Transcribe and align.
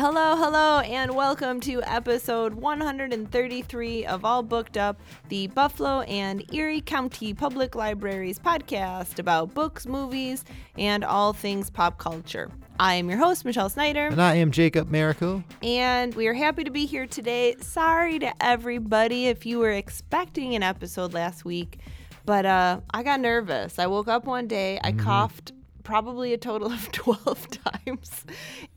Hello, 0.00 0.34
hello, 0.34 0.78
and 0.80 1.14
welcome 1.14 1.60
to 1.60 1.82
episode 1.82 2.54
133 2.54 4.06
of 4.06 4.24
All 4.24 4.42
Booked 4.42 4.78
Up, 4.78 4.98
the 5.28 5.48
Buffalo 5.48 6.00
and 6.00 6.42
Erie 6.54 6.80
County 6.80 7.34
Public 7.34 7.74
Libraries 7.74 8.38
podcast 8.38 9.18
about 9.18 9.52
books, 9.52 9.86
movies, 9.86 10.46
and 10.78 11.04
all 11.04 11.34
things 11.34 11.68
pop 11.68 11.98
culture. 11.98 12.50
I 12.78 12.94
am 12.94 13.10
your 13.10 13.18
host, 13.18 13.44
Michelle 13.44 13.68
Snyder, 13.68 14.06
And 14.06 14.22
I 14.22 14.36
am 14.36 14.52
Jacob 14.52 14.90
Miracle. 14.90 15.44
and 15.62 16.14
we 16.14 16.28
are 16.28 16.34
happy 16.34 16.64
to 16.64 16.70
be 16.70 16.86
here 16.86 17.06
today. 17.06 17.56
Sorry 17.60 18.18
to 18.20 18.32
everybody 18.42 19.26
if 19.26 19.44
you 19.44 19.58
were 19.58 19.72
expecting 19.72 20.54
an 20.54 20.62
episode 20.62 21.12
last 21.12 21.44
week, 21.44 21.78
but 22.24 22.46
uh, 22.46 22.80
I 22.94 23.02
got 23.02 23.20
nervous. 23.20 23.78
I 23.78 23.86
woke 23.86 24.08
up 24.08 24.24
one 24.24 24.46
day, 24.46 24.80
I 24.82 24.92
coughed 24.92 25.52
probably 25.82 26.32
a 26.32 26.38
total 26.38 26.70
of 26.72 26.90
12 26.92 27.48
times 27.50 28.24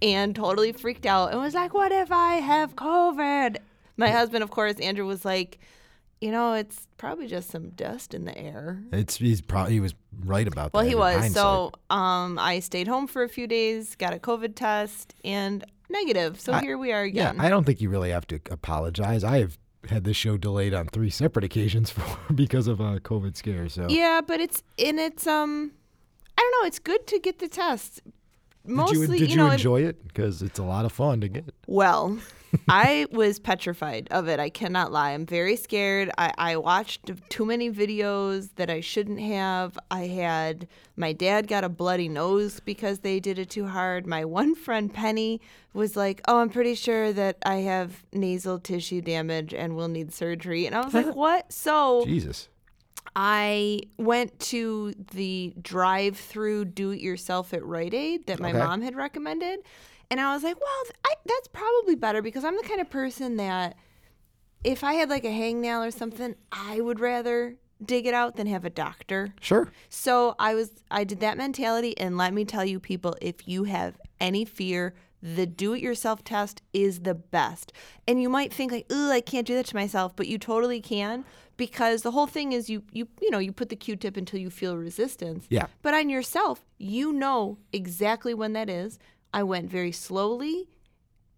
and 0.01 0.35
totally 0.35 0.71
freaked 0.71 1.05
out 1.05 1.31
and 1.31 1.39
was 1.41 1.53
like, 1.53 1.73
What 1.73 1.91
if 1.91 2.11
I 2.11 2.35
have 2.35 2.75
COVID? 2.75 3.57
My 3.97 4.09
husband, 4.09 4.43
of 4.43 4.49
course, 4.51 4.75
Andrew, 4.79 5.05
was 5.05 5.23
like, 5.25 5.59
You 6.21 6.31
know, 6.31 6.53
it's 6.53 6.87
probably 6.97 7.27
just 7.27 7.49
some 7.49 7.69
dust 7.71 8.13
in 8.13 8.25
the 8.25 8.37
air. 8.37 8.81
It's 8.91 9.17
he's 9.17 9.41
probably 9.41 9.73
he 9.73 9.79
was 9.79 9.93
right 10.25 10.47
about 10.47 10.73
Well, 10.73 10.83
that. 10.83 10.97
Well, 10.97 11.11
he 11.19 11.19
was. 11.21 11.33
So 11.33 11.71
um, 11.89 12.39
I 12.39 12.59
stayed 12.59 12.87
home 12.87 13.07
for 13.07 13.23
a 13.23 13.29
few 13.29 13.45
days, 13.47 13.95
got 13.95 14.13
a 14.13 14.17
COVID 14.19 14.55
test, 14.55 15.13
and 15.25 15.63
negative. 15.89 16.39
So 16.39 16.53
I- 16.53 16.61
here 16.61 16.77
we 16.77 16.91
are 16.91 17.03
again. 17.03 17.35
yeah. 17.37 17.43
I 17.43 17.49
don't 17.49 17.65
think 17.65 17.81
you 17.81 17.89
really 17.89 18.09
have 18.11 18.25
to 18.27 18.39
apologize. 18.49 19.23
I 19.23 19.39
have 19.39 19.57
had 19.89 20.05
this 20.05 20.15
show 20.15 20.37
delayed 20.37 20.73
on 20.73 20.87
three 20.87 21.09
separate 21.09 21.43
occasions 21.43 21.89
for 21.91 22.33
because 22.33 22.67
of 22.67 22.79
a 22.79 22.99
COVID 23.01 23.35
scare. 23.35 23.67
So 23.69 23.87
Yeah, 23.89 24.21
but 24.25 24.39
it's 24.39 24.63
and 24.79 24.97
it's 24.99 25.27
um 25.27 25.73
don't 26.51 26.63
know, 26.63 26.67
it's 26.67 26.79
good 26.79 27.07
to 27.07 27.19
get 27.19 27.39
the 27.39 27.47
test. 27.47 28.01
Mostly, 28.65 29.07
did 29.07 29.11
you, 29.11 29.17
did 29.19 29.29
you, 29.31 29.37
know, 29.37 29.51
enjoy 29.51 29.81
it? 29.81 30.07
Because 30.07 30.41
it's 30.41 30.59
a 30.59 30.63
lot 30.63 30.85
of 30.85 30.91
fun 30.91 31.19
to 31.21 31.27
get. 31.27 31.53
well, 31.67 32.17
I 32.69 33.07
was 33.11 33.39
petrified 33.39 34.07
of 34.11 34.27
it. 34.27 34.39
I 34.39 34.49
cannot 34.49 34.91
lie. 34.91 35.11
I'm 35.11 35.25
very 35.25 35.55
scared. 35.55 36.09
I, 36.17 36.31
I 36.37 36.57
watched 36.57 37.11
too 37.29 37.45
many 37.45 37.71
videos 37.71 38.49
that 38.55 38.69
I 38.69 38.79
shouldn't 38.79 39.19
have. 39.19 39.77
I 39.91 40.07
had 40.07 40.67
my 40.95 41.13
dad 41.13 41.47
got 41.47 41.63
a 41.63 41.69
bloody 41.69 42.07
nose 42.07 42.59
because 42.59 42.99
they 42.99 43.19
did 43.19 43.39
it 43.39 43.49
too 43.49 43.67
hard. 43.67 44.05
My 44.05 44.23
one 44.23 44.55
friend 44.55 44.93
Penny 44.93 45.41
was 45.73 45.95
like, 45.95 46.21
"Oh, 46.27 46.39
I'm 46.39 46.49
pretty 46.49 46.75
sure 46.75 47.11
that 47.11 47.37
I 47.45 47.55
have 47.55 48.03
nasal 48.13 48.59
tissue 48.59 49.01
damage 49.01 49.53
and 49.53 49.75
will 49.75 49.87
need 49.87 50.13
surgery." 50.13 50.65
And 50.65 50.75
I 50.75 50.81
was 50.81 50.93
like, 50.93 51.15
"What?" 51.15 51.51
So 51.51 52.05
Jesus. 52.05 52.49
I 53.15 53.81
went 53.97 54.39
to 54.39 54.93
the 55.11 55.53
drive 55.61 56.17
through 56.17 56.65
do 56.65 56.91
it 56.91 56.99
yourself 56.99 57.53
at 57.53 57.63
Rite 57.63 57.93
Aid 57.93 58.27
that 58.27 58.39
my 58.39 58.49
Okay. 58.49 58.59
mom 58.59 58.81
had 58.81 58.95
recommended. 58.95 59.59
And 60.09 60.19
I 60.19 60.33
was 60.33 60.43
like, 60.43 60.59
well, 60.59 60.83
I, 61.05 61.13
that's 61.25 61.47
probably 61.47 61.95
better 61.95 62.21
because 62.21 62.43
I'm 62.43 62.55
the 62.57 62.63
kind 62.63 62.81
of 62.81 62.89
person 62.89 63.37
that 63.37 63.75
if 64.63 64.83
I 64.83 64.93
had 64.93 65.09
like 65.09 65.25
a 65.25 65.29
hangnail 65.29 65.85
or 65.87 65.91
something, 65.91 66.35
I 66.51 66.79
would 66.79 66.99
rather 66.99 67.55
dig 67.83 68.05
it 68.05 68.13
out 68.13 68.35
than 68.35 68.47
have 68.47 68.63
a 68.63 68.69
doctor. 68.69 69.33
Sure. 69.41 69.71
So 69.89 70.35
I 70.39 70.55
was 70.55 70.71
I 70.89 71.03
did 71.03 71.19
that 71.19 71.37
mentality 71.37 71.97
and 71.97 72.17
let 72.17 72.33
me 72.33 72.45
tell 72.45 72.63
you 72.63 72.79
people 72.79 73.15
if 73.21 73.47
you 73.47 73.65
have 73.65 73.99
any 74.19 74.45
fear 74.45 74.93
the 75.21 75.45
do 75.45 75.73
it 75.73 75.81
yourself 75.81 76.21
test 76.23 76.61
is 76.73 76.99
the 77.01 77.13
best. 77.15 77.71
And 78.07 78.21
you 78.21 78.27
might 78.27 78.51
think 78.53 78.73
like, 78.73 78.85
"Ugh, 78.89 79.09
I 79.09 79.21
can't 79.21 79.47
do 79.47 79.55
that 79.55 79.65
to 79.67 79.75
myself," 79.75 80.13
but 80.15 80.27
you 80.27 80.37
totally 80.37 80.81
can 80.81 81.23
because 81.67 82.01
the 82.01 82.11
whole 82.11 82.27
thing 82.27 82.51
is 82.51 82.69
you 82.69 82.83
you 82.91 83.07
you 83.21 83.31
know, 83.31 83.39
you 83.39 83.53
put 83.53 83.69
the 83.69 83.77
Q-tip 83.77 84.17
until 84.17 84.37
you 84.37 84.49
feel 84.49 84.75
resistance. 84.75 85.45
Yeah. 85.49 85.67
But 85.81 85.93
on 85.93 86.09
yourself, 86.09 86.65
you 86.77 87.13
know 87.13 87.57
exactly 87.71 88.33
when 88.33 88.51
that 88.53 88.69
is. 88.69 88.99
I 89.33 89.43
went 89.43 89.69
very 89.69 89.93
slowly, 89.93 90.67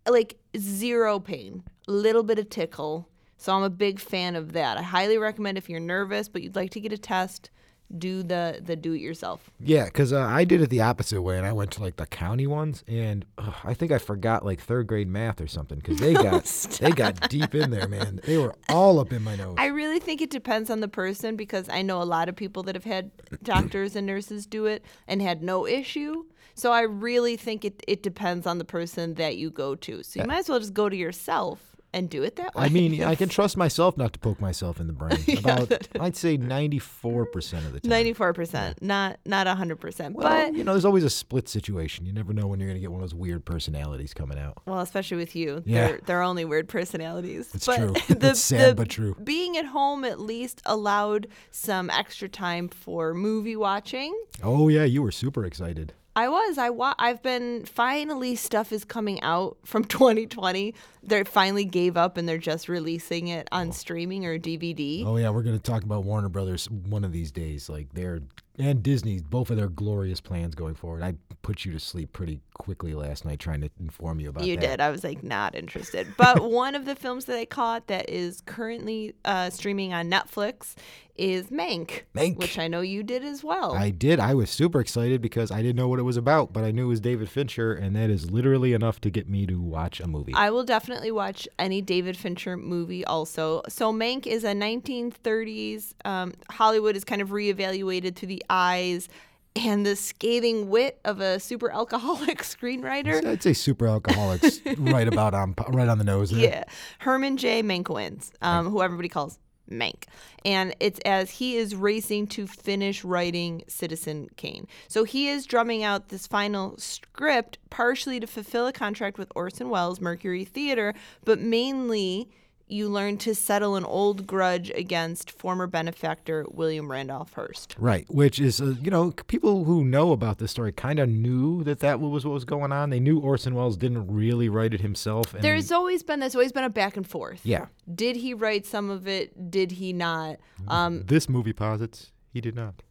like 0.09 0.39
zero 0.57 1.19
pain, 1.19 1.63
a 1.87 1.91
little 1.91 2.23
bit 2.23 2.39
of 2.39 2.49
tickle. 2.49 3.07
So 3.37 3.53
I'm 3.53 3.61
a 3.61 3.69
big 3.69 3.99
fan 3.99 4.35
of 4.35 4.53
that. 4.53 4.77
I 4.77 4.81
highly 4.81 5.19
recommend 5.19 5.59
if 5.59 5.69
you're 5.69 5.79
nervous 5.79 6.27
but 6.27 6.41
you'd 6.41 6.55
like 6.55 6.71
to 6.71 6.79
get 6.79 6.91
a 6.91 6.97
test, 6.97 7.51
do 7.97 8.23
the 8.23 8.61
the 8.63 8.75
do 8.75 8.93
it 8.93 9.01
yourself. 9.01 9.49
Yeah, 9.59 9.85
because 9.85 10.11
uh, 10.11 10.21
I 10.21 10.43
did 10.43 10.61
it 10.61 10.69
the 10.69 10.81
opposite 10.81 11.21
way, 11.21 11.37
and 11.37 11.45
I 11.45 11.53
went 11.53 11.71
to 11.71 11.81
like 11.81 11.97
the 11.97 12.05
county 12.05 12.47
ones, 12.47 12.83
and 12.87 13.25
ugh, 13.37 13.53
I 13.63 13.73
think 13.73 13.91
I 13.91 13.97
forgot 13.97 14.45
like 14.45 14.59
third 14.59 14.87
grade 14.87 15.07
math 15.07 15.39
or 15.39 15.47
something 15.47 15.77
because 15.79 15.99
they 15.99 16.13
got 16.13 16.45
they 16.79 16.91
got 16.91 17.29
deep 17.29 17.53
in 17.55 17.71
there, 17.71 17.87
man. 17.87 18.19
They 18.23 18.37
were 18.37 18.55
all 18.69 18.99
up 18.99 19.13
in 19.13 19.23
my 19.23 19.35
nose. 19.35 19.55
I 19.57 19.67
really 19.67 19.99
think 19.99 20.21
it 20.21 20.29
depends 20.29 20.69
on 20.69 20.79
the 20.79 20.87
person 20.87 21.35
because 21.35 21.69
I 21.69 21.81
know 21.81 22.01
a 22.01 22.03
lot 22.03 22.29
of 22.29 22.35
people 22.35 22.63
that 22.63 22.75
have 22.75 22.83
had 22.83 23.11
doctors 23.43 23.95
and 23.95 24.05
nurses 24.07 24.45
do 24.45 24.65
it 24.65 24.83
and 25.07 25.21
had 25.21 25.43
no 25.43 25.67
issue. 25.67 26.25
So 26.57 26.71
I 26.71 26.81
really 26.81 27.35
think 27.35 27.65
it, 27.65 27.83
it 27.85 28.01
depends 28.01 28.47
on 28.47 28.59
the 28.59 28.65
person 28.65 29.15
that 29.15 29.35
you 29.35 29.49
go 29.49 29.75
to. 29.75 30.03
So 30.03 30.21
you 30.21 30.25
might 30.25 30.39
as 30.39 30.49
well 30.49 30.59
just 30.59 30.73
go 30.73 30.87
to 30.87 30.95
yourself 30.95 31.74
and 31.95 32.09
do 32.09 32.21
it 32.23 32.35
that 32.35 32.53
way. 32.53 32.65
I 32.65 32.69
mean, 32.69 33.01
I 33.03 33.15
can 33.15 33.29
trust 33.37 33.55
myself 33.57 33.97
not 33.97 34.13
to 34.13 34.19
poke 34.19 34.39
myself 34.39 34.79
in 34.79 34.87
the 34.87 34.93
brain. 34.93 35.17
About, 35.39 35.87
I'd 35.99 36.15
say 36.15 36.37
94% 36.37 37.65
of 37.65 37.73
the 37.73 37.79
time. 37.79 37.89
Ninety-four 37.89 38.33
percent, 38.33 38.81
not 38.81 39.17
not 39.25 39.47
hundred 39.47 39.77
percent. 39.79 40.15
Well, 40.15 40.27
But 40.27 40.53
you 40.55 40.63
know, 40.63 40.73
there's 40.73 40.85
always 40.85 41.03
a 41.05 41.09
split 41.09 41.47
situation. 41.49 42.05
You 42.05 42.13
never 42.13 42.33
know 42.33 42.47
when 42.47 42.59
you're 42.59 42.67
going 42.69 42.77
to 42.77 42.81
get 42.81 42.91
one 42.91 43.01
of 43.01 43.09
those 43.09 43.15
weird 43.15 43.45
personalities 43.45 44.13
coming 44.13 44.37
out. 44.37 44.61
well, 44.65 44.81
especially 44.81 45.17
with 45.17 45.35
you, 45.35 45.63
Yeah. 45.65 45.87
they're 45.87 45.99
they're 46.05 46.21
only 46.21 46.45
weird 46.45 46.67
personalities. 46.67 47.49
It's 47.55 47.65
but 47.65 47.77
true. 47.77 47.93
The, 48.15 48.29
It's 48.31 48.39
sad 48.41 48.71
the 48.71 48.75
but 48.75 48.89
true. 48.89 49.15
Being 49.23 49.57
at 49.57 49.65
home 49.65 50.03
at 50.03 50.19
least 50.19 50.61
allowed 50.65 51.27
some 51.51 51.89
extra 51.89 52.27
time 52.29 52.67
for 52.69 53.13
movie 53.13 53.55
watching. 53.55 54.13
Oh, 54.43 54.67
yeah, 54.67 54.83
you 54.83 55.01
were 55.01 55.11
super 55.11 55.45
excited. 55.45 55.93
I 56.15 56.29
was. 56.29 56.57
I 56.57 56.69
wa- 56.69 56.95
I've 56.97 57.21
been 57.21 57.65
finally 57.65 58.35
stuff 58.35 58.71
is 58.71 58.85
coming 58.85 59.21
out 59.21 59.57
from 59.65 59.83
2020. 59.85 60.73
They 61.03 61.23
finally 61.23 61.65
gave 61.65 61.97
up 61.97 62.17
and 62.17 62.27
they're 62.27 62.37
just 62.37 62.69
releasing 62.69 63.27
it 63.27 63.47
on 63.51 63.69
oh. 63.69 63.71
streaming 63.71 64.25
or 64.25 64.39
DVD. 64.39 65.05
Oh, 65.05 65.17
yeah, 65.17 65.29
we're 65.29 65.43
going 65.43 65.57
to 65.57 65.61
talk 65.61 65.83
about 65.83 66.05
Warner 66.05 66.29
Brothers 66.29 66.69
one 66.69 67.03
of 67.03 67.11
these 67.11 67.31
days. 67.31 67.69
Like, 67.69 67.93
they're, 67.93 68.21
and 68.57 68.81
Disney, 68.83 69.19
both 69.19 69.49
of 69.49 69.57
their 69.57 69.67
glorious 69.69 70.21
plans 70.21 70.55
going 70.55 70.75
forward. 70.75 71.03
I 71.03 71.15
put 71.41 71.65
you 71.65 71.71
to 71.73 71.79
sleep 71.79 72.11
pretty 72.13 72.39
quickly 72.53 72.93
last 72.93 73.25
night 73.25 73.39
trying 73.39 73.61
to 73.61 73.69
inform 73.79 74.19
you 74.19 74.29
about 74.29 74.45
You 74.45 74.55
that. 74.55 74.61
did. 74.67 74.81
I 74.81 74.89
was 74.89 75.03
like 75.03 75.23
not 75.23 75.55
interested. 75.55 76.07
But 76.17 76.43
one 76.49 76.73
of 76.75 76.85
the 76.85 76.95
films 76.95 77.25
that 77.25 77.37
I 77.37 77.45
caught 77.45 77.87
that 77.87 78.09
is 78.09 78.41
currently 78.41 79.13
uh, 79.25 79.49
streaming 79.49 79.93
on 79.93 80.09
Netflix 80.09 80.73
is 81.17 81.47
Mank, 81.47 82.01
Mank. 82.13 82.35
which 82.35 82.59
I 82.59 82.67
know 82.67 82.81
you 82.81 83.01
did 83.01 83.23
as 83.23 83.41
well. 83.41 83.73
I 83.73 83.89
did. 83.89 84.19
I 84.19 84.33
was 84.33 84.49
super 84.49 84.81
excited 84.81 85.21
because 85.21 85.49
I 85.49 85.61
didn't 85.61 85.77
know 85.77 85.87
what 85.87 85.97
it 85.99 86.03
was 86.03 86.17
about, 86.17 86.51
but 86.51 86.65
I 86.65 86.71
knew 86.71 86.85
it 86.85 86.89
was 86.89 86.99
David 86.99 87.29
Fincher, 87.29 87.71
and 87.73 87.95
that 87.95 88.09
is 88.09 88.31
literally 88.31 88.73
enough 88.73 88.99
to 89.01 89.09
get 89.09 89.29
me 89.29 89.45
to 89.45 89.61
watch 89.61 90.01
a 90.01 90.07
movie. 90.07 90.33
I 90.33 90.49
will 90.49 90.65
definitely 90.65 91.11
watch 91.11 91.47
any 91.57 91.81
David 91.81 92.17
Fincher 92.17 92.57
movie 92.57 93.05
also. 93.05 93.61
So 93.69 93.93
Mank 93.93 94.27
is 94.27 94.43
a 94.43 94.51
1930s 94.53 95.93
um, 96.03 96.33
Hollywood 96.49 96.95
is 96.97 97.03
kind 97.03 97.21
of 97.21 97.29
reevaluated 97.29 98.15
through 98.15 98.27
the 98.29 98.43
eyes 98.49 99.09
and 99.55 99.85
the 99.85 99.95
scathing 99.95 100.69
wit 100.69 100.99
of 101.05 101.21
a 101.21 101.39
super 101.39 101.71
alcoholic 101.71 102.39
screenwriter. 102.41 103.25
I'd 103.25 103.41
say 103.41 103.53
super 103.53 103.87
alcoholics 103.87 104.59
right 104.77 105.07
about 105.07 105.33
on 105.33 105.55
right 105.69 105.87
on 105.87 105.97
the 105.97 106.03
nose. 106.03 106.31
There. 106.31 106.41
Yeah, 106.41 106.63
Herman 106.99 107.37
J. 107.37 107.63
Mankiewicz, 107.63 108.31
um, 108.41 108.69
who 108.69 108.81
everybody 108.81 109.09
calls 109.09 109.39
Mank, 109.71 110.03
and 110.43 110.75
it's 110.79 110.99
as 111.05 111.31
he 111.31 111.55
is 111.55 111.75
racing 111.75 112.27
to 112.27 112.45
finish 112.47 113.03
writing 113.03 113.63
Citizen 113.67 114.27
Kane. 114.35 114.67
So 114.87 115.03
he 115.05 115.29
is 115.29 115.45
drumming 115.45 115.83
out 115.83 116.09
this 116.09 116.27
final 116.27 116.77
script, 116.77 117.57
partially 117.69 118.19
to 118.19 118.27
fulfill 118.27 118.67
a 118.67 118.73
contract 118.73 119.17
with 119.17 119.31
Orson 119.35 119.69
Welles 119.69 120.01
Mercury 120.01 120.45
Theater, 120.45 120.93
but 121.23 121.39
mainly. 121.39 122.29
You 122.67 122.89
learn 122.89 123.17
to 123.19 123.35
settle 123.35 123.75
an 123.75 123.85
old 123.85 124.25
grudge 124.25 124.71
against 124.71 125.31
former 125.31 125.67
benefactor 125.67 126.45
William 126.49 126.89
Randolph 126.89 127.33
Hearst. 127.33 127.75
Right, 127.77 128.05
which 128.09 128.39
is 128.39 128.59
uh, 128.59 128.73
you 128.81 128.89
know 128.89 129.11
people 129.27 129.65
who 129.65 129.85
know 129.85 130.11
about 130.11 130.39
this 130.39 130.49
story 130.51 130.71
kind 130.71 130.97
of 130.97 131.07
knew 131.07 131.63
that 131.63 131.79
that 131.81 131.99
was 131.99 132.25
what 132.25 132.33
was 132.33 132.43
going 132.45 132.71
on. 132.71 132.89
They 132.89 132.99
knew 132.99 133.19
Orson 133.19 133.53
Welles 133.53 133.77
didn't 133.77 134.07
really 134.07 134.49
write 134.49 134.73
it 134.73 134.81
himself. 134.81 135.33
And 135.35 135.43
There's 135.43 135.71
always 135.71 136.01
been 136.01 136.19
there's 136.21 136.33
always 136.35 136.51
been 136.51 136.63
a 136.63 136.69
back 136.69 136.97
and 136.97 137.07
forth. 137.07 137.41
yeah, 137.43 137.67
Did 137.93 138.15
he 138.15 138.33
write 138.33 138.65
some 138.65 138.89
of 138.89 139.07
it? 139.07 139.51
Did 139.51 139.73
he 139.73 139.93
not? 139.93 140.37
Um, 140.67 141.03
this 141.05 141.29
movie 141.29 141.53
posits 141.53 142.11
he 142.33 142.41
did 142.41 142.55
not. 142.55 142.81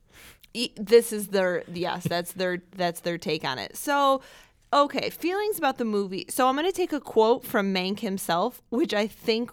e- 0.55 0.73
this 0.77 1.13
is 1.13 1.29
their 1.29 1.65
yes 1.73 2.05
that's 2.05 2.31
their 2.33 2.63
that's 2.77 3.01
their 3.01 3.19
take 3.19 3.45
on 3.45 3.59
it 3.59 3.77
so 3.77 4.23
okay 4.73 5.11
feelings 5.11 5.59
about 5.59 5.79
the 5.79 5.85
movie 5.85 6.25
so 6.29 6.49
i'm 6.49 6.55
going 6.57 6.65
to 6.67 6.73
take 6.73 6.93
a 6.93 7.01
quote 7.01 7.45
from 7.45 7.75
mank 7.75 8.01
himself 8.01 8.63
which 8.71 8.95
i 8.95 9.07
think 9.07 9.51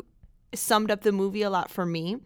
summed 0.54 0.92
up 0.92 1.02
the 1.02 1.12
movie 1.12 1.42
a 1.42 1.50
lot 1.50 1.70
for 1.72 1.86
me 1.86 2.18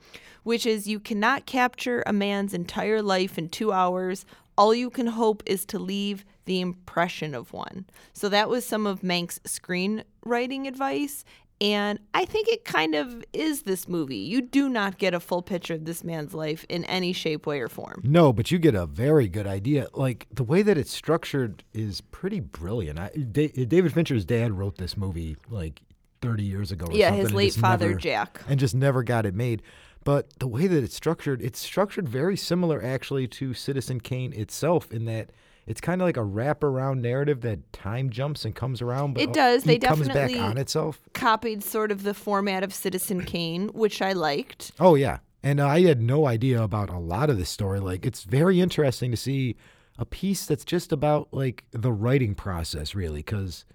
which 0.43 0.65
is 0.65 0.87
you 0.87 0.99
cannot 0.99 1.45
capture 1.45 2.03
a 2.05 2.13
man's 2.13 2.53
entire 2.53 3.01
life 3.01 3.37
in 3.37 3.49
two 3.49 3.71
hours 3.71 4.25
all 4.57 4.73
you 4.73 4.89
can 4.89 5.07
hope 5.07 5.43
is 5.45 5.65
to 5.65 5.77
leave 5.79 6.23
the 6.45 6.61
impression 6.61 7.33
of 7.35 7.51
one 7.53 7.85
so 8.13 8.29
that 8.29 8.49
was 8.49 8.65
some 8.65 8.85
of 8.87 9.03
mank's 9.03 9.39
screenwriting 9.39 10.67
advice 10.67 11.23
And 11.61 11.99
I 12.13 12.25
think 12.25 12.49
it 12.49 12.65
kind 12.65 12.95
of 12.95 13.23
is 13.31 13.61
this 13.61 13.87
movie. 13.87 14.17
You 14.17 14.41
do 14.41 14.67
not 14.67 14.97
get 14.97 15.13
a 15.13 15.21
full 15.21 15.41
picture 15.41 15.75
of 15.75 15.85
this 15.85 16.03
man's 16.03 16.33
life 16.33 16.65
in 16.67 16.83
any 16.83 17.13
shape, 17.13 17.47
way, 17.47 17.61
or 17.61 17.69
form. 17.69 18.01
No, 18.03 18.33
but 18.33 18.51
you 18.51 18.59
get 18.59 18.75
a 18.75 18.85
very 18.85 19.29
good 19.29 19.47
idea. 19.47 19.87
Like 19.93 20.27
the 20.29 20.43
way 20.43 20.63
that 20.63 20.77
it's 20.77 20.91
structured 20.91 21.63
is 21.73 22.01
pretty 22.01 22.41
brilliant. 22.41 22.99
I, 22.99 23.07
Da- 23.31 23.65
David 23.65 23.93
Fincher's 23.93 24.25
dad 24.25 24.51
wrote 24.51 24.77
this 24.77 24.97
movie 24.97 25.37
like 25.49 25.81
30 26.21 26.43
years 26.43 26.71
ago. 26.71 26.87
Or 26.87 26.93
Yeah, 26.95 27.11
his 27.11 27.33
late 27.33 27.53
father, 27.53 27.87
never- 27.89 27.99
Jack. 27.99 28.41
and 28.47 28.59
just 28.59 28.75
never 28.75 29.03
got 29.03 29.25
it 29.25 29.35
made. 29.35 29.61
But 30.03 30.37
the 30.39 30.47
way 30.47 30.67
that 30.67 30.83
it's 30.83 30.95
structured, 30.95 31.41
it's 31.41 31.59
structured 31.59 32.07
very 32.07 32.37
similar 32.37 32.83
actually 32.83 33.27
to 33.29 33.53
Citizen 33.53 33.99
Kane 33.99 34.33
itself 34.33 34.91
in 34.91 35.05
that 35.05 35.31
it's 35.65 35.81
kind 35.81 35.99
of 35.99 36.07
like 36.07 36.15
a 36.17 36.19
wraparound 36.19 37.01
narrative 37.01 37.41
that 37.41 37.73
time 37.73 38.11
jumps 38.11 38.45
and 38.45 38.53
comes 38.53 38.83
around. 38.83 39.15
But 39.15 39.23
It 39.23 39.33
does. 39.33 39.63
They 39.63 39.75
it 39.77 39.81
comes 39.81 40.07
back 40.07 40.35
on 40.37 40.59
itself. 40.59 41.01
Copied 41.13 41.63
sort 41.63 41.91
of 41.91 42.03
the 42.03 42.13
format 42.13 42.63
of 42.63 42.71
Citizen 42.71 43.23
Kane, 43.23 43.69
which 43.69 43.99
I 43.99 44.13
liked. 44.13 44.73
Oh 44.79 44.93
yeah, 44.93 45.19
and 45.41 45.59
I 45.59 45.81
had 45.81 46.03
no 46.03 46.27
idea 46.27 46.61
about 46.61 46.91
a 46.91 46.99
lot 46.99 47.31
of 47.31 47.39
this 47.39 47.49
story. 47.49 47.79
Like 47.79 48.05
it's 48.05 48.25
very 48.25 48.61
interesting 48.61 49.09
to 49.09 49.17
see 49.17 49.55
a 49.97 50.05
piece 50.05 50.45
that's 50.45 50.65
just 50.65 50.91
about 50.91 51.29
like 51.31 51.63
the 51.71 51.91
writing 51.91 52.35
process, 52.35 52.93
really, 52.93 53.21
because 53.21 53.65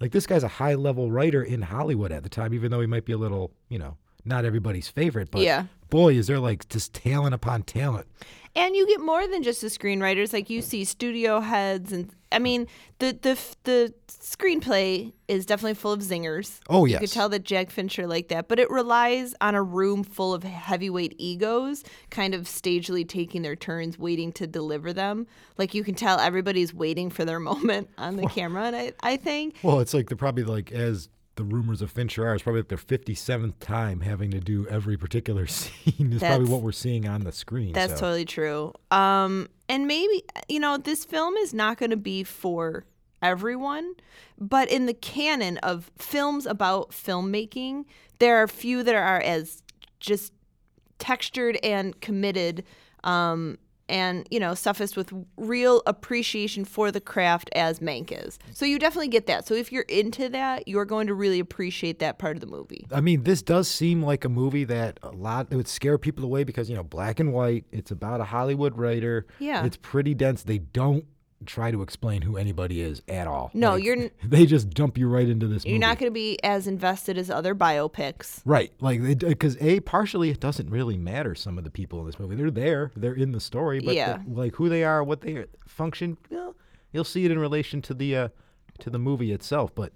like 0.00 0.12
this 0.12 0.26
guy's 0.26 0.42
a 0.42 0.48
high 0.48 0.74
level 0.74 1.10
writer 1.10 1.42
in 1.42 1.62
Hollywood 1.62 2.10
at 2.12 2.22
the 2.22 2.28
time, 2.28 2.54
even 2.54 2.70
though 2.70 2.80
he 2.80 2.86
might 2.86 3.04
be 3.04 3.12
a 3.12 3.18
little, 3.18 3.52
you 3.68 3.78
know, 3.78 3.96
not 4.24 4.44
everybody's 4.44 4.88
favorite. 4.88 5.30
But 5.30 5.42
Yeah. 5.42 5.66
Boy, 5.90 6.14
is 6.14 6.28
there 6.28 6.38
like 6.38 6.68
just 6.68 6.94
talent 6.94 7.34
upon 7.34 7.62
talent. 7.64 8.06
And 8.56 8.74
you 8.74 8.84
get 8.88 9.00
more 9.00 9.28
than 9.28 9.44
just 9.44 9.60
the 9.60 9.68
screenwriters. 9.68 10.32
Like 10.32 10.50
you 10.50 10.60
see 10.60 10.84
studio 10.84 11.38
heads, 11.38 11.92
and 11.92 12.12
I 12.32 12.40
mean 12.40 12.66
the 12.98 13.16
the 13.22 13.38
the 13.62 13.94
screenplay 14.08 15.12
is 15.28 15.46
definitely 15.46 15.74
full 15.74 15.92
of 15.92 16.00
zingers. 16.00 16.58
Oh 16.68 16.84
yes, 16.84 16.94
You 16.94 17.06
could 17.06 17.12
tell 17.12 17.28
that 17.28 17.44
Jack 17.44 17.70
Fincher 17.70 18.08
liked 18.08 18.28
that, 18.30 18.48
but 18.48 18.58
it 18.58 18.68
relies 18.68 19.34
on 19.40 19.54
a 19.54 19.62
room 19.62 20.02
full 20.02 20.34
of 20.34 20.42
heavyweight 20.42 21.14
egos, 21.18 21.84
kind 22.10 22.34
of 22.34 22.48
stagely 22.48 23.04
taking 23.04 23.42
their 23.42 23.54
turns, 23.54 23.98
waiting 24.00 24.32
to 24.32 24.48
deliver 24.48 24.92
them. 24.92 25.28
Like 25.56 25.72
you 25.72 25.84
can 25.84 25.94
tell 25.94 26.18
everybody's 26.18 26.74
waiting 26.74 27.08
for 27.08 27.24
their 27.24 27.38
moment 27.50 27.88
on 27.98 28.16
the 28.16 28.26
camera, 28.26 28.64
and 28.64 28.74
I, 28.74 28.92
I 29.00 29.16
think 29.16 29.56
Well, 29.62 29.78
it's 29.78 29.94
like 29.94 30.08
they're 30.08 30.16
probably 30.16 30.44
like 30.44 30.72
as 30.72 31.08
the 31.40 31.54
rumors 31.54 31.80
of 31.80 31.90
Fincher 31.90 32.28
are, 32.28 32.34
it's 32.34 32.42
probably 32.42 32.60
like 32.60 32.68
their 32.68 32.76
fifty 32.76 33.14
seventh 33.14 33.58
time 33.60 34.00
having 34.00 34.30
to 34.30 34.40
do 34.40 34.66
every 34.68 34.98
particular 34.98 35.46
scene 35.46 36.12
is 36.12 36.20
probably 36.20 36.50
what 36.50 36.60
we're 36.60 36.70
seeing 36.70 37.08
on 37.08 37.24
the 37.24 37.32
screen. 37.32 37.72
That's 37.72 37.94
so. 37.94 38.00
totally 38.00 38.26
true. 38.26 38.74
Um, 38.90 39.48
and 39.68 39.86
maybe 39.86 40.22
you 40.48 40.60
know 40.60 40.76
this 40.76 41.04
film 41.06 41.34
is 41.36 41.54
not 41.54 41.78
going 41.78 41.90
to 41.90 41.96
be 41.96 42.24
for 42.24 42.84
everyone, 43.22 43.94
but 44.38 44.70
in 44.70 44.84
the 44.84 44.92
canon 44.92 45.56
of 45.58 45.90
films 45.96 46.44
about 46.44 46.90
filmmaking, 46.90 47.86
there 48.18 48.36
are 48.36 48.46
few 48.46 48.82
that 48.82 48.94
are 48.94 49.20
as 49.20 49.62
just 49.98 50.34
textured 50.98 51.58
and 51.62 51.98
committed. 52.02 52.64
Um, 53.02 53.56
and 53.90 54.26
you 54.30 54.40
know, 54.40 54.54
suffused 54.54 54.96
with 54.96 55.12
real 55.36 55.82
appreciation 55.86 56.64
for 56.64 56.90
the 56.90 57.00
craft 57.00 57.50
as 57.54 57.80
Mank 57.80 58.12
is. 58.12 58.38
So 58.54 58.64
you 58.64 58.78
definitely 58.78 59.08
get 59.08 59.26
that. 59.26 59.46
So 59.46 59.54
if 59.54 59.72
you're 59.72 59.82
into 59.82 60.28
that, 60.30 60.66
you're 60.68 60.84
going 60.84 61.08
to 61.08 61.14
really 61.14 61.40
appreciate 61.40 61.98
that 61.98 62.18
part 62.18 62.36
of 62.36 62.40
the 62.40 62.46
movie. 62.46 62.86
I 62.92 63.00
mean, 63.00 63.24
this 63.24 63.42
does 63.42 63.68
seem 63.68 64.02
like 64.02 64.24
a 64.24 64.28
movie 64.28 64.64
that 64.64 64.98
a 65.02 65.10
lot 65.10 65.48
it 65.50 65.56
would 65.56 65.68
scare 65.68 65.98
people 65.98 66.24
away 66.24 66.44
because 66.44 66.70
you 66.70 66.76
know, 66.76 66.84
black 66.84 67.20
and 67.20 67.32
white. 67.32 67.64
It's 67.72 67.90
about 67.90 68.20
a 68.20 68.24
Hollywood 68.24 68.78
writer. 68.78 69.26
Yeah. 69.38 69.64
it's 69.64 69.76
pretty 69.76 70.14
dense. 70.14 70.42
They 70.42 70.58
don't 70.58 71.04
try 71.46 71.70
to 71.70 71.80
explain 71.82 72.22
who 72.22 72.36
anybody 72.36 72.80
is 72.82 73.00
at 73.08 73.26
all. 73.26 73.50
No, 73.54 73.72
Like, 73.72 73.84
you're 73.84 73.96
n- 73.96 74.10
They 74.24 74.44
just 74.46 74.70
dump 74.70 74.98
you 74.98 75.08
right 75.08 75.28
into 75.28 75.46
this. 75.46 75.64
You're 75.64 75.72
movie. 75.72 75.78
not 75.80 75.98
going 75.98 76.10
to 76.10 76.14
be 76.14 76.38
as 76.44 76.66
invested 76.66 77.16
as 77.16 77.30
other 77.30 77.54
biopics. 77.54 78.40
Right, 78.44 78.72
like 78.80 79.18
because 79.18 79.56
a 79.60 79.80
partially 79.80 80.30
it 80.30 80.40
doesn't 80.40 80.68
really 80.70 80.98
matter. 80.98 81.34
Some 81.34 81.56
of 81.58 81.64
the 81.64 81.70
people 81.70 82.00
in 82.00 82.06
this 82.06 82.18
movie, 82.18 82.34
they're 82.36 82.50
there, 82.50 82.90
they're 82.94 83.14
in 83.14 83.32
the 83.32 83.40
story, 83.40 83.80
but 83.80 83.94
Yeah. 83.94 84.18
the- 84.18 84.30
like 84.34 84.54
who 84.56 84.68
they 84.68 84.84
are, 84.84 85.02
what 85.02 85.22
they 85.22 85.46
function, 85.66 86.18
well, 86.30 86.54
you'll 86.92 87.04
see 87.04 87.24
it 87.24 87.30
in 87.30 87.38
relation 87.38 87.80
to 87.82 87.94
the 87.94 88.16
uh, 88.16 88.28
to 88.80 88.90
the 88.90 88.98
movie 88.98 89.32
itself. 89.32 89.74
But 89.74 89.92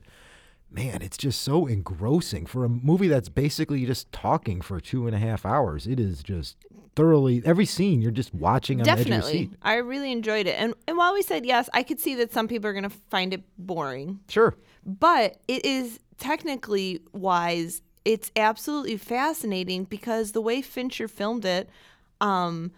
man, 0.71 1.03
it's 1.03 1.17
just 1.19 1.43
so 1.43 1.67
engrossing 1.67 2.47
for 2.47 2.65
a 2.65 2.69
movie 2.69 3.09
that's 3.09 3.29
basically 3.29 3.85
just 3.87 4.11
talking 4.13 4.61
for 4.61 4.81
two 4.81 5.07
and 5.07 5.15
a 5.15 5.19
half 5.19 5.45
hours. 5.47 5.87
It 5.87 6.01
is 6.01 6.23
just 6.23 6.57
thoroughly 6.97 7.43
every 7.45 7.67
scene 7.67 8.01
you're 8.01 8.11
just 8.11 8.35
watching 8.35 8.81
on 8.81 8.85
the 8.85 8.91
edge 8.91 9.01
of 9.01 9.07
your 9.07 9.17
Definitely. 9.19 9.51
I 9.63 9.77
really 9.77 10.13
enjoyed 10.13 10.47
it. 10.47 10.57
And 10.59 10.75
and 10.87 10.97
while 10.97 11.13
we 11.13 11.23
said 11.23 11.45
yes, 11.45 11.69
I 11.73 11.83
could 11.83 12.01
see 12.01 12.15
that 12.17 12.33
some 12.33 12.49
people 12.49 12.69
are 12.69 12.73
going 12.73 12.85
to 12.85 12.97
find 13.11 13.33
it 13.35 13.43
boring, 13.59 14.21
Sure, 14.29 14.57
but 14.85 15.39
it 15.49 15.65
is 15.65 15.99
technically 16.19 17.01
wise. 17.13 17.83
It's 18.05 18.31
absolutely 18.37 18.97
fascinating 18.99 19.85
because 19.85 20.33
the 20.33 20.41
way 20.41 20.61
Fincher 20.63 21.09
filmed 21.09 21.45
it 21.45 21.69
um 22.21 22.71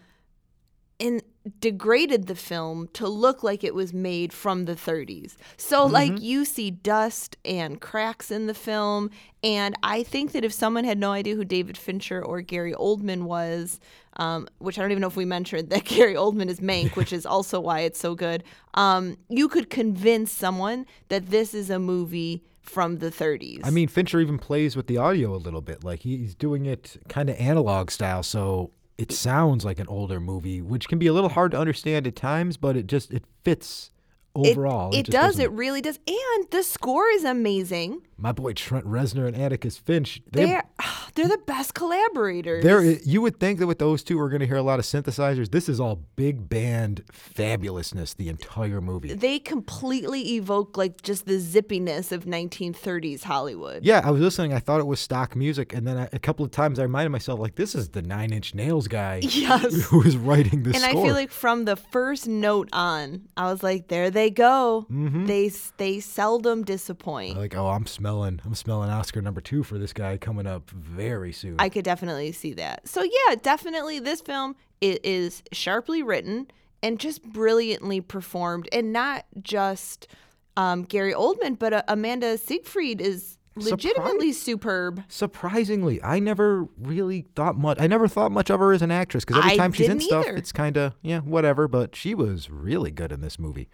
and 0.99 1.21
degraded 1.59 2.27
the 2.27 2.35
film 2.35 2.89
to 2.93 3.07
look 3.07 3.43
like 3.43 3.63
it 3.63 3.73
was 3.73 3.93
made 3.93 4.33
from 4.33 4.65
the 4.65 4.75
30s. 4.75 5.35
So 5.55 5.85
like 5.85 6.19
you 6.19 6.43
see 6.43 6.71
dust 6.71 7.37
and 7.45 7.79
cracks 7.79 8.31
in 8.31 8.47
the 8.47 8.53
film 8.53 9.11
and 9.43 9.75
I 9.83 10.03
think 10.03 10.33
that 10.33 10.43
if 10.43 10.51
someone 10.51 10.83
had 10.83 10.97
no 10.97 11.11
idea 11.11 11.35
who 11.35 11.45
David 11.45 11.77
Fincher 11.77 12.23
or 12.23 12.41
Gary 12.41 12.73
Oldman 12.73 13.23
was, 13.23 13.79
um, 14.17 14.47
which 14.57 14.77
I 14.77 14.81
don't 14.81 14.91
even 14.91 15.01
know 15.01 15.07
if 15.07 15.15
we 15.15 15.25
mentioned 15.25 15.69
that 15.69 15.85
Gary 15.85 16.15
Oldman 16.15 16.49
is 16.49 16.59
Mank, 16.59 16.95
which 16.95 17.13
is 17.13 17.25
also 17.25 17.59
why 17.59 17.81
it's 17.81 17.99
so 17.99 18.15
good. 18.15 18.43
Um, 18.73 19.17
you 19.29 19.47
could 19.47 19.69
convince 19.69 20.31
someone 20.31 20.85
that 21.09 21.29
this 21.29 21.53
is 21.53 21.69
a 21.69 21.79
movie 21.79 22.43
from 22.61 22.97
the 22.97 23.09
30s. 23.09 23.61
I 23.63 23.69
mean 23.69 23.87
Fincher 23.87 24.19
even 24.19 24.37
plays 24.37 24.75
with 24.75 24.87
the 24.87 24.97
audio 24.97 25.33
a 25.33 25.37
little 25.37 25.61
bit, 25.61 25.83
like 25.83 26.01
he's 26.01 26.35
doing 26.35 26.65
it 26.65 26.97
kind 27.07 27.29
of 27.29 27.37
analog 27.37 27.91
style, 27.91 28.23
so 28.23 28.71
it 28.97 29.11
sounds 29.11 29.63
like 29.65 29.79
an 29.79 29.87
older 29.87 30.19
movie, 30.19 30.61
which 30.61 30.87
can 30.87 30.97
be 30.99 31.07
a 31.07 31.13
little 31.13 31.29
hard 31.29 31.51
to 31.51 31.59
understand 31.59 32.07
at 32.07 32.15
times, 32.15 32.57
but 32.57 32.75
it 32.77 32.87
just 32.87 33.11
it 33.13 33.23
fits 33.43 33.91
it, 34.35 34.51
overall. 34.51 34.89
it 34.91 35.05
just 35.05 35.11
does. 35.11 35.25
doesn't- 35.35 35.45
It 35.45 35.51
really 35.51 35.81
does. 35.81 35.99
And 36.07 36.47
the 36.51 36.63
score 36.63 37.07
is 37.09 37.23
amazing. 37.23 38.01
My 38.19 38.31
boy 38.31 38.53
Trent 38.53 38.85
Reznor 38.85 39.27
and 39.27 39.35
Atticus 39.37 39.77
Finch, 39.77 40.21
they 40.31 40.45
They're 40.45 40.63
they're 41.15 41.27
the 41.27 41.37
best 41.45 41.73
collaborators. 41.73 42.63
There, 42.63 42.81
you 42.83 43.21
would 43.21 43.39
think 43.39 43.59
that 43.59 43.67
with 43.67 43.79
those 43.79 44.03
two, 44.03 44.17
we're 44.17 44.29
going 44.29 44.39
to 44.41 44.47
hear 44.47 44.55
a 44.57 44.61
lot 44.63 44.79
of 44.79 44.85
synthesizers. 44.85 45.51
This 45.51 45.67
is 45.69 45.79
all 45.79 46.03
big 46.15 46.47
band 46.49 47.03
fabulousness. 47.11 48.15
The 48.15 48.29
entire 48.29 48.81
movie. 48.81 49.13
they 49.13 49.39
completely 49.39 50.35
evoke 50.35 50.77
like 50.77 51.01
just 51.01 51.25
the 51.25 51.37
zippiness 51.37 52.11
of 52.11 52.25
1930s 52.25 53.23
Hollywood. 53.23 53.83
Yeah, 53.85 54.01
I 54.03 54.11
was 54.11 54.21
listening. 54.21 54.53
I 54.53 54.59
thought 54.59 54.79
it 54.79 54.87
was 54.87 54.99
stock 54.99 55.35
music, 55.35 55.73
and 55.73 55.85
then 55.87 55.97
I, 55.97 56.09
a 56.13 56.19
couple 56.19 56.43
of 56.45 56.51
times 56.51 56.79
I 56.79 56.83
reminded 56.83 57.09
myself, 57.11 57.39
like, 57.39 57.55
this 57.55 57.75
is 57.75 57.89
the 57.89 58.01
Nine 58.01 58.31
Inch 58.33 58.53
Nails 58.55 58.87
guy 58.87 59.17
Yes. 59.23 59.73
who 59.89 60.01
is 60.03 60.17
writing 60.17 60.63
this 60.63 60.75
And 60.75 60.83
score. 60.83 61.03
I 61.03 61.05
feel 61.05 61.13
like 61.15 61.31
from 61.31 61.65
the 61.65 61.75
first 61.75 62.27
note 62.27 62.69
on, 62.73 63.27
I 63.37 63.51
was 63.51 63.61
like, 63.63 63.87
there 63.89 64.09
they 64.09 64.29
go. 64.29 64.85
Mm-hmm. 64.91 65.25
They 65.27 65.51
they 65.77 65.99
seldom 65.99 66.63
disappoint. 66.63 67.37
like, 67.37 67.55
oh, 67.55 67.67
I'm 67.67 67.85
smelling, 67.85 68.06
I'm 68.07 68.55
smelling 68.55 68.89
Oscar 68.89 69.21
number 69.21 69.41
two 69.41 69.63
for 69.63 69.77
this 69.77 69.93
guy 69.93 70.17
coming 70.17 70.47
up 70.47 70.69
very 70.69 71.31
soon. 71.31 71.55
I 71.59 71.69
could 71.69 71.83
definitely 71.83 72.31
see 72.31 72.53
that. 72.53 72.87
So 72.87 73.03
yeah, 73.03 73.35
definitely 73.41 73.99
this 73.99 74.21
film 74.21 74.55
it 74.81 75.05
is 75.05 75.43
sharply 75.51 76.03
written 76.03 76.47
and 76.83 76.99
just 76.99 77.23
brilliantly 77.23 78.01
performed, 78.01 78.69
and 78.71 78.93
not 78.93 79.25
just 79.41 80.07
um, 80.55 80.83
Gary 80.83 81.13
Oldman, 81.13 81.57
but 81.57 81.73
uh, 81.73 81.83
Amanda 81.87 82.37
Seyfried 82.37 83.01
is 83.01 83.37
legitimately 83.55 84.33
superb. 84.33 85.03
Surprisingly, 85.07 86.01
I 86.03 86.19
never 86.19 86.67
really 86.79 87.25
thought 87.35 87.57
much. 87.57 87.77
I 87.79 87.87
never 87.87 88.07
thought 88.07 88.31
much 88.31 88.49
of 88.49 88.59
her 88.59 88.73
as 88.73 88.81
an 88.81 88.91
actress 88.91 89.25
because 89.25 89.39
every 89.39 89.53
I 89.53 89.57
time 89.57 89.73
she's 89.73 89.87
in 89.87 89.97
didn't 89.97 90.09
stuff, 90.09 90.27
it's 90.27 90.51
kind 90.51 90.77
of 90.77 90.93
yeah, 91.01 91.19
whatever. 91.19 91.67
But 91.67 91.95
she 91.95 92.13
was 92.13 92.49
really 92.49 92.91
good 92.91 93.11
in 93.11 93.21
this 93.21 93.39
movie. 93.39 93.69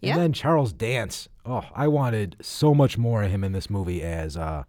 Yeah. 0.00 0.12
And 0.14 0.20
then 0.22 0.32
Charles 0.32 0.72
Dance. 0.72 1.28
Oh, 1.44 1.64
I 1.74 1.88
wanted 1.88 2.36
so 2.40 2.74
much 2.74 2.96
more 2.98 3.22
of 3.22 3.30
him 3.30 3.44
in 3.44 3.52
this 3.52 3.68
movie 3.70 4.02
as 4.02 4.36
uh, 4.36 4.64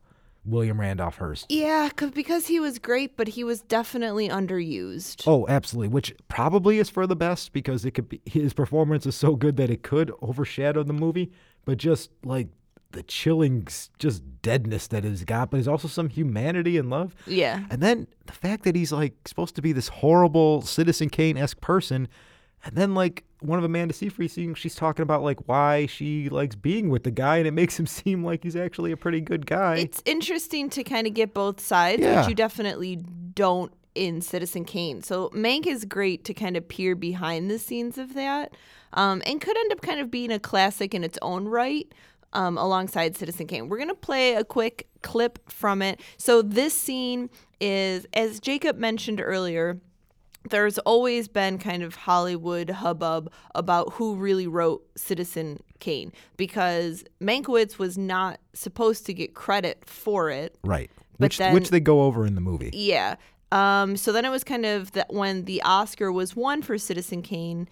William 0.46 0.80
Randolph 0.80 1.18
Hearst. 1.18 1.46
Yeah, 1.50 1.90
'cause- 1.96 2.10
because 2.12 2.12
because 2.12 2.48
he 2.48 2.60
was 2.60 2.80
great, 2.80 3.16
but 3.18 3.30
he 3.30 3.44
was 3.44 3.62
definitely 3.62 4.28
underused. 4.30 5.24
Oh, 5.28 5.46
absolutely. 5.48 5.90
Which 5.90 6.14
probably 6.28 6.80
is 6.80 6.90
for 6.90 7.06
the 7.08 7.16
best 7.16 7.54
because 7.54 7.86
it 7.86 7.92
could 7.92 8.10
be 8.10 8.22
his 8.26 8.54
performance 8.54 9.06
is 9.06 9.16
so 9.16 9.36
good 9.36 9.58
that 9.58 9.70
it 9.70 9.84
could 9.84 10.12
overshadow 10.22 10.84
the 10.84 10.94
movie. 10.94 11.32
But 11.66 11.78
just 11.78 12.10
like 12.24 12.48
the 12.92 13.04
chilling, 13.04 13.68
just 14.00 14.22
deadness 14.42 14.88
that 14.88 15.04
he's 15.04 15.24
got, 15.24 15.50
but 15.52 15.58
there's 15.58 15.68
also 15.68 15.88
some 15.88 16.10
humanity 16.10 16.78
and 16.78 16.90
love. 16.90 17.16
Yeah. 17.26 17.64
And 17.70 17.82
then 17.82 18.08
the 18.26 18.34
fact 18.34 18.64
that 18.64 18.76
he's 18.76 18.92
like 18.92 19.14
supposed 19.28 19.56
to 19.56 19.62
be 19.62 19.72
this 19.72 19.88
horrible 19.88 20.62
Citizen 20.62 21.10
Kane 21.10 21.38
esque 21.38 21.62
person, 21.62 22.08
and 22.64 22.76
then 22.76 22.94
like 22.94 23.24
one 23.40 23.58
of 23.58 23.66
Amanda 23.66 23.94
Seyfried 23.94 24.30
scenes, 24.32 24.58
she's 24.60 24.76
talking 24.76 25.04
about 25.04 25.24
like 25.24 25.48
why 25.48 25.88
she 25.88 26.30
likes 26.30 26.56
being 26.56 26.90
with 26.90 27.04
the 27.04 27.12
guy, 27.12 27.38
and 27.38 27.48
it 27.48 27.52
makes 27.52 27.80
him 27.80 27.88
seem 27.88 28.24
like 28.24 28.44
he's 28.44 28.56
actually 28.56 28.92
a 28.92 28.98
pretty 28.98 29.22
good 29.22 29.46
guy. 29.46 29.78
It's 29.78 30.02
interesting 30.06 30.70
to 30.72 30.84
kind 30.84 31.08
of 31.08 31.14
get 31.14 31.34
both 31.34 31.60
sides, 31.60 32.02
Yeah. 32.02 32.20
which 32.22 32.30
you 32.30 32.36
definitely 32.36 32.98
don't 33.34 33.72
in 33.96 34.22
Citizen 34.22 34.64
Kane. 34.64 35.02
So 35.04 35.30
Mank 35.30 35.68
is 35.68 35.84
great 35.86 36.24
to 36.26 36.34
kind 36.34 36.56
of 36.56 36.66
peer 36.68 36.96
behind 36.96 37.52
the 37.52 37.60
scenes 37.60 37.98
of 37.98 38.14
that, 38.14 38.54
um, 38.94 39.22
and 39.26 39.42
could 39.42 39.58
end 39.58 39.72
up 39.74 39.82
kind 39.82 40.00
of 40.00 40.10
being 40.12 40.32
a 40.32 40.40
classic 40.40 40.94
in 40.94 41.04
its 41.04 41.18
own 41.22 41.48
right. 41.48 41.92
Um, 42.34 42.58
alongside 42.58 43.18
Citizen 43.18 43.46
Kane, 43.48 43.68
we're 43.68 43.78
gonna 43.78 43.94
play 43.94 44.36
a 44.36 44.46
quick 44.46 44.88
clip 45.02 45.40
from 45.52 45.82
it. 45.82 46.00
So 46.16 46.42
this 46.42 46.74
scene 46.74 47.30
is, 47.60 48.06
as 48.14 48.40
Jacob 48.40 48.78
mentioned 48.78 49.20
earlier, 49.20 49.82
there's 50.50 50.78
always 50.80 51.28
been 51.28 51.58
kind 51.58 51.84
of 51.84 51.96
Hollywood 51.96 52.70
hubbub 52.70 53.32
about 53.56 53.94
who 53.94 54.16
really 54.16 54.48
wrote 54.48 54.84
Citizen 54.98 55.60
Kane 55.80 56.12
because 56.38 57.04
Mankiewicz 57.22 57.78
was 57.78 57.98
not 57.98 58.40
supposed 58.54 59.06
to 59.06 59.14
get 59.14 59.34
credit 59.36 59.84
for 59.86 60.30
it. 60.30 60.56
Right. 60.64 60.90
But 61.20 61.26
which 61.26 61.38
then- 61.38 61.54
which 61.54 61.70
they 61.70 61.80
go 61.80 62.02
over 62.04 62.26
in 62.26 62.36
the 62.36 62.42
movie. 62.42 62.72
Yeah. 62.74 63.16
Um, 63.52 63.98
so 63.98 64.12
then 64.12 64.24
it 64.26 64.30
was 64.30 64.44
kind 64.44 64.66
of 64.66 64.94
that 64.94 65.14
when 65.14 65.46
the 65.46 65.62
Oscar 65.64 66.12
was 66.12 66.36
won 66.36 66.62
for 66.62 66.78
Citizen 66.78 67.22
Kane, 67.22 67.68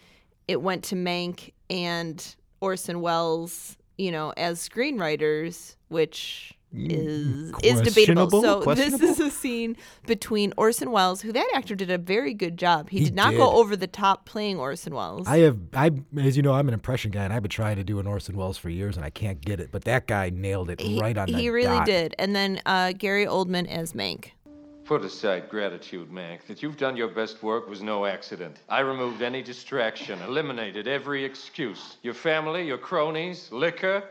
it 0.47 0.61
went 0.61 0.83
to 0.85 0.95
Mank 0.95 1.53
and 1.69 2.35
Orson 2.59 2.99
Welles, 3.01 3.77
you 3.97 4.11
know, 4.11 4.33
as 4.35 4.67
screenwriters, 4.67 5.75
which 5.87 6.53
is 6.73 7.51
is 7.63 7.81
debatable. 7.81 8.41
So 8.41 8.61
this 8.75 9.01
is 9.01 9.19
a 9.19 9.29
scene 9.31 9.75
between 10.05 10.53
Orson 10.57 10.91
Welles, 10.91 11.21
who 11.21 11.31
that 11.31 11.47
actor 11.55 11.75
did 11.75 11.89
a 11.89 11.97
very 11.97 12.33
good 12.33 12.57
job. 12.57 12.89
He, 12.89 12.99
He 12.99 13.05
did 13.05 13.15
not 13.15 13.31
did. 13.31 13.37
go 13.37 13.51
over 13.51 13.75
the 13.75 13.87
top 13.87 14.25
playing 14.25 14.59
Orson 14.59 14.93
Welles. 14.93 15.27
I 15.27 15.39
have 15.39 15.57
I 15.73 15.91
as 16.19 16.37
you 16.37 16.43
know 16.43 16.53
I'm 16.53 16.67
an 16.67 16.73
impression 16.73 17.11
guy 17.11 17.23
and 17.23 17.33
I've 17.33 17.41
been 17.41 17.49
trying 17.49 17.77
to 17.77 17.83
do 17.83 17.99
an 17.99 18.07
Orson 18.07 18.35
Welles 18.37 18.57
for 18.57 18.69
years 18.69 18.97
and 18.97 19.05
I 19.05 19.09
can't 19.09 19.41
get 19.41 19.59
it, 19.59 19.69
but 19.71 19.83
that 19.85 20.07
guy 20.07 20.29
nailed 20.29 20.69
it 20.69 20.79
he, 20.79 20.99
right 20.99 21.17
on 21.17 21.27
the 21.31 21.37
he 21.37 21.49
really 21.49 21.77
dot. 21.77 21.85
did. 21.85 22.15
And 22.19 22.35
then 22.35 22.61
uh, 22.65 22.93
Gary 22.93 23.25
Oldman 23.25 23.67
as 23.67 23.93
Mank. 23.93 24.31
Put 24.85 25.05
aside 25.05 25.49
gratitude, 25.49 26.09
Mank. 26.09 26.47
That 26.47 26.63
you've 26.63 26.77
done 26.77 26.97
your 26.97 27.09
best 27.09 27.43
work 27.43 27.69
was 27.69 27.83
no 27.83 28.05
accident. 28.07 28.57
I 28.69 28.79
removed 28.79 29.21
any 29.21 29.43
distraction, 29.43 30.19
eliminated 30.23 30.87
every 30.87 31.23
excuse. 31.23 31.97
Your 32.01 32.15
family, 32.15 32.65
your 32.65 32.79
cronies, 32.79 33.51
liquor. 33.51 34.03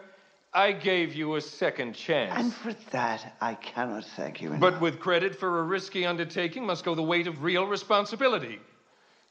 I 0.58 0.72
gave 0.72 1.14
you 1.14 1.36
a 1.36 1.40
second 1.40 1.92
chance. 1.92 2.32
And 2.36 2.52
for 2.52 2.72
that, 2.90 3.36
I 3.40 3.54
cannot 3.54 4.04
thank 4.04 4.42
you 4.42 4.48
enough. 4.48 4.60
But 4.60 4.80
with 4.80 4.98
credit 4.98 5.36
for 5.36 5.60
a 5.60 5.62
risky 5.62 6.04
undertaking 6.04 6.66
must 6.66 6.84
go 6.84 6.96
the 6.96 7.02
weight 7.02 7.28
of 7.28 7.44
real 7.44 7.64
responsibility. 7.64 8.58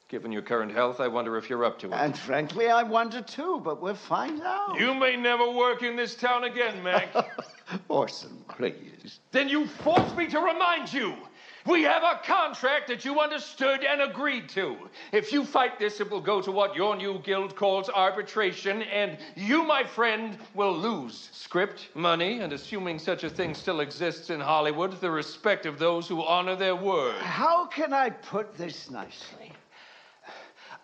Given 0.08 0.32
your 0.32 0.42
current 0.42 0.72
health, 0.72 1.02
I 1.02 1.10
wonder 1.10 1.36
if 1.36 1.50
you're 1.50 1.66
up 1.66 1.80
to 1.80 1.88
it. 1.88 1.94
And 1.96 2.18
frankly, 2.18 2.70
I 2.70 2.82
wonder 2.84 3.22
too, 3.22 3.60
but 3.62 3.82
we'll 3.82 3.94
find 3.94 4.42
out. 4.42 4.80
You 4.80 4.94
may 4.94 5.18
never 5.18 5.52
work 5.52 5.84
in 5.84 5.98
this 5.98 6.16
town 6.16 6.46
again, 6.46 6.82
Mank. 6.82 7.28
Orson, 7.90 8.46
please. 8.48 9.20
then 9.34 9.50
you 9.50 9.68
force 9.68 10.16
me 10.16 10.28
to 10.28 10.40
remind 10.40 10.94
you. 10.94 11.14
We 11.68 11.84
have 11.84 12.04
a 12.04 12.22
contract 12.24 12.88
that 12.88 13.04
you 13.04 13.20
understood 13.20 13.84
and 13.84 14.02
agreed 14.02 14.48
to. 14.50 14.78
If 15.12 15.34
you 15.34 15.44
fight 15.44 15.78
this, 15.78 16.00
it 16.00 16.10
will 16.10 16.22
go 16.22 16.42
to 16.42 16.50
what 16.50 16.78
your 16.78 16.96
new 16.96 17.20
guild 17.20 17.58
calls 17.58 17.90
arbitration, 17.90 18.84
and 18.84 19.18
you, 19.36 19.64
my 19.64 19.84
friend, 19.84 20.38
will 20.54 20.74
lose. 20.74 21.30
Script, 21.34 21.90
money, 21.94 22.40
and 22.40 22.54
assuming 22.54 23.00
such 23.00 23.26
a 23.26 23.30
thing 23.30 23.54
still 23.54 23.82
exists 23.82 24.30
in 24.30 24.40
Hollywood, 24.40 25.00
the 25.02 25.12
respect 25.12 25.66
of 25.66 25.78
those 25.78 26.08
who 26.08 26.24
honor 26.24 26.56
their 26.56 26.76
word. 26.76 27.16
How 27.16 27.66
can 27.66 27.92
I 27.92 28.12
put 28.12 28.56
this 28.56 28.90
nicely? 28.90 29.52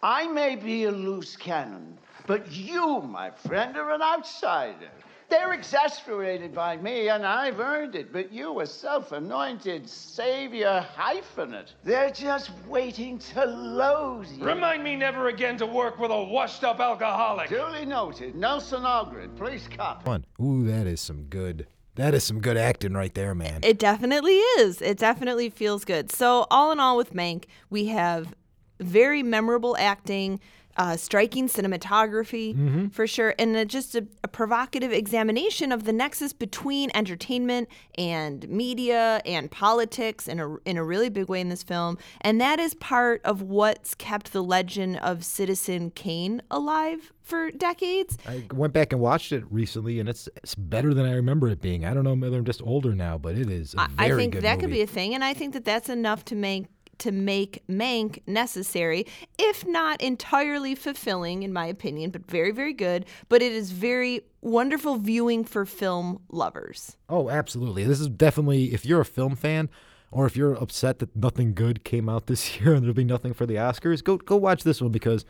I 0.01 0.27
may 0.27 0.57
be 0.57 0.83
a 0.83 0.91
loose 0.91 1.37
cannon, 1.37 1.97
but 2.27 2.51
you, 2.51 2.99
my 3.01 3.29
friend, 3.31 3.77
are 3.77 3.91
an 3.91 4.01
outsider. 4.01 4.91
They're 5.33 5.53
exasperated 5.53 6.53
by 6.53 6.77
me, 6.77 7.09
and 7.09 7.25
I've 7.25 7.59
earned 7.59 7.95
it, 7.95 8.13
but 8.13 8.31
you, 8.31 8.59
a 8.59 8.67
self 8.67 9.13
anointed 9.13 9.89
savior 9.89 10.85
hyphenate, 10.95 11.69
they're 11.83 12.11
just 12.11 12.51
waiting 12.67 13.17
to 13.17 13.43
load 13.43 14.27
you. 14.27 14.45
Remind 14.45 14.83
me 14.83 14.95
never 14.95 15.29
again 15.29 15.57
to 15.57 15.65
work 15.65 15.97
with 15.97 16.11
a 16.11 16.23
washed 16.23 16.63
up 16.63 16.79
alcoholic. 16.79 17.49
Duly 17.49 17.83
noted. 17.83 18.35
Nelson 18.35 18.83
Algren, 18.83 19.35
please 19.35 19.67
copy. 19.75 20.07
One. 20.07 20.23
Ooh, 20.39 20.67
that 20.67 20.85
is 20.85 21.01
some 21.01 21.23
good 21.23 21.65
that 21.95 22.13
is 22.13 22.23
some 22.23 22.39
good 22.39 22.55
acting 22.55 22.93
right 22.93 23.13
there, 23.15 23.33
man. 23.33 23.61
It 23.63 23.79
definitely 23.79 24.37
is. 24.37 24.83
It 24.83 24.99
definitely 24.99 25.49
feels 25.49 25.83
good. 25.83 26.11
So, 26.11 26.45
all 26.51 26.71
in 26.71 26.79
all, 26.79 26.95
with 26.95 27.15
Mank, 27.15 27.45
we 27.71 27.87
have 27.87 28.35
very 28.79 29.23
memorable 29.23 29.75
acting, 29.79 30.39
uh, 30.77 30.97
striking 30.97 31.47
cinematography 31.47 32.91
for 32.93 33.07
sure, 33.07 33.35
and 33.37 33.55
uh, 33.55 33.65
just 33.65 33.95
a, 33.95 34.05
a 34.23 34.27
provocative 34.27 34.91
examination 34.91 35.71
of 35.71 35.83
the 35.85 35.93
nexus 35.93 36.33
between 36.33 36.89
entertainment 36.93 37.69
and 37.97 38.47
media 38.49 39.21
and 39.25 39.51
politics 39.51 40.27
in 40.27 40.39
a, 40.39 40.55
in 40.65 40.77
a 40.77 40.83
really 40.83 41.09
big 41.09 41.29
way 41.29 41.39
in 41.41 41.49
this 41.49 41.63
film. 41.63 41.97
And 42.21 42.39
that 42.41 42.59
is 42.59 42.73
part 42.75 43.21
of 43.23 43.41
what's 43.41 43.93
kept 43.95 44.33
the 44.33 44.43
legend 44.43 44.97
of 44.99 45.23
Citizen 45.23 45.91
Kane 45.91 46.41
alive 46.49 47.13
for 47.21 47.51
decades. 47.51 48.17
I 48.27 48.43
went 48.53 48.73
back 48.73 48.91
and 48.91 49.01
watched 49.01 49.31
it 49.31 49.43
recently, 49.49 49.99
and 49.99 50.09
it's 50.09 50.27
it's 50.37 50.55
better 50.55 50.93
than 50.93 51.05
I 51.05 51.13
remember 51.13 51.47
it 51.49 51.61
being. 51.61 51.85
I 51.85 51.93
don't 51.93 52.03
know 52.03 52.15
whether 52.15 52.37
I'm 52.37 52.45
just 52.45 52.61
older 52.63 52.93
now, 52.93 53.17
but 53.17 53.37
it 53.37 53.49
is 53.49 53.73
a 53.75 53.81
I- 53.97 54.09
think 54.17 54.33
that 54.41 54.59
could 54.59 54.69
be 54.71 54.81
a 54.81 54.87
thing, 54.87 55.15
and 55.15 55.23
I 55.23 55.33
think 55.33 55.53
that 55.53 55.63
that's 55.65 55.87
enough 55.89 56.25
to 56.25 56.35
make 56.35 56.65
to 56.99 57.11
make 57.11 57.63
Mank 57.67 58.21
necessary, 58.27 59.05
if 59.37 59.65
not 59.65 60.01
entirely 60.01 60.75
fulfilling, 60.75 61.43
in 61.43 61.53
my 61.53 61.65
opinion, 61.65 62.11
but 62.11 62.29
very, 62.29 62.51
very 62.51 62.73
good. 62.73 63.05
But 63.29 63.41
it 63.41 63.51
is 63.51 63.71
very 63.71 64.21
wonderful 64.41 64.97
viewing 64.97 65.43
for 65.43 65.65
film 65.65 66.21
lovers. 66.29 66.97
Oh, 67.09 67.29
absolutely. 67.29 67.83
This 67.83 67.99
is 67.99 68.09
definitely 68.09 68.73
if 68.73 68.85
you're 68.85 69.01
a 69.01 69.05
film 69.05 69.35
fan 69.35 69.69
or 70.11 70.25
if 70.25 70.35
you're 70.37 70.53
upset 70.53 70.99
that 70.99 71.15
nothing 71.15 71.53
good 71.53 71.83
came 71.83 72.07
out 72.07 72.27
this 72.27 72.59
year 72.59 72.73
and 72.73 72.83
there'll 72.83 72.93
be 72.93 73.03
nothing 73.03 73.33
for 73.33 73.45
the 73.45 73.55
Oscars, 73.55 74.03
go 74.03 74.17
go 74.17 74.35
watch 74.35 74.63
this 74.63 74.81
one 74.81 74.91
because 74.91 75.25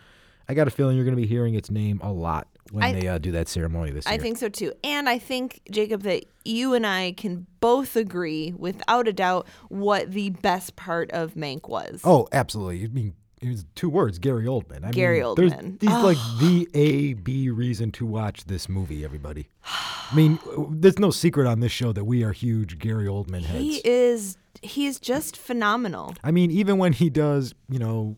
I 0.48 0.53
got 0.53 0.67
a 0.67 0.72
feeling 0.72 0.96
you're 0.96 1.05
going 1.05 1.15
to 1.15 1.22
be 1.22 1.27
hearing 1.27 1.55
its 1.55 1.72
name 1.72 2.00
a 2.03 2.12
lot 2.12 2.48
when 2.74 2.84
I- 2.84 2.94
they 3.00 3.08
uh, 3.08 3.18
do 3.20 3.32
that 3.34 3.48
ceremony 3.48 3.92
this 3.92 4.06
year. 4.06 4.13
I 4.15 4.18
think 4.18 4.38
so 4.38 4.50
too. 4.50 4.74
And 4.84 5.08
I 5.08 5.20
think, 5.20 5.62
Jacob, 5.70 6.01
that 6.03 6.25
you 6.44 6.74
and 6.74 6.86
I 6.88 7.13
can 7.13 7.46
both 7.60 7.96
agree, 7.96 8.53
without 8.58 9.08
a 9.08 9.13
doubt, 9.13 9.48
what 9.70 10.12
the 10.12 10.32
best 10.32 10.75
part 10.75 11.12
of 11.12 11.36
Mank 11.36 11.70
was. 11.70 12.01
Oh, 12.03 12.27
absolutely. 12.32 12.84
I 12.84 12.88
mean, 12.88 13.13
it 13.42 13.50
was 13.50 13.65
two 13.75 13.89
words, 13.89 14.20
Gary 14.20 14.46
Oldman. 14.46 14.84
I 14.86 14.92
Gary 14.92 15.22
mean, 15.22 15.36
there's- 15.36 15.53
Oldman. 15.53 15.82
He's 15.82 15.92
like 15.92 16.18
the 16.39 16.68
A 16.74 17.13
B 17.13 17.50
reason 17.50 17.92
to 17.92 18.06
watch 18.06 18.46
this 18.46 18.68
movie. 18.68 19.03
Everybody. 19.06 19.50
I 19.65 20.15
mean, 20.15 20.39
there's 20.72 20.98
no 21.00 21.12
secret 21.12 21.46
on 21.48 21.60
this 21.60 21.72
show 21.72 21.92
that 21.94 22.06
we 22.06 22.24
are 22.24 22.32
huge 22.32 22.80
Gary 22.80 23.06
Oldman 23.08 23.44
heads. 23.44 23.63
he 23.63 23.82
is 23.84 24.38
he 24.62 24.86
is 24.86 25.00
just 25.00 25.36
phenomenal. 25.36 26.15
I 26.24 26.32
mean, 26.32 26.50
even 26.51 26.77
when 26.77 26.94
he 26.94 27.10
does, 27.10 27.53
you 27.70 27.80
know, 27.80 28.15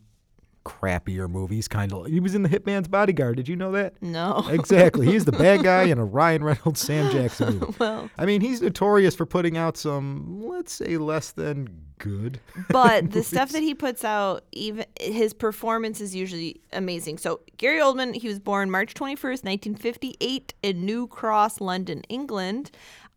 crappier 0.65 1.29
movies, 1.29 1.67
kind 1.67 1.93
of. 1.93 2.07
He 2.07 2.19
was 2.19 2.33
in 2.35 2.41
The 2.43 2.49
Hitman's 2.49 2.87
Bodyguard. 2.87 3.37
Did 3.37 3.47
you 3.47 3.55
know 3.55 3.71
that? 3.73 4.01
No. 4.01 4.43
Exactly. 4.49 5.05
He's 5.05 5.25
the 5.25 5.31
bad 5.31 5.63
guy 5.63 5.83
in 5.83 5.97
a 5.99 6.05
Ryan 6.17 6.43
Reynolds, 6.43 6.81
Sam 6.81 7.11
Jackson 7.11 7.59
movie. 7.59 7.75
Well. 7.79 8.09
I 8.17 8.25
mean, 8.25 8.41
he's 8.41 8.61
notorious 8.61 9.15
for 9.15 9.25
putting 9.25 9.57
out 9.57 9.77
some, 9.77 10.41
let's 10.47 10.73
say, 10.73 10.97
less 10.97 11.31
than 11.31 11.67
good. 11.97 12.39
but 12.69 13.11
the 13.11 13.23
stuff 13.23 13.51
that 13.51 13.61
he 13.63 13.73
puts 13.73 14.03
out 14.03 14.43
even 14.51 14.85
his 14.99 15.33
performance 15.33 16.01
is 16.01 16.13
usually 16.13 16.59
amazing 16.73 17.17
so 17.17 17.39
gary 17.55 17.79
oldman 17.79 18.13
he 18.13 18.27
was 18.27 18.37
born 18.37 18.69
march 18.69 18.93
21st 18.95 19.45
1958 19.45 20.53
in 20.61 20.85
new 20.85 21.07
cross 21.07 21.61
london 21.61 22.01
england 22.09 22.69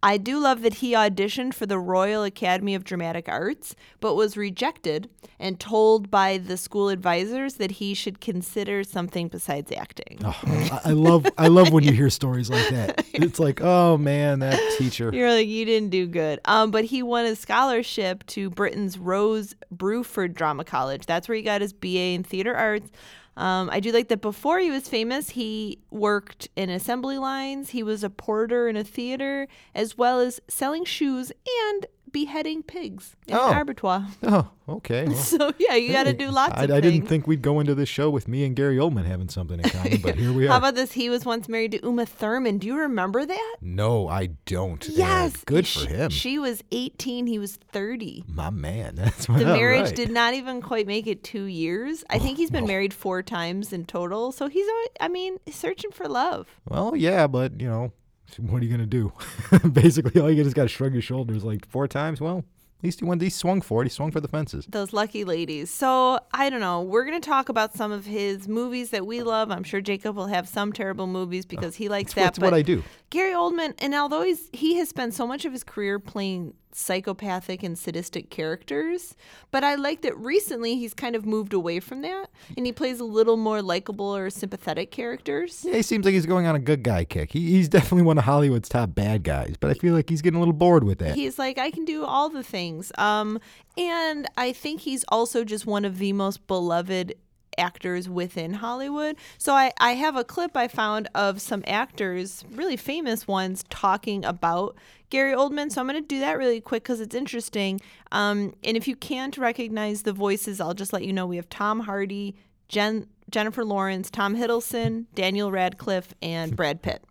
i 0.03 0.17
do 0.17 0.39
love 0.39 0.63
that 0.63 0.75
he 0.75 0.93
auditioned 0.93 1.55
for 1.55 1.67
the 1.67 1.79
royal 1.79 2.23
academy 2.23 2.75
of 2.75 2.85
dramatic 2.85 3.29
arts 3.29 3.75
but 4.01 4.15
was 4.15 4.37
rejected 4.37 5.09
and 5.41 5.61
told 5.61 6.11
by 6.11 6.37
the 6.39 6.57
school 6.57 6.89
advisors 6.89 7.55
that 7.55 7.73
he 7.73 7.95
should 7.95 8.21
consider 8.21 8.83
something 8.83 9.29
besides 9.29 9.71
acting 9.73 10.19
Oh, 10.25 10.37
I, 10.45 10.81
I 10.87 10.91
love, 10.93 11.27
I 11.39 11.47
love 11.49 11.73
when 11.73 11.85
you 11.85 11.93
hear 11.93 12.11
stories 12.11 12.51
like 12.51 12.69
that. 12.71 13.05
It's 13.15 13.41
like, 13.41 13.61
oh 13.61 13.97
man, 13.99 14.39
that 14.41 14.61
teacher. 14.79 15.11
You're 15.13 15.33
like, 15.33 15.49
you 15.49 15.65
didn't 15.65 15.91
do 15.91 16.07
good. 16.07 16.41
Um, 16.45 16.71
but 16.71 16.85
he 16.85 17.03
won 17.03 17.25
a 17.25 17.35
scholarship 17.35 18.25
to 18.29 18.49
Britain's 18.51 18.97
Rose 18.97 19.55
Bruford 19.75 20.35
Drama 20.35 20.65
College. 20.65 21.05
That's 21.07 21.29
where 21.29 21.35
he 21.37 21.43
got 21.43 21.61
his 21.61 21.73
BA 21.73 21.89
in 22.15 22.23
theater 22.23 22.55
arts. 22.55 22.91
Um, 23.39 23.71
I 23.71 23.79
do 23.79 23.93
like 23.93 24.09
that 24.09 24.21
before 24.21 24.59
he 24.59 24.69
was 24.69 24.89
famous, 24.89 25.31
he 25.31 25.79
worked 25.93 26.49
in 26.57 26.71
assembly 26.71 27.19
lines. 27.19 27.71
He 27.71 27.85
was 27.85 28.03
a 28.03 28.11
porter 28.11 28.69
in 28.69 28.77
a 28.77 28.83
theater, 28.83 29.47
as 29.77 29.97
well 29.97 30.19
as 30.19 30.41
selling 30.49 30.85
shoes 30.85 31.31
and 31.71 31.87
beheading 32.13 32.63
pigs 32.63 33.17
in 33.27 33.35
Oh. 33.37 33.51
an 33.53 33.59
abattoir. 33.59 34.07
Oh, 34.23 34.51
okay. 34.69 35.05
well, 35.09 35.17
So 35.17 35.53
yeah, 35.59 35.75
you 35.75 35.93
got 35.93 36.05
to 36.05 36.13
do 36.13 36.31
lots 36.31 36.55
I, 36.55 36.65
of 36.65 36.71
I 36.71 36.81
didn't 36.81 37.07
think 37.07 37.27
we'd 37.27 37.41
go 37.43 37.61
into 37.61 37.75
this 37.75 37.89
show 37.89 38.11
with 38.11 38.29
me 38.29 38.45
and 38.45 38.55
Gary 38.55 38.77
Oldman 38.77 39.05
having 39.07 39.29
something 39.29 39.59
in 39.61 39.69
common, 39.71 39.99
but 40.03 40.17
here 40.17 40.33
we 40.33 40.47
are. 40.47 40.51
How 40.51 40.59
about 40.59 40.75
this? 40.75 40.93
He 40.93 41.09
was 41.09 41.25
once 41.25 41.49
married 41.49 41.73
to 41.73 41.81
Uma 41.85 42.05
Thurman. 42.07 42.59
Do 42.59 42.67
you 42.67 42.77
remember 42.77 43.25
that? 43.25 43.57
no, 43.61 44.09
I 44.09 44.27
don't. 44.47 44.87
Yes. 44.89 45.37
good 45.45 45.67
She- 45.67 45.87
for 45.87 45.89
him. 45.89 46.11
She 46.11 46.39
was 46.39 46.63
18. 46.73 47.27
He 47.27 47.39
was 47.39 47.57
30. 47.57 48.25
My 48.29 48.51
man. 48.51 48.95
That's 48.97 49.29
what 49.29 49.39
The 49.39 49.47
marriage 49.47 49.87
right. 49.87 49.97
did 49.97 50.11
not 50.11 50.35
even 50.35 50.61
quite 50.61 50.87
make 50.87 51.07
it 51.07 51.23
two 51.25 51.45
years. 51.45 52.05
I 52.11 52.19
think 52.19 52.37
he's 52.39 52.51
been 52.51 52.65
oh, 52.65 52.69
married 52.69 52.93
four 52.93 53.23
times 53.23 53.73
in 53.73 53.85
total. 53.87 54.33
So 54.33 54.49
he's, 54.49 54.67
always, 54.69 54.89
I 55.01 55.09
mean, 55.09 55.39
searching 55.51 55.91
for 55.91 56.07
love. 56.09 56.47
Well, 56.69 56.95
yeah, 56.97 57.27
but 57.27 57.61
you 57.61 57.69
know, 57.69 57.93
what 58.37 58.63
are 58.63 58.65
you 58.65 58.71
gonna 58.71 58.87
do? 58.87 59.13
Basically, 59.73 60.21
all 60.21 60.31
you 60.31 60.43
just 60.43 60.57
got 60.57 60.63
to 60.65 60.69
shrug 60.69 60.93
your 60.93 61.03
shoulders. 61.03 61.45
Like 61.45 61.67
four 61.67 61.89
times. 61.89 62.21
Well, 62.21 62.39
At 62.79 62.85
least 62.85 63.01
he 63.01 63.07
went. 63.07 63.21
He 63.23 63.31
swung 63.31 63.61
for 63.61 63.83
it. 63.83 63.87
He 63.87 63.91
swung 63.91 64.11
for 64.11 64.21
the 64.21 64.29
fences. 64.29 64.67
Those 64.69 64.93
lucky 64.93 65.25
ladies. 65.25 65.71
So 65.71 66.21
I 66.33 66.49
don't 66.51 66.61
know. 66.61 66.83
We're 66.83 67.05
gonna 67.05 67.21
talk 67.21 67.49
about 67.49 67.75
some 67.75 67.91
of 67.91 68.07
his 68.07 68.47
movies 68.49 68.91
that 68.91 69.07
we 69.07 69.23
love. 69.23 69.51
I'm 69.51 69.65
sure 69.65 69.81
Jacob 69.81 70.17
will 70.17 70.27
have 70.27 70.47
some 70.49 70.73
terrible 70.73 71.07
movies 71.07 71.47
because 71.47 71.75
he 71.77 71.89
likes 71.89 72.13
that. 72.15 72.23
That's 72.23 72.39
what 72.39 72.55
I 72.55 72.63
do. 72.63 72.83
Gary 73.11 73.33
Oldman, 73.33 73.75
and 73.79 73.95
although 73.95 74.23
he's 74.23 74.49
he 74.53 74.77
has 74.77 74.89
spent 74.89 75.15
so 75.15 75.27
much 75.27 75.45
of 75.45 75.53
his 75.53 75.65
career 75.65 75.99
playing 75.99 76.55
psychopathic 76.73 77.63
and 77.63 77.79
sadistic 77.79 78.31
characters, 78.31 79.15
but 79.51 79.65
I 79.65 79.75
like 79.75 80.03
that 80.03 80.17
recently 80.17 80.77
he's 80.77 80.95
kind 80.95 81.17
of 81.17 81.25
moved 81.27 81.53
away 81.53 81.81
from 81.81 82.03
that 82.03 82.27
and 82.57 82.67
he 82.67 82.73
plays 82.73 83.01
a 83.01 83.05
little 83.05 83.37
more 83.37 83.63
likable 83.63 84.15
or 84.15 84.31
sympathetic 84.31 84.91
characters. 84.91 85.65
Yeah, 85.67 85.77
he 85.77 85.83
seems 85.83 86.05
like 86.05 86.15
he's 86.15 86.27
going 86.27 86.47
on 86.47 86.55
a 86.55 86.61
good 86.61 86.83
guy 86.83 87.05
kick. 87.05 87.33
He, 87.33 87.51
he's 87.51 87.69
definitely 87.69 88.03
one 88.03 88.19
of 88.19 88.25
Hollywood's 88.25 88.69
top 88.69 88.95
bad 88.95 89.23
guys, 89.23 89.57
but 89.59 89.71
I 89.71 89.75
feel 89.75 89.95
like 89.95 90.09
he's 90.09 90.23
getting 90.23 90.37
a 90.37 90.41
little 90.41 90.53
bored 90.53 90.85
with 90.85 90.99
that. 90.99 91.15
He's 91.15 91.39
like, 91.39 91.59
I 91.59 91.71
can 91.71 91.85
do 91.85 92.05
all 92.05 92.29
the 92.29 92.43
things. 92.43 92.93
Um, 92.99 93.41
and 93.77 94.29
I 94.37 94.53
think 94.53 94.81
he's 94.83 95.05
also 95.09 95.45
just 95.45 95.67
one 95.67 95.85
of 95.85 95.99
the 95.99 96.13
most 96.13 96.47
beloved 96.47 97.15
actors 97.59 98.09
within 98.09 98.55
Hollywood. 98.55 99.17
So 99.37 99.53
I, 99.53 99.73
I 99.79 99.93
have 99.93 100.17
a 100.17 100.25
clip 100.25 100.57
I 100.57 100.69
found 100.69 101.09
of 101.15 101.41
some 101.41 101.65
actors, 101.67 102.45
really 102.51 102.77
famous 102.77 103.27
ones, 103.27 103.65
talking 103.69 104.25
about 104.25 104.77
Gary 105.11 105.35
Oldman. 105.35 105.71
So 105.71 105.81
I'm 105.81 105.89
going 105.89 106.03
to 106.03 106.07
do 106.07 106.21
that 106.21 106.39
really 106.39 106.61
quick 106.61 106.85
because 106.85 107.01
it's 107.01 107.15
interesting. 107.15 107.81
Um, 108.13 108.55
and 108.65 108.77
if 108.77 108.87
you 108.89 108.97
can't 108.97 109.37
recognize 109.37 110.03
the 110.03 110.13
voices, 110.13 110.61
I'll 110.61 110.75
just 110.75 110.93
let 110.93 111.05
you 111.05 111.13
know 111.13 111.27
we 111.27 111.37
have 111.37 111.49
Tom 111.49 111.81
Hardy, 111.81 112.37
Jen, 112.69 113.07
Jennifer 113.31 113.65
Lawrence, 113.65 114.11
Tom 114.11 114.37
Hiddleston, 114.37 115.07
Daniel 115.15 115.51
Radcliffe, 115.51 116.15
and 116.23 116.57
Brad 116.57 116.83
Pitt. 116.83 117.03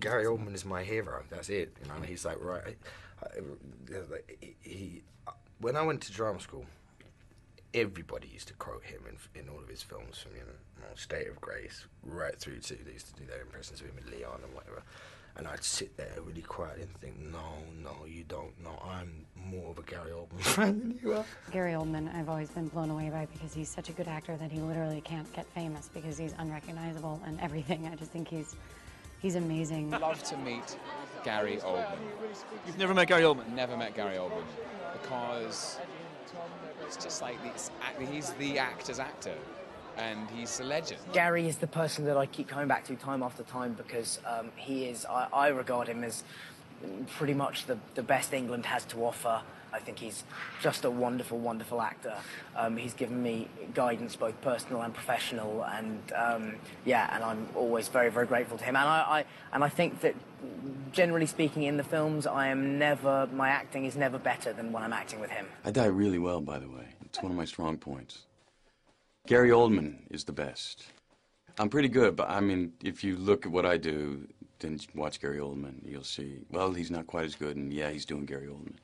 Gary 0.00 0.24
Oldman 0.24 0.54
is 0.54 0.64
my 0.64 0.82
hero. 0.82 1.22
That's 1.28 1.48
it. 1.48 1.76
You 1.82 1.88
know, 1.88 2.00
he's 2.06 2.24
like 2.24 2.42
right. 2.42 2.76
I, 3.22 3.26
I, 3.26 4.00
he, 4.40 4.56
he, 4.62 5.02
when 5.60 5.76
I 5.76 5.82
went 5.82 6.00
to 6.02 6.12
drama 6.12 6.40
school, 6.40 6.64
everybody 7.74 8.28
used 8.28 8.48
to 8.48 8.54
quote 8.54 8.84
him 8.84 9.00
in, 9.08 9.40
in 9.40 9.48
all 9.48 9.58
of 9.58 9.68
his 9.68 9.82
films, 9.82 10.18
from 10.18 10.32
you 10.34 10.40
know, 10.42 10.86
State 10.94 11.28
of 11.28 11.40
Grace 11.40 11.86
right 12.02 12.38
through 12.38 12.58
to 12.58 12.74
they 12.84 12.92
used 12.92 13.14
to 13.14 13.20
do 13.20 13.26
their 13.26 13.40
impressions 13.40 13.80
of 13.80 13.86
him 13.86 13.96
in 14.04 14.10
Leon 14.12 14.40
and 14.44 14.54
whatever. 14.54 14.82
And 15.36 15.48
I'd 15.48 15.64
sit 15.64 15.96
there 15.96 16.12
really 16.22 16.42
quiet 16.42 16.78
and 16.80 16.94
think, 16.98 17.18
no, 17.18 17.54
no, 17.82 18.04
you 18.06 18.22
don't. 18.28 18.52
know. 18.62 18.78
I'm 18.84 19.24
more 19.34 19.70
of 19.70 19.78
a 19.78 19.82
Gary 19.82 20.10
Oldman 20.10 20.40
fan 20.42 20.78
than 20.78 20.98
you 21.02 21.14
are. 21.14 21.24
Gary 21.50 21.72
Oldman, 21.72 22.14
I've 22.14 22.28
always 22.28 22.50
been 22.50 22.68
blown 22.68 22.90
away 22.90 23.08
by 23.08 23.26
because 23.32 23.54
he's 23.54 23.70
such 23.70 23.88
a 23.88 23.92
good 23.92 24.08
actor 24.08 24.36
that 24.36 24.52
he 24.52 24.60
literally 24.60 25.00
can't 25.00 25.30
get 25.32 25.46
famous 25.46 25.88
because 25.94 26.18
he's 26.18 26.34
unrecognizable 26.38 27.18
and 27.24 27.40
everything. 27.40 27.88
I 27.90 27.96
just 27.96 28.10
think 28.10 28.28
he's 28.28 28.56
he's 29.22 29.36
amazing. 29.36 29.94
I'd 29.94 30.02
love 30.02 30.22
to 30.24 30.36
meet 30.36 30.76
Gary 31.24 31.56
Oldman. 31.64 31.96
You've 32.66 32.78
never 32.78 32.92
met 32.92 33.08
Gary 33.08 33.22
Oldman? 33.22 33.48
Never 33.54 33.74
met 33.76 33.94
Gary 33.94 34.16
Oldman 34.16 34.44
because 34.92 35.78
it's 36.94 37.04
just 37.04 37.22
like 37.22 37.36
he's 38.10 38.30
the 38.32 38.58
actor's 38.58 38.98
actor 38.98 39.34
and 39.96 40.28
he's 40.30 40.60
a 40.60 40.64
legend. 40.64 41.00
Gary 41.12 41.48
is 41.48 41.56
the 41.56 41.66
person 41.66 42.04
that 42.04 42.16
I 42.16 42.26
keep 42.26 42.48
coming 42.48 42.68
back 42.68 42.84
to 42.84 42.96
time 42.96 43.22
after 43.22 43.42
time 43.44 43.72
because 43.72 44.20
um, 44.26 44.50
he 44.56 44.84
is, 44.84 45.06
I, 45.06 45.28
I, 45.32 45.48
regard 45.48 45.88
him 45.88 46.04
as 46.04 46.22
pretty 47.16 47.34
much 47.34 47.66
the, 47.66 47.78
the 47.94 48.02
best 48.02 48.32
England 48.34 48.66
has 48.66 48.84
to 48.86 49.04
offer. 49.04 49.42
I 49.72 49.78
think 49.78 49.98
he's 49.98 50.24
just 50.60 50.84
a 50.84 50.90
wonderful, 50.90 51.38
wonderful 51.38 51.80
actor. 51.80 52.14
Um, 52.56 52.76
he's 52.76 52.94
given 52.94 53.22
me 53.22 53.48
guidance, 53.74 54.16
both 54.16 54.40
personal 54.42 54.82
and 54.82 54.92
professional, 54.92 55.64
and 55.64 56.12
um, 56.14 56.54
yeah, 56.84 57.14
and 57.14 57.24
I'm 57.24 57.48
always 57.54 57.88
very, 57.88 58.10
very 58.10 58.26
grateful 58.26 58.58
to 58.58 58.64
him. 58.64 58.76
And 58.76 58.88
I, 58.88 58.98
I, 59.00 59.24
and 59.52 59.64
I 59.64 59.68
think 59.68 60.00
that, 60.00 60.14
generally 60.92 61.26
speaking, 61.26 61.62
in 61.62 61.76
the 61.76 61.84
films, 61.84 62.26
I 62.26 62.48
am 62.48 62.78
never, 62.78 63.28
my 63.32 63.48
acting 63.48 63.84
is 63.86 63.96
never 63.96 64.18
better 64.18 64.52
than 64.52 64.72
when 64.72 64.82
I'm 64.82 64.92
acting 64.92 65.20
with 65.20 65.30
him. 65.30 65.46
I 65.64 65.70
die 65.70 65.86
really 65.86 66.18
well, 66.18 66.40
by 66.40 66.58
the 66.58 66.68
way. 66.68 66.86
It's 67.04 67.22
one 67.22 67.32
of 67.32 67.36
my 67.36 67.44
strong 67.44 67.78
points. 67.78 68.26
Gary 69.26 69.50
Oldman 69.50 69.98
is 70.10 70.24
the 70.24 70.32
best. 70.32 70.84
I'm 71.58 71.68
pretty 71.68 71.88
good, 71.88 72.16
but 72.16 72.28
I 72.28 72.40
mean, 72.40 72.72
if 72.82 73.04
you 73.04 73.16
look 73.16 73.46
at 73.46 73.52
what 73.52 73.66
I 73.66 73.76
do, 73.76 74.26
then 74.58 74.80
watch 74.94 75.20
Gary 75.20 75.38
Oldman. 75.38 75.80
You'll 75.84 76.04
see, 76.04 76.38
well, 76.50 76.72
he's 76.72 76.90
not 76.90 77.06
quite 77.06 77.24
as 77.24 77.34
good, 77.34 77.56
and 77.56 77.72
yeah, 77.72 77.90
he's 77.90 78.04
doing 78.04 78.24
Gary 78.24 78.48
Oldman. 78.48 78.74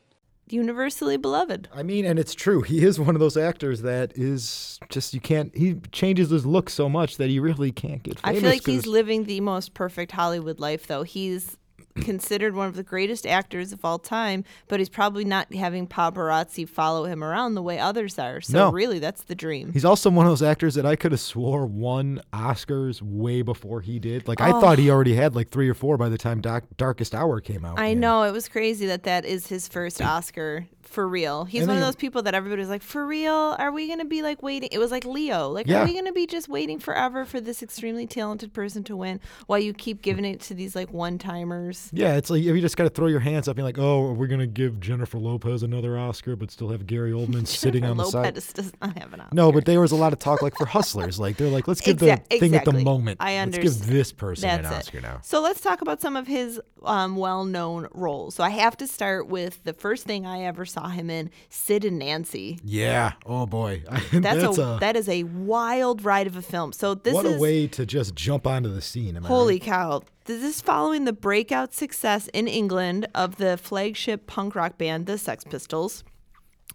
Universally 0.52 1.16
beloved. 1.16 1.68
I 1.74 1.82
mean, 1.82 2.04
and 2.04 2.18
it's 2.18 2.34
true. 2.34 2.62
He 2.62 2.84
is 2.84 2.98
one 2.98 3.14
of 3.14 3.20
those 3.20 3.36
actors 3.36 3.82
that 3.82 4.12
is 4.16 4.78
just, 4.88 5.14
you 5.14 5.20
can't, 5.20 5.56
he 5.56 5.74
changes 5.92 6.30
his 6.30 6.46
look 6.46 6.70
so 6.70 6.88
much 6.88 7.16
that 7.18 7.28
he 7.28 7.38
really 7.40 7.72
can't 7.72 8.02
get 8.02 8.20
famous. 8.20 8.38
I 8.38 8.40
feel 8.40 8.50
like 8.50 8.66
he's 8.66 8.86
living 8.86 9.24
the 9.24 9.40
most 9.40 9.74
perfect 9.74 10.12
Hollywood 10.12 10.60
life, 10.60 10.86
though. 10.86 11.02
He's 11.02 11.56
considered 12.04 12.54
one 12.54 12.66
of 12.68 12.74
the 12.76 12.82
greatest 12.82 13.26
actors 13.26 13.72
of 13.72 13.84
all 13.84 13.98
time, 13.98 14.44
but 14.68 14.78
he's 14.80 14.88
probably 14.88 15.24
not 15.24 15.52
having 15.54 15.86
paparazzi 15.86 16.68
follow 16.68 17.04
him 17.04 17.22
around 17.22 17.54
the 17.54 17.62
way 17.62 17.78
others 17.78 18.18
are. 18.18 18.40
So 18.40 18.58
No. 18.58 18.72
really, 18.72 18.98
that's 18.98 19.22
the 19.24 19.34
dream. 19.34 19.72
He's 19.72 19.84
also 19.84 20.10
one 20.10 20.26
of 20.26 20.30
those 20.30 20.42
actors 20.42 20.74
that 20.74 20.86
I 20.86 20.96
could 20.96 21.12
have 21.12 21.20
swore 21.20 21.66
won 21.66 22.20
Oscars 22.32 23.02
way 23.02 23.42
before 23.42 23.80
he 23.80 23.98
did. 23.98 24.26
Like 24.28 24.40
I 24.40 24.50
Oh. 24.52 24.60
thought 24.60 24.78
he 24.78 24.90
oh. 24.90 24.94
already 24.94 25.14
had 25.14 25.34
like 25.34 25.50
three 25.50 25.68
or 25.68 25.74
four 25.74 25.96
by 25.96 26.08
the 26.08 26.18
time 26.18 26.40
Doc- 26.40 26.64
Darkest 26.76 27.14
Hour 27.14 27.40
came 27.40 27.64
out. 27.64 27.78
I 27.78 27.88
And 27.88 28.00
know 28.00 28.22
it 28.22 28.32
was 28.32 28.48
crazy 28.48 28.86
that 28.86 29.02
that 29.04 29.24
is 29.24 29.46
his 29.48 29.68
first 29.68 30.00
Oscar 30.02 30.66
for 30.82 31.06
real. 31.06 31.44
He's 31.44 31.62
And 31.62 31.68
one 31.68 31.76
of 31.76 31.82
those 31.84 31.96
people 31.96 32.22
that 32.22 32.34
everybody 32.34 32.60
was 32.60 32.70
like, 32.70 32.80
for 32.82 33.06
real? 33.06 33.54
Are 33.58 33.70
we 33.70 33.88
gonna 33.88 34.06
be 34.06 34.22
like 34.22 34.42
waiting? 34.42 34.70
It 34.72 34.78
was 34.78 34.90
like 34.90 35.04
Leo. 35.04 35.48
Like, 35.50 35.66
Yeah. 35.66 35.82
are 35.82 35.84
we 35.84 35.92
gonna 35.94 36.12
be 36.14 36.26
just 36.26 36.48
waiting 36.48 36.78
forever 36.78 37.26
for 37.26 37.42
this 37.42 37.62
extremely 37.62 38.06
talented 38.06 38.54
person 38.54 38.82
to 38.84 38.96
win 38.96 39.20
while 39.46 39.58
you 39.58 39.74
keep 39.74 40.00
giving 40.00 40.24
it 40.24 40.40
to 40.42 40.54
these 40.54 40.74
like 40.74 40.90
one 40.90 41.18
timers? 41.18 41.87
Yeah, 41.92 42.16
it's 42.16 42.30
like 42.30 42.42
you 42.42 42.60
just 42.60 42.76
got 42.76 42.84
to 42.84 42.90
throw 42.90 43.06
your 43.06 43.20
hands 43.20 43.48
up 43.48 43.52
and 43.52 43.58
be 43.58 43.62
like, 43.62 43.78
oh, 43.78 44.04
are 44.04 44.12
we're 44.12 44.26
gonna 44.26 44.46
give 44.46 44.80
Jennifer 44.80 45.18
Lopez 45.18 45.62
another 45.62 45.98
Oscar, 45.98 46.36
but 46.36 46.50
still 46.50 46.68
have 46.68 46.86
Gary 46.86 47.12
Oldman 47.12 47.46
sitting 47.46 47.84
on 47.84 47.96
the 47.96 48.04
side. 48.04 48.36
Lopez 48.36 48.52
does 48.52 48.72
not 48.80 48.96
have 48.98 49.12
an 49.12 49.20
Oscar. 49.20 49.34
No, 49.34 49.52
but 49.52 49.64
there 49.64 49.80
was 49.80 49.92
a 49.92 49.96
lot 49.96 50.12
of 50.12 50.18
talk 50.18 50.42
like 50.42 50.56
for 50.56 50.66
hustlers. 50.66 51.18
Like 51.18 51.36
they're 51.36 51.48
like, 51.48 51.66
let's 51.66 51.80
give 51.80 51.98
Exac- 51.98 52.28
the 52.28 52.38
thing 52.38 52.54
at 52.54 52.64
the 52.64 52.72
moment. 52.72 53.18
I 53.20 53.38
Let's 53.44 53.58
give 53.58 53.86
this 53.86 54.12
person 54.12 54.48
an 54.48 54.62
That's 54.62 54.74
it. 54.74 54.78
Oscar 54.78 55.00
now. 55.00 55.20
So 55.22 55.40
let's 55.40 55.60
talk 55.60 55.80
about 55.80 56.00
some 56.00 56.16
of 56.16 56.26
his 56.26 56.60
um, 56.82 57.16
well-known 57.16 57.88
roles. 57.92 58.34
So 58.34 58.44
I 58.44 58.50
have 58.50 58.76
to 58.78 58.86
start 58.86 59.28
with 59.28 59.62
the 59.64 59.72
first 59.72 60.06
thing 60.06 60.26
I 60.26 60.42
ever 60.42 60.64
saw 60.64 60.88
him 60.88 61.10
in, 61.10 61.30
Sid 61.48 61.84
and 61.84 61.98
Nancy. 61.98 62.58
Yeah. 62.62 63.12
Oh 63.26 63.46
boy. 63.46 63.82
That's, 64.12 64.58
a, 64.58 64.78
that 64.80 64.96
is 64.96 65.08
a 65.08 65.24
wild 65.24 66.04
ride 66.04 66.26
of 66.26 66.36
a 66.36 66.42
film. 66.42 66.72
So 66.72 66.94
this 66.94 67.14
what 67.14 67.26
is 67.26 67.36
a 67.36 67.38
way 67.38 67.66
to 67.68 67.86
just 67.86 68.14
jump 68.14 68.46
onto 68.46 68.72
the 68.72 68.82
scene. 68.82 69.14
Holy 69.16 69.54
right? 69.54 69.62
cow. 69.62 70.02
This 70.28 70.42
is 70.42 70.60
following 70.60 71.06
the 71.06 71.14
breakout 71.14 71.72
success 71.72 72.28
in 72.34 72.48
England 72.48 73.08
of 73.14 73.36
the 73.36 73.56
flagship 73.56 74.26
punk 74.26 74.54
rock 74.54 74.76
band, 74.76 75.06
the 75.06 75.16
Sex 75.16 75.42
Pistols, 75.42 76.04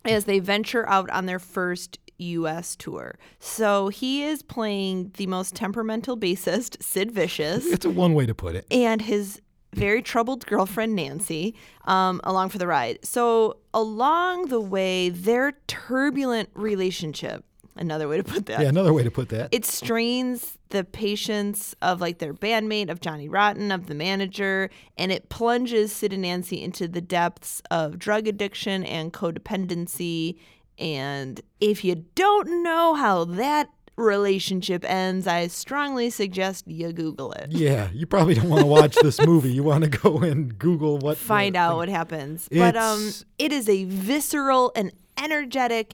as 0.04 0.26
they 0.26 0.40
venture 0.40 0.90
out 0.90 1.08
on 1.12 1.28
their 1.28 1.38
first 1.38 2.00
U.S. 2.18 2.76
tour. 2.76 3.20
So 3.38 3.90
he 3.90 4.24
is 4.24 4.42
playing 4.42 5.12
the 5.18 5.28
most 5.28 5.54
temperamental 5.54 6.18
bassist, 6.18 6.82
Sid 6.82 7.12
Vicious, 7.12 7.68
It's 7.68 7.86
a 7.86 7.92
one 7.92 8.16
way 8.16 8.26
to 8.26 8.34
put 8.34 8.56
it. 8.56 8.66
and 8.72 9.04
his 9.04 9.40
very 9.76 10.02
troubled 10.02 10.48
girlfriend, 10.48 10.96
Nancy, 10.96 11.54
um, 11.86 12.22
along 12.24 12.50
for 12.50 12.58
the 12.58 12.66
ride. 12.66 13.06
So 13.06 13.58
along 13.72 14.48
the 14.48 14.62
way, 14.62 15.10
their 15.10 15.52
turbulent 15.68 16.50
relationship, 16.56 17.46
another 17.76 18.08
way 18.08 18.18
to 18.18 18.24
put 18.24 18.46
that, 18.48 18.62
Yeah, 18.62 18.70
another 18.70 18.94
way 18.94 19.04
to 19.04 19.12
put 19.12 19.30
that. 19.30 19.50
it 19.52 19.66
strains 19.66 20.58
the 20.70 20.84
patience 20.84 21.76
of 21.82 22.02
like 22.02 22.18
their 22.20 22.34
bandmate 22.34 22.90
of 22.90 23.00
Johnny 23.02 23.30
Rotten 23.30 23.72
of 23.72 23.88
the 23.88 23.96
manager 23.96 24.70
and 24.98 25.12
it 25.12 25.30
plunges 25.30 25.92
Sid 25.92 26.14
and 26.14 26.22
Nancy 26.24 26.62
into 26.64 26.88
the 26.88 27.02
depths 27.02 27.62
of 27.72 28.00
drug 28.00 28.28
addiction 28.28 28.84
and 28.84 29.14
codependency 29.14 30.38
and 30.80 31.42
if 31.62 31.84
you 31.84 32.06
don't 32.16 32.64
know 32.64 32.96
how 32.96 33.26
that 33.26 33.70
relationship 33.96 34.84
ends 34.90 35.28
I 35.28 35.46
strongly 35.48 36.10
suggest 36.10 36.68
you 36.68 36.92
google 36.92 37.32
it 37.34 37.48
yeah, 37.52 37.90
you 37.94 38.08
probably 38.08 38.34
don't 38.34 38.50
want 38.50 38.62
to 38.62 38.66
watch 38.68 38.96
this 38.96 39.20
movie. 39.26 39.52
You 39.54 39.62
want 39.64 39.84
to 39.84 39.90
go 39.92 40.18
and 40.18 40.58
Google 40.58 40.98
what. 40.98 41.16
find 41.18 41.56
out 41.56 41.76
what 41.78 41.90
happens 41.90 42.50
but 42.52 42.76
um 42.76 43.12
it 43.38 43.52
is 43.54 43.70
a 43.70 43.84
visceral 43.86 44.72
and 44.76 44.92
energetic 45.24 45.94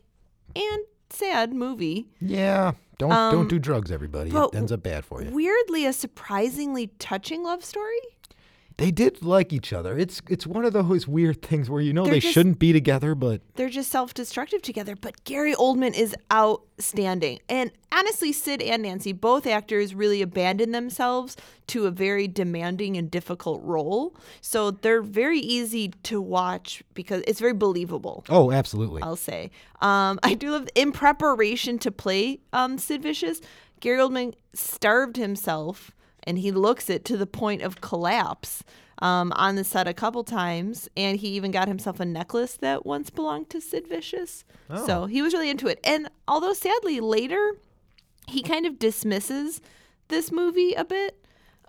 and 0.56 0.80
sad 1.12 1.54
movie 1.54 2.08
Yeah, 2.20 2.74
don't 2.98 3.12
Um, 3.12 3.32
don't 3.34 3.48
do 3.50 3.60
drugs, 3.60 3.92
everybody. 3.92 4.32
It 4.32 4.56
ends 4.56 4.72
up 4.72 4.84
bad 4.84 5.06
for 5.06 5.22
you. 5.22 5.32
weirdly 5.32 5.86
a 5.86 5.94
surprisingly 5.94 6.88
touching 7.00 7.44
love 7.44 7.64
story 7.64 8.00
They 8.80 8.92
did 8.92 9.22
like 9.24 9.52
each 9.54 9.74
other. 9.74 9.98
It's 9.98 10.22
it's 10.30 10.48
one 10.48 10.66
of 10.66 10.74
those 10.74 11.08
weird 11.08 11.42
things 11.42 11.70
where 11.70 11.82
you 11.82 11.94
know 11.94 12.06
They're 12.06 12.14
they 12.16 12.20
just- 12.20 12.34
shouldn't 12.34 12.60
be 12.60 12.74
together, 12.74 13.14
but 13.16 13.42
they're 13.56 13.70
just 13.70 13.92
self-destructive 13.92 14.62
together 14.62 14.96
but 14.96 15.24
gary 15.26 15.54
oldman 15.54 15.94
is 15.94 16.16
outstanding 16.32 17.40
and 17.50 17.72
honestly 17.92 18.32
sid 18.32 18.62
and 18.62 18.84
nancy 18.84 19.12
both 19.12 19.46
actors 19.46 19.94
really 19.94 20.22
abandon 20.22 20.72
themselves 20.72 21.36
to 21.68 21.86
a 21.86 21.92
very 21.92 22.28
demanding 22.28 22.96
and 22.96 23.12
difficult 23.12 23.62
role 23.64 24.16
so 24.42 24.72
they're 24.72 25.02
very 25.02 25.40
easy 25.40 25.90
to 26.04 26.22
watch 26.22 26.82
because 26.94 27.22
it's 27.28 27.40
very 27.40 27.54
believable 27.54 28.24
oh, 28.30 28.52
absolutely. 28.52 29.02
I'll 29.02 29.16
say. 29.16 29.52
Um, 29.82 30.20
I 30.24 30.34
do 30.36 30.52
love 30.52 30.68
in 30.76 30.92
preparation 30.92 31.80
to 31.80 31.92
play 31.92 32.40
um, 32.54 32.78
Sid 32.78 33.02
Vicious. 33.04 33.42
Gary 33.80 34.00
Oldman 34.00 34.34
starved 34.54 35.16
himself, 35.18 35.92
and 36.30 36.40
he 36.40 36.52
looks 36.52 36.90
it 36.90 37.04
to 37.06 37.18
the 37.18 37.28
point 37.28 37.62
of 37.62 37.82
collapse. 37.82 38.64
um, 39.02 39.32
on 39.36 39.56
the 39.56 39.64
set 39.64 39.88
a 39.88 39.94
couple 39.94 40.24
times, 40.24 40.90
and 40.96 41.20
he 41.20 41.30
even 41.30 41.52
got 41.52 41.68
himself 41.68 42.00
a 42.00 42.06
necklace 42.06 42.58
that 42.58 42.86
once 42.86 43.10
belonged 43.10 43.50
to 43.50 43.62
Sid 43.62 43.88
Vicious. 43.88 44.44
Oh. 44.70 44.86
So 44.86 45.06
he 45.06 45.22
was 45.22 45.34
really 45.34 45.50
into 45.50 45.68
it. 45.68 45.80
And 45.84 46.10
although 46.28 46.54
sadly 46.54 47.00
later 47.00 47.56
he 48.28 48.44
kind 48.44 48.66
of 48.66 48.78
dismisses 48.78 49.62
this 50.10 50.32
movie 50.32 50.74
a 50.74 50.84
bit. 50.86 51.16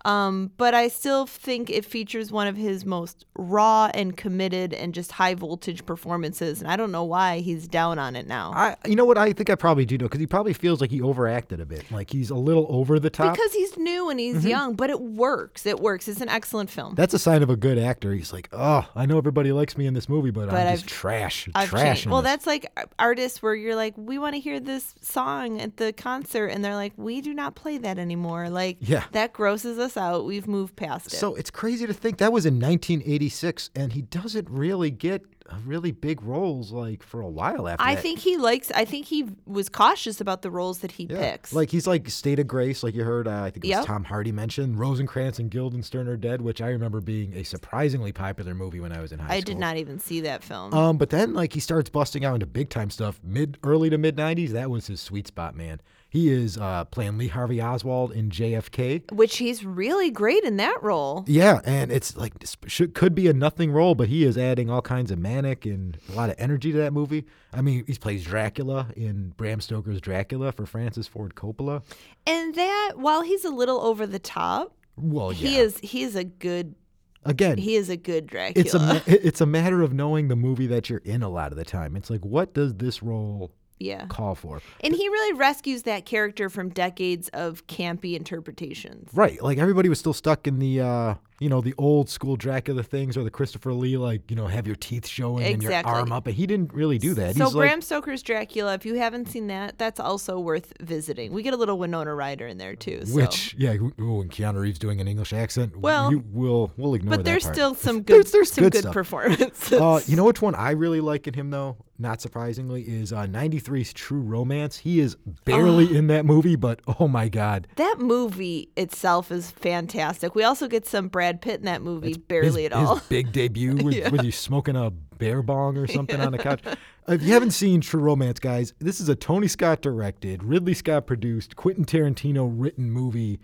Um, 0.05 0.51
but 0.57 0.73
I 0.73 0.87
still 0.87 1.25
think 1.25 1.69
it 1.69 1.85
features 1.85 2.31
one 2.31 2.47
of 2.47 2.55
his 2.57 2.85
most 2.85 3.25
raw 3.35 3.89
and 3.93 4.15
committed 4.17 4.73
and 4.73 4.93
just 4.93 5.11
high 5.13 5.35
voltage 5.35 5.85
performances. 5.85 6.61
And 6.61 6.69
I 6.71 6.75
don't 6.75 6.91
know 6.91 7.03
why 7.03 7.39
he's 7.39 7.67
down 7.67 7.99
on 7.99 8.15
it 8.15 8.27
now. 8.27 8.51
I, 8.55 8.75
you 8.87 8.95
know 8.95 9.05
what? 9.05 9.17
I 9.17 9.33
think 9.33 9.49
I 9.49 9.55
probably 9.55 9.85
do 9.85 9.97
know 9.97 10.05
because 10.05 10.19
he 10.19 10.27
probably 10.27 10.53
feels 10.53 10.81
like 10.81 10.89
he 10.91 11.01
overacted 11.01 11.59
a 11.59 11.65
bit, 11.65 11.89
like 11.91 12.09
he's 12.09 12.29
a 12.29 12.35
little 12.35 12.65
over 12.69 12.99
the 12.99 13.09
top. 13.09 13.33
because 13.35 13.53
he's 13.53 13.77
new 13.77 14.09
and 14.09 14.19
he's 14.19 14.43
Mhm. 14.43 14.49
young, 14.49 14.73
but 14.75 14.89
it 14.89 14.99
works. 15.01 15.65
It 15.65 15.79
works. 15.79 16.07
It's 16.07 16.21
an 16.21 16.29
excellent 16.29 16.69
film. 16.69 16.95
That's 16.95 17.13
a 17.13 17.19
sign 17.19 17.43
of 17.43 17.49
a 17.49 17.55
good 17.55 17.77
actor. 17.77 18.13
He's 18.13 18.33
like, 18.33 18.49
oh, 18.51 18.87
I 18.95 19.05
know 19.05 19.17
everybody 19.17 19.51
likes 19.51 19.77
me 19.77 19.85
in 19.85 19.93
this 19.93 20.09
movie, 20.09 20.31
but, 20.31 20.49
But 20.49 20.67
I'm 20.67 20.73
just 20.73 20.83
I've- 20.85 20.89
trash, 20.91 21.49
I've 21.55 21.69
trash. 21.69 22.05
Well, 22.07 22.21
this." 22.21 22.31
that's 22.31 22.47
like 22.47 22.67
artists 22.99 23.41
where 23.43 23.53
you're 23.55 23.75
like, 23.75 23.93
we 23.97 24.17
want 24.17 24.33
to 24.35 24.39
hear 24.39 24.59
this 24.59 24.95
song 25.01 25.59
at 25.61 25.77
the 25.77 25.93
concert, 25.93 26.47
and 26.47 26.63
they're 26.63 26.75
like, 26.75 26.93
we 26.97 27.21
do 27.21 27.33
not 27.33 27.55
play 27.55 27.77
that 27.79 27.97
anymore. 27.99 28.49
Like, 28.49 28.77
Yeah. 28.79 29.03
that 29.11 29.33
grosses 29.33 29.77
us 29.79 29.90
out. 29.97 30.25
We've 30.25 30.47
moved 30.47 30.75
past 30.75 31.07
it. 31.07 31.17
So 31.17 31.35
it's 31.35 31.51
crazy 31.51 31.85
to 31.87 31.93
think 31.93 32.17
that 32.17 32.31
was 32.33 32.45
in 32.45 32.59
1986, 32.59 33.69
and 33.75 33.93
he 33.93 34.01
doesn't 34.01 34.49
really 34.49 34.91
get 34.91 35.23
uh, 35.49 35.55
really 35.65 35.91
big 35.91 36.21
roles 36.21 36.71
like 36.71 37.03
for 37.03 37.19
a 37.21 37.27
while 37.29 37.67
after 37.67 37.83
I 37.83 37.95
that. 37.95 38.01
think 38.01 38.19
he 38.19 38.37
likes. 38.37 38.71
I 38.71 38.85
think 38.85 39.05
he 39.07 39.27
was 39.45 39.69
cautious 39.69 40.21
about 40.21 40.43
the 40.43 40.51
roles 40.51 40.79
that 40.79 40.91
he 40.93 41.07
picks. 41.07 41.51
Like 41.51 41.69
he's 41.69 41.87
like 41.87 42.07
State 42.09 42.39
of 42.39 42.47
Grace, 42.47 42.83
like 42.83 42.93
you 42.95 43.03
heard. 43.03 43.27
Uh, 43.27 43.43
I 43.43 43.49
think 43.49 43.65
it 43.65 43.69
was 43.69 43.77
Yep. 43.77 43.85
Tom 43.85 44.03
Hardy 44.05 44.31
mentioned. 44.31 44.79
Rosencrantz 44.79 45.39
and 45.39 45.49
Guildenstern 45.49 46.07
are 46.07 46.17
dead, 46.17 46.41
which 46.41 46.61
I 46.61 46.67
remember 46.69 47.01
being 47.01 47.33
a 47.35 47.43
surprisingly 47.43 48.11
popular 48.13 48.53
movie 48.53 48.79
when 48.79 48.91
I 48.91 49.01
was 49.01 49.11
in 49.11 49.19
high 49.19 49.25
I 49.35 49.39
school. 49.39 49.51
I 49.51 49.53
did 49.53 49.57
not 49.59 49.77
even 49.77 49.99
see 49.99 50.21
that 50.21 50.43
film. 50.43 50.73
Um, 50.73 50.97
but 50.97 51.09
then 51.09 51.33
like 51.33 51.53
he 51.53 51.59
starts 51.59 51.89
busting 51.89 52.23
out 52.23 52.35
into 52.35 52.45
big 52.45 52.69
time 52.69 52.89
stuff 52.89 53.19
mid 53.23 53.57
early 53.63 53.89
to 53.89 53.97
mid 53.97 54.15
'90s. 54.15 54.49
That 54.51 54.69
was 54.69 54.87
his 54.87 55.01
sweet 55.01 55.27
spot, 55.27 55.55
man. 55.55 55.81
He 56.13 56.27
is 56.29 56.57
uh, 56.57 56.83
playing 56.85 57.17
Lee 57.17 57.29
Harvey 57.29 57.61
Oswald 57.61 58.11
in 58.11 58.29
JFK. 58.29 59.09
which 59.13 59.37
he's 59.37 59.63
really 59.63 60.11
great 60.11 60.43
in 60.43 60.57
that 60.57 60.83
role. 60.83 61.23
Yeah, 61.25 61.61
and 61.63 61.89
it's 61.89 62.17
like 62.17 62.33
should, 62.67 62.93
could 62.93 63.15
be 63.15 63.27
a 63.27 63.33
nothing 63.33 63.71
role, 63.71 63.95
but 63.95 64.09
he 64.09 64.25
is 64.25 64.37
adding 64.37 64.69
all 64.69 64.81
kinds 64.81 65.09
of 65.09 65.19
manic 65.19 65.65
and 65.65 65.97
a 66.11 66.11
lot 66.11 66.29
of 66.29 66.35
energy 66.37 66.73
to 66.73 66.77
that 66.79 66.91
movie. 66.91 67.25
I 67.53 67.61
mean, 67.61 67.85
he 67.87 67.93
plays 67.93 68.25
Dracula 68.25 68.87
in 68.97 69.29
Bram 69.37 69.61
Stoker's 69.61 70.01
Dracula 70.01 70.51
for 70.51 70.65
Francis 70.65 71.07
Ford 71.07 71.33
Coppola. 71.35 71.81
And 72.27 72.55
that, 72.55 72.91
while 72.97 73.21
he's 73.21 73.45
a 73.45 73.49
little 73.49 73.79
over 73.79 74.05
the 74.05 74.19
top, 74.19 74.75
Well, 74.97 75.29
he 75.29 75.55
yeah. 75.55 75.61
is 75.61 75.77
he 75.77 76.03
is 76.03 76.17
a 76.17 76.25
good 76.25 76.75
Again, 77.23 77.57
he 77.57 77.75
is 77.75 77.89
a 77.89 77.95
good 77.95 78.27
Dracula. 78.27 78.65
it's 78.65 78.73
a 78.73 79.27
it's 79.27 79.39
a 79.39 79.45
matter 79.45 79.81
of 79.81 79.93
knowing 79.93 80.27
the 80.27 80.35
movie 80.35 80.67
that 80.67 80.89
you're 80.89 80.99
in 81.05 81.23
a 81.23 81.29
lot 81.29 81.53
of 81.53 81.57
the 81.57 81.63
time. 81.63 81.95
It's 81.95 82.09
like, 82.09 82.25
what 82.25 82.53
does 82.53 82.73
this 82.75 83.01
role 83.01 83.53
yeah. 83.81 84.05
call 84.07 84.35
for? 84.35 84.61
And 84.81 84.93
he 84.93 85.07
really 85.09 85.33
rescues 85.33 85.83
that 85.83 86.05
character 86.05 86.49
from 86.49 86.69
decades 86.69 87.29
of 87.29 87.65
campy 87.67 88.15
interpretations. 88.15 89.09
Right, 89.13 89.41
like 89.41 89.57
everybody 89.57 89.89
was 89.89 89.99
still 89.99 90.13
stuck 90.13 90.47
in 90.47 90.59
the 90.59 90.81
uh, 90.81 91.15
you 91.41 91.49
know 91.49 91.59
the 91.59 91.73
old 91.79 92.07
school 92.07 92.35
Dracula 92.35 92.83
things 92.83 93.17
or 93.17 93.23
the 93.23 93.31
Christopher 93.31 93.73
Lee 93.73 93.97
like 93.97 94.29
you 94.29 94.37
know 94.37 94.45
have 94.45 94.67
your 94.67 94.75
teeth 94.75 95.07
showing 95.07 95.43
and 95.43 95.61
your 95.61 95.73
arm 95.85 96.11
up, 96.11 96.27
and 96.27 96.35
he 96.35 96.45
didn't 96.45 96.71
really 96.71 96.99
do 96.99 97.15
that. 97.15 97.35
So 97.35 97.45
He's 97.45 97.53
Bram 97.53 97.77
like, 97.77 97.83
Stoker's 97.83 98.21
Dracula, 98.21 98.75
if 98.75 98.85
you 98.85 98.95
haven't 98.95 99.27
seen 99.27 99.47
that, 99.47 99.79
that's 99.79 99.99
also 99.99 100.39
worth 100.39 100.71
visiting. 100.79 101.33
We 101.33 101.41
get 101.41 101.55
a 101.55 101.57
little 101.57 101.79
Winona 101.79 102.13
Ryder 102.13 102.45
in 102.45 102.59
there 102.59 102.75
too. 102.75 103.05
So. 103.05 103.15
which 103.15 103.55
yeah, 103.57 103.73
ooh, 103.73 104.21
and 104.21 104.29
Keanu 104.29 104.61
Reeves 104.61 104.77
doing 104.77 105.01
an 105.01 105.07
English 105.07 105.33
accent. 105.33 105.75
Well, 105.75 106.11
you, 106.11 106.23
we'll 106.31 106.71
we'll 106.77 106.93
ignore 106.93 107.11
that. 107.11 107.17
but 107.17 107.25
there's 107.25 107.43
part. 107.43 107.55
still 107.55 107.73
some 107.73 108.03
good 108.03 108.17
There's, 108.17 108.31
there's 108.31 108.51
some 108.51 108.69
good, 108.69 108.83
good, 108.83 108.93
performances. 108.93 109.73
Uh, 109.81 109.99
you 110.05 110.15
know 110.15 110.25
which 110.25 110.43
one 110.43 110.53
I 110.53 110.71
really 110.71 111.01
like 111.01 111.27
in 111.27 111.33
him 111.33 111.49
though? 111.49 111.77
Not 111.97 112.19
surprisingly, 112.19 112.81
is 112.81 113.13
uh, 113.13 113.27
'93's 113.27 113.93
True 113.93 114.21
Romance. 114.21 114.77
He 114.77 114.99
is 114.99 115.15
barely 115.45 115.95
in 115.95 116.07
that 116.07 116.25
movie, 116.25 116.55
but 116.55 116.81
oh 116.99 117.07
my 117.07 117.29
god, 117.29 117.67
That 117.75 117.97
movie 117.99 118.69
itself 118.75 119.31
is 119.31 119.51
fantastic. 119.51 120.35
We 120.35 120.43
also 120.43 120.67
get 120.67 120.87
some 120.87 121.07
Brad 121.07 121.30
Pitt 121.39 121.59
in 121.59 121.65
that 121.65 121.81
movie, 121.81 122.13
barely 122.17 122.63
his, 122.63 122.71
at 122.71 122.73
all. 122.73 122.95
His 122.95 123.03
big 123.09 123.31
debut 123.31 123.75
with, 123.75 123.93
Yeah. 123.93 124.09
with 124.09 124.23
you 124.23 124.31
smoking 124.31 124.75
a 124.75 124.89
bear 124.89 125.41
bong 125.41 125.77
or 125.77 125.87
something 125.87 126.19
on 126.19 126.31
the 126.31 126.37
couch. 126.39 126.61
If 127.07 127.21
you 127.23 127.33
haven't 127.33 127.51
seen 127.51 127.79
True 127.81 128.01
Romance, 128.01 128.39
guys, 128.39 128.73
this 128.79 128.99
is 128.99 129.07
a 129.09 129.15
Tony 129.15 129.47
Scott 129.47 129.81
directed, 129.81 130.43
Ridley 130.43 130.73
Scott 130.73 131.07
produced, 131.07 131.55
Quentin 131.55 131.85
Tarantino 131.85 132.51
written 132.53 132.91
movie 132.91 133.39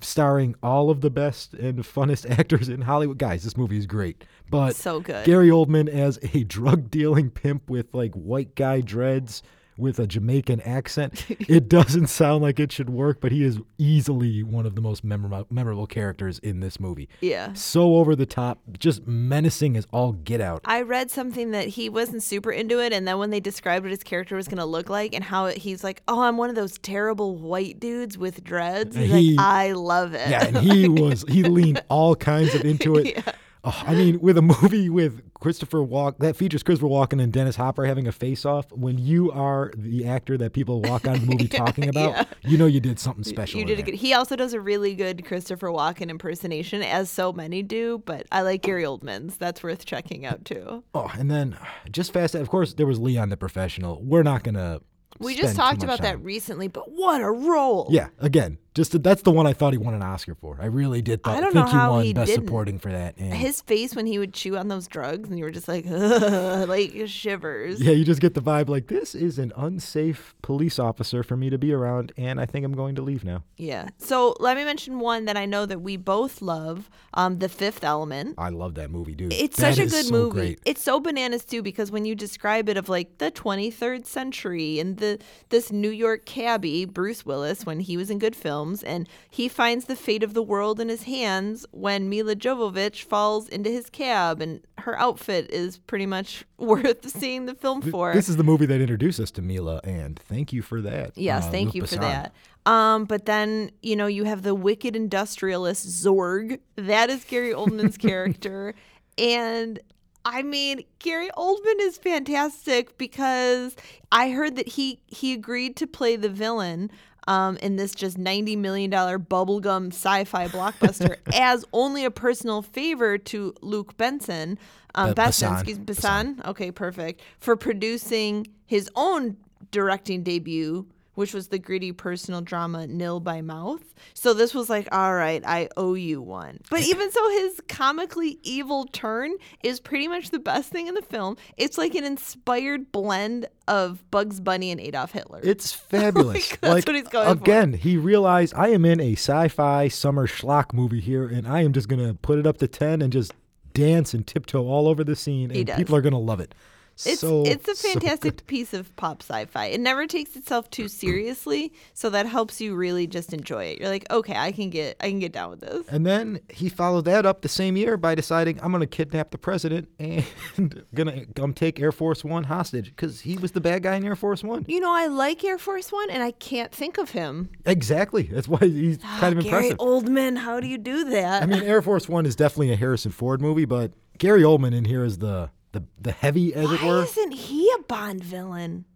starring 0.00 0.54
all 0.62 0.90
of 0.90 1.00
the 1.00 1.10
best 1.10 1.54
and 1.54 1.78
funnest 1.80 2.28
actors 2.38 2.68
in 2.68 2.82
Hollywood. 2.82 3.18
Guys, 3.18 3.42
this 3.42 3.56
movie 3.56 3.78
is 3.78 3.86
great. 3.86 4.24
But 4.50 4.76
So 4.76 5.00
good. 5.00 5.24
Gary 5.24 5.48
Oldman 5.48 5.88
as 5.88 6.18
a 6.34 6.44
drug 6.44 6.90
dealing 6.90 7.30
pimp 7.30 7.68
with 7.70 7.92
like 7.92 8.12
white 8.14 8.54
guy 8.54 8.80
dreads 8.80 9.42
with 9.76 9.98
a 9.98 10.06
Jamaican 10.06 10.60
accent. 10.62 11.26
it 11.28 11.68
doesn't 11.68 12.06
sound 12.08 12.42
like 12.42 12.60
it 12.60 12.72
should 12.72 12.90
work, 12.90 13.20
but 13.20 13.32
he 13.32 13.42
is 13.44 13.58
easily 13.78 14.42
one 14.42 14.66
of 14.66 14.74
the 14.74 14.80
most 14.80 15.04
memorable, 15.04 15.46
memorable 15.50 15.86
characters 15.86 16.38
in 16.40 16.60
this 16.60 16.78
movie. 16.78 17.08
Yeah. 17.20 17.52
So 17.54 17.96
over 17.96 18.14
the 18.16 18.26
top, 18.26 18.58
just 18.78 19.06
menacing 19.06 19.76
as 19.76 19.86
all 19.92 20.12
get 20.12 20.40
out. 20.40 20.60
I 20.64 20.82
read 20.82 21.10
something 21.10 21.50
that 21.52 21.68
he 21.68 21.88
wasn't 21.88 22.22
super 22.22 22.50
into 22.52 22.80
it, 22.80 22.92
and 22.92 23.06
then 23.06 23.18
when 23.18 23.30
they 23.30 23.40
described 23.40 23.84
what 23.84 23.90
his 23.90 24.02
character 24.02 24.36
was 24.36 24.46
going 24.48 24.58
to 24.58 24.64
look 24.64 24.88
like 24.88 25.14
and 25.14 25.24
how 25.24 25.46
it, 25.46 25.58
he's 25.58 25.82
like, 25.84 26.02
"Oh, 26.08 26.22
I'm 26.22 26.36
one 26.36 26.50
of 26.50 26.56
those 26.56 26.78
terrible 26.78 27.36
white 27.36 27.80
dudes 27.80 28.16
with 28.18 28.44
dreads." 28.44 28.96
He's 28.96 29.10
He- 29.10 29.36
like, 29.36 29.46
"I 29.46 29.72
love 29.72 30.14
it." 30.14 30.28
Yeah, 30.28 30.44
and 30.46 30.56
he 30.58 30.88
was 31.02 31.24
he 31.28 31.42
leaned 31.42 31.82
all 31.88 32.14
kinds 32.14 32.54
of 32.54 32.64
into 32.64 32.96
it. 32.98 33.24
Oh, 33.66 33.82
I 33.86 33.94
mean, 33.94 34.20
with 34.20 34.36
a 34.36 34.42
movie 34.42 34.90
with 34.90 35.22
Christopher 35.40 35.82
Walk 35.82 36.18
that 36.18 36.36
features 36.36 36.62
Christopher 36.62 36.88
Walken 36.88 37.22
and 37.22 37.32
Dennis 37.32 37.56
Hopper 37.56 37.86
having 37.86 38.06
a 38.06 38.12
face 38.12 38.44
off, 38.44 38.70
when 38.72 38.98
you 38.98 39.32
are 39.32 39.72
the 39.74 40.06
actor 40.06 40.36
that 40.36 40.52
people 40.52 40.82
walk 40.82 41.06
out 41.06 41.16
of 41.16 41.22
the 41.22 41.26
movie 41.26 41.48
talking 41.48 41.88
about, 41.88 42.10
yeah. 42.10 42.24
you 42.42 42.58
know 42.58 42.66
you 42.66 42.78
did 42.78 42.98
something 42.98 43.24
special. 43.24 43.58
You 43.58 43.64
did 43.64 43.78
a 43.78 43.82
good. 43.82 43.94
He 43.94 44.12
also 44.12 44.36
does 44.36 44.52
a 44.52 44.60
really 44.60 44.94
good 44.94 45.24
Christopher 45.24 45.68
Walken 45.68 46.10
impersonation, 46.10 46.82
as 46.82 47.08
so 47.08 47.32
many 47.32 47.62
do. 47.62 48.02
But 48.04 48.26
I 48.30 48.42
like 48.42 48.60
Gary 48.60 48.84
Oldman's. 48.84 49.38
That's 49.38 49.62
worth 49.62 49.86
checking 49.86 50.26
out 50.26 50.44
too. 50.44 50.84
Oh, 50.94 51.10
and 51.18 51.30
then 51.30 51.56
just 51.90 52.12
fast. 52.12 52.34
Of 52.34 52.50
course, 52.50 52.74
there 52.74 52.86
was 52.86 52.98
Leon 52.98 53.30
the 53.30 53.38
Professional. 53.38 54.02
We're 54.02 54.22
not 54.22 54.42
gonna. 54.42 54.82
We 55.20 55.36
just 55.36 55.56
talked 55.56 55.82
about 55.82 56.00
time. 56.00 56.18
that 56.18 56.24
recently, 56.24 56.68
but 56.68 56.90
what 56.90 57.22
a 57.22 57.30
role! 57.30 57.86
Yeah, 57.88 58.08
again, 58.18 58.58
just 58.74 59.02
that's 59.02 59.22
the 59.22 59.30
one 59.30 59.46
I 59.46 59.52
thought 59.52 59.72
he 59.72 59.78
won 59.78 59.94
an 59.94 60.02
Oscar 60.02 60.34
for. 60.34 60.58
I 60.60 60.66
really 60.66 61.00
did. 61.00 61.22
Thought, 61.22 61.36
I 61.36 61.40
don't 61.40 61.52
think 61.52 61.66
know 61.66 61.70
how 61.70 61.90
he 61.92 61.96
won 61.96 62.04
he 62.04 62.12
Best 62.14 62.26
didn't. 62.26 62.46
Supporting 62.46 62.78
for 62.78 62.90
that. 62.90 63.16
And 63.18 63.32
His 63.32 63.60
face 63.60 63.94
when 63.94 64.06
he 64.06 64.18
would 64.18 64.34
chew 64.34 64.56
on 64.56 64.68
those 64.68 64.88
drugs, 64.88 65.28
and 65.28 65.38
you 65.38 65.44
were 65.44 65.50
just 65.50 65.68
like, 65.68 65.84
like 65.88 66.92
shivers. 67.06 67.80
yeah, 67.80 67.92
you 67.92 68.04
just 68.04 68.20
get 68.20 68.34
the 68.34 68.42
vibe 68.42 68.68
like 68.68 68.88
this 68.88 69.14
is 69.14 69.38
an 69.38 69.52
unsafe 69.56 70.34
police 70.42 70.78
officer 70.78 71.22
for 71.22 71.36
me 71.36 71.50
to 71.50 71.58
be 71.58 71.72
around, 71.72 72.12
and 72.16 72.40
I 72.40 72.46
think 72.46 72.64
I'm 72.66 72.74
going 72.74 72.94
to 72.96 73.02
leave 73.02 73.24
now. 73.24 73.44
Yeah. 73.56 73.88
So 73.98 74.34
let 74.40 74.56
me 74.56 74.64
mention 74.64 74.98
one 74.98 75.24
that 75.26 75.36
I 75.36 75.46
know 75.46 75.66
that 75.66 75.80
we 75.80 75.96
both 75.96 76.42
love, 76.42 76.90
um, 77.14 77.38
The 77.38 77.48
Fifth 77.48 77.84
Element. 77.84 78.34
I 78.38 78.48
love 78.48 78.74
that 78.74 78.90
movie, 78.90 79.14
dude. 79.14 79.32
It's 79.32 79.56
That 79.58 79.74
such 79.76 79.86
a 79.86 79.88
good 79.88 80.06
so 80.06 80.12
movie. 80.12 80.30
Great. 80.34 80.60
It's 80.64 80.82
so 80.82 80.98
bananas 81.00 81.44
too 81.44 81.62
because 81.62 81.90
when 81.90 82.04
you 82.04 82.14
describe 82.14 82.68
it 82.68 82.76
of 82.76 82.88
like 82.88 83.18
the 83.18 83.30
23rd 83.30 84.04
century 84.06 84.78
and 84.80 84.96
the 84.98 85.18
this 85.50 85.70
New 85.70 85.90
York 85.90 86.26
cabbie 86.26 86.84
Bruce 86.84 87.24
Willis 87.24 87.64
when 87.64 87.80
he 87.80 87.96
was 87.96 88.10
in 88.10 88.18
good 88.18 88.34
films 88.64 88.82
and 88.82 89.08
he 89.30 89.48
finds 89.48 89.86
the 89.86 89.96
fate 89.96 90.22
of 90.22 90.34
the 90.34 90.42
world 90.42 90.80
in 90.80 90.88
his 90.88 91.04
hands 91.04 91.66
when 91.70 92.08
Milla 92.08 92.34
Jovovich 92.34 93.02
falls 93.02 93.48
into 93.48 93.70
his 93.70 93.90
cab 93.90 94.40
and 94.40 94.60
her 94.78 94.98
outfit 94.98 95.50
is 95.50 95.78
pretty 95.78 96.06
much 96.06 96.44
worth 96.58 97.08
seeing 97.08 97.46
the 97.46 97.54
film 97.54 97.82
for. 97.82 98.12
This 98.12 98.28
is 98.28 98.36
the 98.36 98.44
movie 98.44 98.66
that 98.66 98.80
introduced 98.80 99.20
us 99.20 99.30
to 99.32 99.42
Milla, 99.42 99.80
and 99.84 100.18
thank 100.18 100.52
you 100.52 100.62
for 100.62 100.80
that. 100.80 101.16
Yes, 101.16 101.46
uh, 101.46 101.50
thank 101.50 101.66
Luc 101.68 101.74
you 101.74 101.86
for 101.86 101.96
that. 101.96 102.32
Um, 102.66 103.04
but 103.04 103.26
then 103.26 103.70
you 103.82 103.94
know 103.96 104.06
you 104.06 104.24
have 104.24 104.42
the 104.42 104.54
wicked 104.54 104.96
industrialist 104.96 105.86
Zorg. 105.86 106.60
That 106.76 107.10
is 107.10 107.24
Gary 107.24 107.52
Oldman's 107.52 107.96
character, 108.08 108.74
and 109.18 109.78
I 110.24 110.42
mean 110.42 110.84
Gary 110.98 111.28
Oldman 111.36 111.80
is 111.80 111.98
fantastic 111.98 112.96
because 112.96 113.76
I 114.10 114.30
heard 114.30 114.56
that 114.56 114.68
he 114.68 115.00
he 115.06 115.34
agreed 115.34 115.76
to 115.76 115.86
play 115.86 116.16
the 116.16 116.30
villain. 116.30 116.90
Um, 117.26 117.56
in 117.58 117.76
this 117.76 117.94
just 117.94 118.18
$90 118.18 118.58
million 118.58 118.90
bubblegum 118.90 119.88
sci 119.94 120.24
fi 120.24 120.46
blockbuster 120.48 121.16
as 121.34 121.64
only 121.72 122.04
a 122.04 122.10
personal 122.10 122.60
favor 122.60 123.16
to 123.16 123.54
Luc 123.62 123.96
Benson. 123.96 124.58
Um, 124.94 125.10
Be- 125.10 125.14
Besson, 125.22 125.48
Besson. 125.48 125.52
excuse 125.54 125.78
Besson. 125.78 126.44
Okay, 126.46 126.70
perfect. 126.70 127.22
For 127.38 127.56
producing 127.56 128.46
his 128.66 128.90
own 128.94 129.38
directing 129.70 130.22
debut 130.22 130.86
which 131.14 131.34
was 131.34 131.48
the 131.48 131.58
gritty 131.58 131.92
personal 131.92 132.40
drama 132.40 132.86
Nil 132.86 133.20
by 133.20 133.40
Mouth. 133.40 133.82
So 134.14 134.34
this 134.34 134.54
was 134.54 134.68
like, 134.68 134.88
all 134.92 135.14
right, 135.14 135.42
I 135.46 135.68
owe 135.76 135.94
you 135.94 136.20
one. 136.20 136.60
But 136.70 136.82
even 136.82 137.10
so, 137.10 137.28
his 137.30 137.60
comically 137.68 138.38
evil 138.42 138.86
turn 138.86 139.32
is 139.62 139.80
pretty 139.80 140.08
much 140.08 140.30
the 140.30 140.38
best 140.38 140.70
thing 140.70 140.86
in 140.86 140.94
the 140.94 141.02
film. 141.02 141.36
It's 141.56 141.78
like 141.78 141.94
an 141.94 142.04
inspired 142.04 142.92
blend 142.92 143.46
of 143.68 144.08
Bugs 144.10 144.40
Bunny 144.40 144.70
and 144.70 144.80
Adolf 144.80 145.12
Hitler. 145.12 145.40
It's 145.42 145.72
fabulous. 145.72 146.50
Like, 146.50 146.60
that's 146.60 146.74
like 146.74 146.86
what 146.86 146.96
he's 146.96 147.08
going 147.08 147.38
for. 147.38 147.42
again, 147.42 147.72
he 147.72 147.96
realized 147.96 148.54
I 148.54 148.68
am 148.68 148.84
in 148.84 149.00
a 149.00 149.12
sci-fi 149.12 149.88
summer 149.88 150.26
schlock 150.26 150.72
movie 150.72 151.00
here, 151.00 151.26
and 151.26 151.46
I 151.46 151.62
am 151.62 151.72
just 151.72 151.88
gonna 151.88 152.14
put 152.14 152.38
it 152.38 152.46
up 152.46 152.58
to 152.58 152.68
ten 152.68 153.00
and 153.02 153.12
just 153.12 153.32
dance 153.72 154.14
and 154.14 154.26
tiptoe 154.26 154.66
all 154.66 154.86
over 154.88 155.02
the 155.02 155.16
scene, 155.16 155.50
and 155.50 155.68
people 155.76 155.96
are 155.96 156.00
gonna 156.00 156.18
love 156.18 156.40
it. 156.40 156.54
It's 157.04 157.20
so, 157.20 157.42
it's 157.44 157.68
a 157.68 157.74
fantastic 157.88 158.36
good. 158.38 158.46
piece 158.46 158.72
of 158.72 158.94
pop 158.96 159.22
sci-fi. 159.22 159.66
It 159.66 159.80
never 159.80 160.06
takes 160.06 160.36
itself 160.36 160.70
too 160.70 160.88
seriously, 160.88 161.72
so 161.92 162.10
that 162.10 162.26
helps 162.26 162.60
you 162.60 162.74
really 162.74 163.06
just 163.06 163.32
enjoy 163.32 163.64
it. 163.64 163.80
You're 163.80 163.88
like, 163.88 164.10
okay, 164.10 164.36
I 164.36 164.52
can 164.52 164.70
get 164.70 164.96
I 165.00 165.08
can 165.08 165.18
get 165.18 165.32
down 165.32 165.50
with 165.50 165.60
this. 165.60 165.86
And 165.88 166.06
then 166.06 166.40
he 166.48 166.68
followed 166.68 167.04
that 167.06 167.26
up 167.26 167.42
the 167.42 167.48
same 167.48 167.76
year 167.76 167.96
by 167.96 168.14
deciding 168.14 168.60
I'm 168.62 168.72
gonna 168.72 168.86
kidnap 168.86 169.30
the 169.30 169.38
president 169.38 169.88
and 169.98 170.84
gonna 170.94 171.24
um, 171.40 171.52
take 171.52 171.80
Air 171.80 171.92
Force 171.92 172.24
One 172.24 172.44
hostage 172.44 172.86
because 172.86 173.20
he 173.20 173.36
was 173.36 173.52
the 173.52 173.60
bad 173.60 173.82
guy 173.82 173.96
in 173.96 174.04
Air 174.04 174.16
Force 174.16 174.44
One. 174.44 174.64
You 174.68 174.80
know, 174.80 174.92
I 174.92 175.06
like 175.06 175.44
Air 175.44 175.58
Force 175.58 175.90
One, 175.92 176.10
and 176.10 176.22
I 176.22 176.30
can't 176.32 176.72
think 176.72 176.98
of 176.98 177.10
him. 177.10 177.50
Exactly. 177.66 178.24
That's 178.24 178.48
why 178.48 178.58
he's 178.60 178.98
kind 178.98 179.36
of 179.36 179.44
Gary 179.44 179.70
impressive. 179.70 179.78
Oldman, 179.78 180.38
how 180.38 180.60
do 180.60 180.66
you 180.66 180.78
do 180.78 181.04
that? 181.10 181.42
I 181.42 181.46
mean, 181.46 181.62
Air 181.62 181.82
Force 181.82 182.08
One 182.08 182.26
is 182.26 182.36
definitely 182.36 182.72
a 182.72 182.76
Harrison 182.76 183.12
Ford 183.12 183.40
movie, 183.40 183.64
but 183.64 183.92
Gary 184.18 184.42
Oldman 184.42 184.74
in 184.74 184.84
here 184.84 185.04
is 185.04 185.18
the 185.18 185.50
the, 185.74 185.84
the 186.00 186.12
heavy, 186.12 186.54
as 186.54 186.70
it 186.72 186.80
why 186.80 186.88
were. 186.88 187.02
isn't 187.02 187.32
he 187.32 187.70
a 187.78 187.82
Bond 187.82 188.24
villain? 188.24 188.86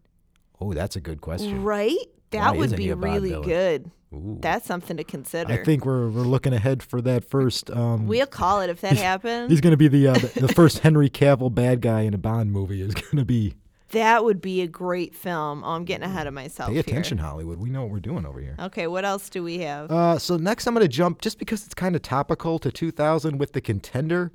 Oh, 0.61 0.73
that's 0.73 0.97
a 0.97 1.01
good 1.01 1.21
question. 1.21 1.63
Right? 1.63 1.97
That 2.31 2.53
Why 2.53 2.59
would 2.59 2.67
isn't 2.67 2.79
he 2.79 2.87
be 2.87 2.91
a 2.91 2.97
Bond 2.97 3.13
really 3.13 3.31
villain? 3.31 3.49
good. 3.49 3.91
Ooh. 4.15 4.39
That's 4.41 4.67
something 4.67 4.97
to 4.97 5.05
consider. 5.05 5.53
I 5.53 5.63
think 5.63 5.85
we're 5.85 6.09
we're 6.09 6.23
looking 6.23 6.55
ahead 6.55 6.83
for 6.83 7.03
that 7.03 7.25
first. 7.29 7.71
Um, 7.71 8.07
we'll 8.07 8.27
call 8.27 8.63
it 8.63 8.71
if 8.71 8.81
that 8.81 8.97
happens. 8.97 9.51
he's 9.51 9.61
going 9.61 9.73
to 9.73 9.77
be 9.77 9.89
the, 9.89 10.09
uh, 10.09 10.15
the 10.15 10.47
the 10.47 10.49
first 10.55 10.79
Henry 10.79 11.11
Cavill 11.11 11.55
bad 11.55 11.83
guy 11.83 12.01
in 12.03 12.15
a 12.15 12.19
Bond 12.19 12.51
movie. 12.51 12.81
Is 12.81 12.95
going 12.95 13.19
to 13.19 13.25
be. 13.27 13.55
That 13.93 14.23
would 14.25 14.43
be 14.43 14.61
a 14.61 14.67
great 14.67 15.15
film. 15.15 15.65
Oh, 15.65 15.69
I'm 15.71 15.85
getting 15.85 16.05
ahead 16.05 16.27
of 16.27 16.35
myself. 16.35 16.69
Pay 16.69 16.75
here. 16.75 16.81
attention, 16.81 17.17
Hollywood. 17.19 17.59
We 17.59 17.71
know 17.71 17.83
what 17.83 17.91
we're 17.91 18.01
doing 18.01 18.27
over 18.27 18.39
here. 18.39 18.55
Okay, 18.59 18.87
what 18.87 19.05
else 19.07 19.31
do 19.31 19.43
we 19.43 19.59
have? 19.61 19.91
Uh, 19.91 20.19
so 20.19 20.37
next, 20.37 20.67
I'm 20.67 20.75
going 20.75 20.85
to 20.85 20.89
jump 20.89 21.23
just 21.23 21.39
because 21.39 21.65
it's 21.65 21.75
kind 21.75 21.97
of 21.97 22.03
topical 22.03 22.59
to 22.59 22.71
2000 22.71 23.39
with 23.39 23.53
the 23.53 23.63
Contender. 23.63 24.31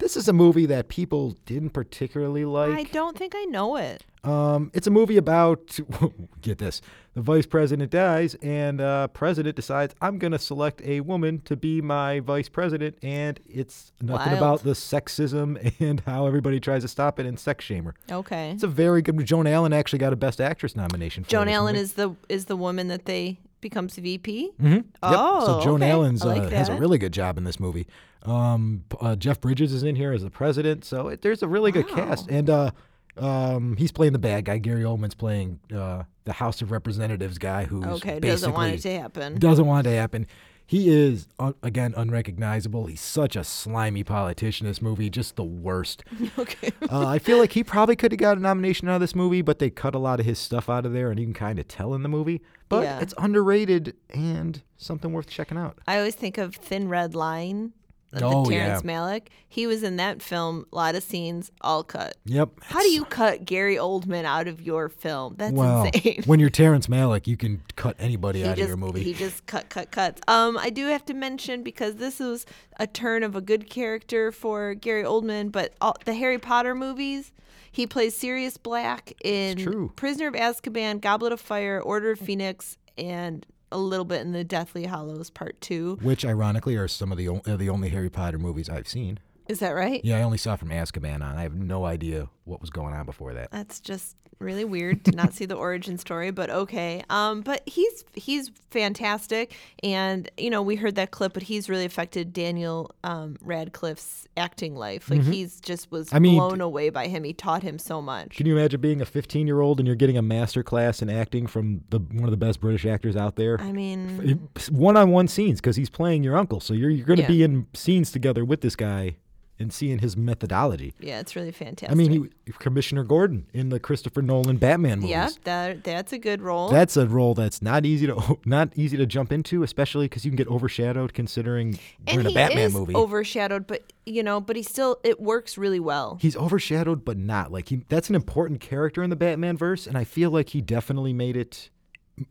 This 0.00 0.16
is 0.16 0.28
a 0.28 0.32
movie 0.32 0.64
that 0.66 0.88
people 0.88 1.36
didn't 1.44 1.70
particularly 1.70 2.46
like. 2.46 2.70
I 2.70 2.84
don't 2.84 3.16
think 3.16 3.34
I 3.36 3.44
know 3.44 3.76
it. 3.76 4.02
Um, 4.24 4.70
it's 4.74 4.86
a 4.86 4.90
movie 4.90 5.18
about 5.18 5.78
get 6.40 6.56
this: 6.56 6.80
the 7.14 7.20
vice 7.20 7.44
president 7.44 7.90
dies, 7.90 8.34
and 8.36 8.80
uh, 8.80 9.08
president 9.08 9.56
decides 9.56 9.94
I'm 10.00 10.18
going 10.18 10.32
to 10.32 10.38
select 10.38 10.80
a 10.82 11.00
woman 11.00 11.42
to 11.42 11.54
be 11.54 11.82
my 11.82 12.20
vice 12.20 12.48
president, 12.48 12.96
and 13.02 13.38
it's 13.46 13.92
nothing 14.00 14.32
Wild. 14.32 14.38
about 14.38 14.62
the 14.62 14.72
sexism 14.72 15.74
and 15.80 16.00
how 16.00 16.26
everybody 16.26 16.60
tries 16.60 16.82
to 16.82 16.88
stop 16.88 17.20
it 17.20 17.26
and 17.26 17.38
sex 17.38 17.66
shamer. 17.66 17.92
Okay. 18.10 18.52
It's 18.52 18.62
a 18.62 18.68
very 18.68 19.02
good. 19.02 19.22
Joan 19.26 19.46
Allen 19.46 19.74
actually 19.74 19.98
got 19.98 20.14
a 20.14 20.16
Best 20.16 20.40
Actress 20.40 20.74
nomination. 20.74 21.24
for 21.24 21.30
Joan 21.30 21.48
Allen 21.48 21.74
movie. 21.74 21.82
is 21.82 21.92
the 21.92 22.16
is 22.30 22.46
the 22.46 22.56
woman 22.56 22.88
that 22.88 23.04
they 23.04 23.38
becomes 23.60 23.96
VP. 23.96 24.50
Mhm. 24.60 24.74
Yep. 24.74 24.84
Oh, 25.02 25.46
so 25.46 25.64
Joan 25.64 25.82
okay. 25.82 25.90
Allen's 25.90 26.24
like 26.24 26.42
uh, 26.42 26.50
has 26.50 26.68
a 26.68 26.74
really 26.74 26.98
good 26.98 27.12
job 27.12 27.38
in 27.38 27.44
this 27.44 27.60
movie. 27.60 27.86
Um, 28.22 28.84
uh, 29.00 29.16
Jeff 29.16 29.40
Bridges 29.40 29.72
is 29.72 29.82
in 29.82 29.96
here 29.96 30.12
as 30.12 30.22
the 30.22 30.30
president, 30.30 30.84
so 30.84 31.08
it, 31.08 31.22
there's 31.22 31.42
a 31.42 31.48
really 31.48 31.72
good 31.72 31.88
cast, 31.88 32.28
and 32.28 32.50
uh, 32.50 32.70
um, 33.16 33.76
he's 33.76 33.92
playing 33.92 34.12
the 34.12 34.18
bad 34.18 34.44
guy. 34.44 34.58
Gary 34.58 34.82
Oldman's 34.82 35.14
playing 35.14 35.60
uh, 35.74 36.04
the 36.24 36.34
House 36.34 36.62
of 36.62 36.70
Representatives 36.70 37.38
guy 37.38 37.64
who's 37.64 37.84
Okay, 37.84 38.20
doesn't 38.20 38.52
want 38.52 38.74
it 38.74 38.82
to 38.82 38.98
happen. 38.98 39.38
Doesn't 39.38 39.66
want 39.66 39.86
it 39.86 39.90
to 39.90 39.96
happen. 39.96 40.26
He 40.66 40.88
is 40.88 41.26
uh, 41.40 41.52
again 41.64 41.94
unrecognizable. 41.96 42.86
He's 42.86 43.00
such 43.00 43.34
a 43.34 43.42
slimy 43.42 44.04
politician. 44.04 44.66
in 44.66 44.70
This 44.70 44.80
movie, 44.80 45.10
just 45.10 45.34
the 45.34 45.42
worst. 45.42 46.04
okay. 46.38 46.70
uh, 46.88 47.08
I 47.08 47.18
feel 47.18 47.38
like 47.38 47.52
he 47.52 47.64
probably 47.64 47.96
could 47.96 48.12
have 48.12 48.20
got 48.20 48.36
a 48.36 48.40
nomination 48.40 48.88
out 48.88 48.94
of 48.94 49.00
this 49.00 49.16
movie, 49.16 49.42
but 49.42 49.58
they 49.58 49.68
cut 49.70 49.96
a 49.96 49.98
lot 49.98 50.20
of 50.20 50.26
his 50.26 50.38
stuff 50.38 50.68
out 50.70 50.86
of 50.86 50.92
there, 50.92 51.10
and 51.10 51.18
you 51.18 51.26
can 51.26 51.34
kind 51.34 51.58
of 51.58 51.66
tell 51.66 51.92
in 51.94 52.04
the 52.04 52.08
movie. 52.08 52.40
But 52.70 52.84
Yeah. 52.84 53.00
it's 53.00 53.12
underrated 53.18 53.94
and 54.08 54.62
something 54.78 55.12
worth 55.12 55.28
checking 55.28 55.58
out. 55.58 55.78
I 55.86 55.98
always 55.98 56.14
think 56.14 56.38
of 56.38 56.54
Thin 56.54 56.88
Red 56.88 57.14
Line, 57.14 57.72
of 58.12 58.22
Oh, 58.22 58.44
the 58.46 58.54
yeah. 58.54 58.66
Terrence 58.66 58.82
Malick. 58.82 59.26
He 59.48 59.66
was 59.66 59.82
in 59.82 59.96
that 59.96 60.22
film. 60.22 60.64
A 60.72 60.76
lot 60.76 60.94
of 60.94 61.02
scenes, 61.02 61.50
all 61.60 61.82
cut. 61.84 62.16
Yep. 62.24 62.50
How 62.62 62.80
do 62.80 62.88
you 62.90 63.04
cut 63.04 63.44
Gary 63.44 63.76
Oldman 63.76 64.24
out 64.24 64.46
of 64.48 64.60
your 64.62 64.88
film? 64.88 65.34
That's 65.36 65.52
well, 65.52 65.84
insane. 65.92 66.22
when 66.26 66.38
you're 66.40 66.48
Terrence 66.50 66.86
Malick, 66.86 67.26
you 67.26 67.36
can 67.36 67.60
cut 67.76 67.96
anybody 67.98 68.40
he 68.40 68.44
out 68.46 68.56
just 68.56 68.62
of 68.62 68.68
your 68.68 68.76
movie. 68.76 69.02
he 69.02 69.14
just 69.14 69.46
cut 69.46 69.68
cut 69.68 69.90
cuts. 69.90 70.20
Um, 70.28 70.56
I 70.56 70.70
do 70.70 70.86
have 70.86 71.04
to 71.06 71.14
mention 71.14 71.62
because 71.64 71.96
this 71.96 72.20
is 72.20 72.46
a 72.78 72.86
turn 72.86 73.22
of 73.24 73.34
a 73.36 73.40
good 73.40 73.68
character 73.68 74.30
for 74.32 74.74
Gary 74.74 75.02
Oldman, 75.04 75.50
but 75.52 75.74
all, 75.80 75.96
the 76.04 76.14
Harry 76.14 76.38
Potter 76.38 76.74
movies. 76.74 77.32
He 77.72 77.86
plays 77.86 78.16
Sirius 78.16 78.56
Black 78.56 79.12
in. 79.24 79.90
Prisoner 79.96 80.28
of 80.28 80.34
Azkaban, 80.34 81.00
Goblet 81.00 81.32
of 81.32 81.40
Fire, 81.40 81.80
Order 81.80 82.12
of 82.12 82.18
Phoenix, 82.18 82.76
and 82.98 83.46
a 83.72 83.78
little 83.78 84.04
bit 84.04 84.22
in 84.22 84.32
the 84.32 84.42
Deathly 84.44 84.84
Hallows 84.86 85.30
Part 85.30 85.60
Two. 85.60 85.96
which, 86.02 86.24
ironically, 86.24 86.76
are 86.76 86.88
some 86.88 87.12
of 87.12 87.18
the 87.18 87.28
o- 87.28 87.42
uh, 87.46 87.56
the 87.56 87.68
only 87.68 87.88
Harry 87.90 88.10
Potter 88.10 88.38
movies 88.38 88.68
I've 88.68 88.88
seen. 88.88 89.20
Is 89.50 89.58
that 89.58 89.70
right? 89.72 90.00
Yeah, 90.04 90.18
I 90.18 90.22
only 90.22 90.38
saw 90.38 90.54
from 90.56 90.68
Azkaban 90.68 91.16
on. 91.22 91.36
I 91.36 91.42
have 91.42 91.54
no 91.54 91.84
idea 91.84 92.28
what 92.44 92.60
was 92.60 92.70
going 92.70 92.94
on 92.94 93.04
before 93.04 93.34
that. 93.34 93.50
That's 93.50 93.80
just 93.80 94.16
really 94.38 94.64
weird 94.64 95.04
to 95.04 95.12
not 95.12 95.34
see 95.34 95.44
the 95.44 95.54
origin 95.54 95.98
story, 95.98 96.30
but 96.30 96.48
okay. 96.48 97.02
Um, 97.10 97.42
but 97.42 97.62
he's 97.66 98.04
he's 98.14 98.50
fantastic, 98.70 99.54
and 99.82 100.30
you 100.38 100.48
know 100.50 100.62
we 100.62 100.76
heard 100.76 100.94
that 100.94 101.10
clip, 101.10 101.32
but 101.34 101.42
he's 101.42 101.68
really 101.68 101.84
affected 101.84 102.32
Daniel 102.32 102.90
um, 103.04 103.36
Radcliffe's 103.42 104.26
acting 104.36 104.74
life. 104.76 105.10
Like 105.10 105.20
Mhm. 105.20 105.32
he's 105.32 105.60
just 105.60 105.90
was 105.90 106.08
I 106.12 106.18
mean, 106.20 106.36
blown 106.38 106.60
away 106.60 106.88
by 106.90 107.08
him. 107.08 107.24
He 107.24 107.32
taught 107.34 107.62
him 107.62 107.78
so 107.78 108.00
much. 108.00 108.36
Can 108.36 108.46
you 108.46 108.56
imagine 108.56 108.80
being 108.80 109.00
a 109.02 109.04
15 109.06 109.46
year 109.46 109.60
old 109.60 109.78
and 109.80 109.86
you're 109.86 109.96
getting 109.96 110.16
a 110.16 110.22
master 110.22 110.62
class 110.62 111.02
in 111.02 111.10
acting 111.10 111.46
from 111.46 111.82
the 111.90 111.98
one 111.98 112.24
of 112.24 112.30
the 112.30 112.36
best 112.38 112.60
British 112.60 112.86
actors 112.86 113.16
out 113.16 113.36
there? 113.36 113.60
I 113.60 113.72
mean, 113.72 114.48
One 114.70 114.96
on 114.96 115.10
one 115.10 115.28
scenes 115.28 115.60
because 115.60 115.76
he's 115.76 115.90
playing 115.90 116.22
your 116.24 116.36
uncle, 116.36 116.60
so 116.60 116.72
you're 116.72 116.88
you're 116.90 117.04
going 117.06 117.16
to 117.18 117.22
Yeah. 117.24 117.28
be 117.28 117.42
in 117.42 117.66
scenes 117.74 118.10
together 118.10 118.44
with 118.44 118.60
this 118.62 118.76
guy 118.76 119.16
and 119.60 119.72
seeing 119.72 119.98
his 119.98 120.16
methodology. 120.16 120.94
yeah, 120.98 121.20
it's 121.20 121.36
really 121.36 121.52
fantastic. 121.52 121.90
I 121.90 121.94
mean, 121.94 122.30
he, 122.46 122.52
Commissioner 122.52 123.04
Gordon 123.04 123.46
in 123.52 123.68
the 123.68 123.78
Christopher 123.78 124.22
Nolan 124.22 124.56
Batman 124.56 124.98
movies. 125.00 125.10
yeah, 125.10 125.28
that 125.44 125.84
that's 125.84 126.12
a 126.12 126.18
good 126.18 126.40
role. 126.42 126.68
That's 126.70 126.96
a 126.96 127.06
role 127.06 127.34
that's 127.34 127.62
not 127.62 127.84
easy 127.86 128.06
to 128.06 128.38
not 128.44 128.70
easy 128.76 128.96
to 128.96 129.06
jump 129.06 129.30
into, 129.32 129.62
especially 129.62 130.06
because 130.06 130.24
you 130.24 130.30
can 130.30 130.36
get 130.36 130.48
overshadowed 130.48 131.14
considering 131.14 131.78
you're 132.10 132.20
in 132.20 132.26
a 132.26 132.32
Batman 132.32 132.68
is 132.68 132.74
movie. 132.74 132.94
overshadowed, 132.94 133.66
but 133.66 133.92
you 134.06 134.22
know, 134.22 134.40
but 134.40 134.56
he 134.56 134.62
still 134.62 134.98
it 135.04 135.20
works 135.20 135.56
really 135.58 135.80
well. 135.80 136.18
He's 136.20 136.36
overshadowed, 136.36 137.04
but 137.04 137.16
not 137.18 137.52
like 137.52 137.68
he. 137.68 137.84
That's 137.88 138.08
an 138.08 138.14
important 138.14 138.60
character 138.60 139.02
in 139.02 139.10
the 139.10 139.16
Batman 139.16 139.56
verse, 139.56 139.86
and 139.86 139.96
I 139.96 140.04
feel 140.04 140.30
like 140.30 140.48
he 140.48 140.60
definitely 140.60 141.12
made 141.12 141.36
it 141.36 141.70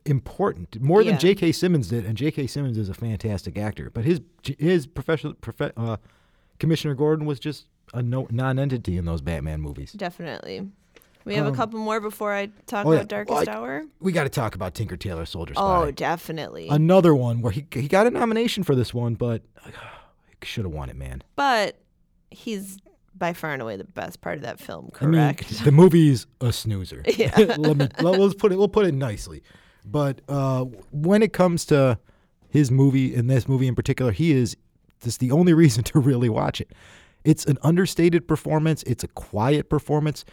important 0.06 0.80
more 0.82 1.04
than 1.04 1.18
J.K. 1.18 1.52
Simmons 1.52 1.90
did. 1.90 2.06
And 2.06 2.16
J.K. 2.18 2.48
Simmons 2.48 2.78
is 2.78 2.90
a 2.90 2.94
fantastic 2.94 3.58
actor, 3.58 3.90
but 3.90 4.06
his 4.06 4.22
his 4.58 4.88
professional 4.88 5.34
profe- 5.34 5.72
uh, 5.78 5.98
Commissioner 6.60 6.94
Gordon 6.96 7.26
was 7.26 7.40
just 7.40 7.66
a 7.94 8.02
no, 8.02 8.28
non-entity 8.30 8.98
in 8.98 9.06
those 9.06 9.22
Batman 9.22 9.62
movies. 9.62 9.94
Definitely. 9.94 10.68
We 11.26 11.36
have 11.36 11.46
a 11.46 11.50
Um, 11.50 11.56
couple 11.56 11.80
more 11.80 12.00
before 12.00 12.34
I 12.34 12.48
talk 12.66 12.86
oh, 12.86 12.92
yeah. 12.92 12.98
about 13.00 13.10
Darkest 13.10 13.48
Well, 13.48 13.50
I- 13.50 13.54
Hour. 13.54 13.84
We 14.00 14.12
got 14.12 14.24
to 14.24 14.30
talk 14.30 14.56
about 14.56 14.74
Tinker 14.74 14.98
Tailor 14.98 15.26
Soldier 15.26 15.54
Spy. 15.54 15.62
Oh, 15.88 15.92
definitely. 15.92 16.70
Another 16.70 17.14
one 17.14 17.42
where 17.42 17.52
he 17.52 17.66
he 17.74 17.88
got 17.88 18.08
a 18.08 18.12
nomination 18.12 18.64
for 18.64 18.76
this 18.76 18.94
one, 18.94 19.16
but 19.16 19.42
he 19.66 20.46
should 20.46 20.66
have 20.66 20.74
won 20.74 20.90
it, 20.90 20.96
man. 20.96 21.24
but 21.36 21.78
he's 22.32 22.78
by 23.16 23.34
far 23.34 23.52
and 23.52 23.62
away 23.62 23.76
the 23.76 23.84
best 23.84 24.22
part 24.22 24.38
of 24.38 24.44
that 24.44 24.60
film. 24.60 24.92
I 25.02 25.06
mean, 25.06 25.14
Correct. 25.20 25.64
the 25.66 25.72
movie's 25.72 26.26
a 26.42 26.54
snoozer. 26.54 27.04
Yeah. 27.18 27.36
let 27.38 27.78
me 27.78 27.88
let, 28.02 28.20
us 28.20 28.34
put 28.34 28.52
it 28.52 28.58
we'll 28.58 28.68
put 28.70 28.86
it 28.86 28.94
nicely. 28.94 29.44
But 29.86 30.22
uh, 30.30 30.66
when 30.92 31.22
it 31.22 31.34
comes 31.34 31.66
to 31.66 32.00
his 32.50 32.72
movie 32.72 33.14
in 33.14 33.28
this 33.28 33.48
movie 33.48 33.68
in 33.68 33.76
particular, 33.76 34.12
he 34.12 34.32
is 34.32 34.56
just 35.00 35.20
the 35.20 35.32
only 35.32 35.54
reason 35.64 35.84
to 35.86 36.00
really 36.00 36.30
watch 36.30 36.62
it. 36.62 36.72
It's 37.24 37.46
an 37.46 37.58
understated 37.64 38.28
performance. 38.28 38.84
It's 38.84 39.04
a 39.04 39.08
quiet 39.10 39.70
performance. 39.70 40.24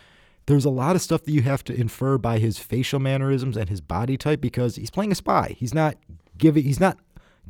There's 0.47 0.65
a 0.65 0.71
lot 0.71 0.95
of 0.95 1.03
stuff 1.03 1.25
that 1.25 1.33
you 1.33 1.43
have 1.43 1.65
to 1.65 1.75
infer 1.75 2.19
by 2.19 2.39
his 2.39 2.59
facial 2.59 3.01
mannerisms 3.01 3.57
and 3.57 3.69
his 3.69 3.81
body 3.81 4.17
type 4.17 4.41
because 4.41 4.77
he's 4.77 4.91
playing 4.91 5.11
a 5.11 5.17
spy. 5.17 5.57
He's 5.59 5.75
not 5.75 5.97
giving 6.39 6.63
he's 6.63 6.79
not 6.79 6.99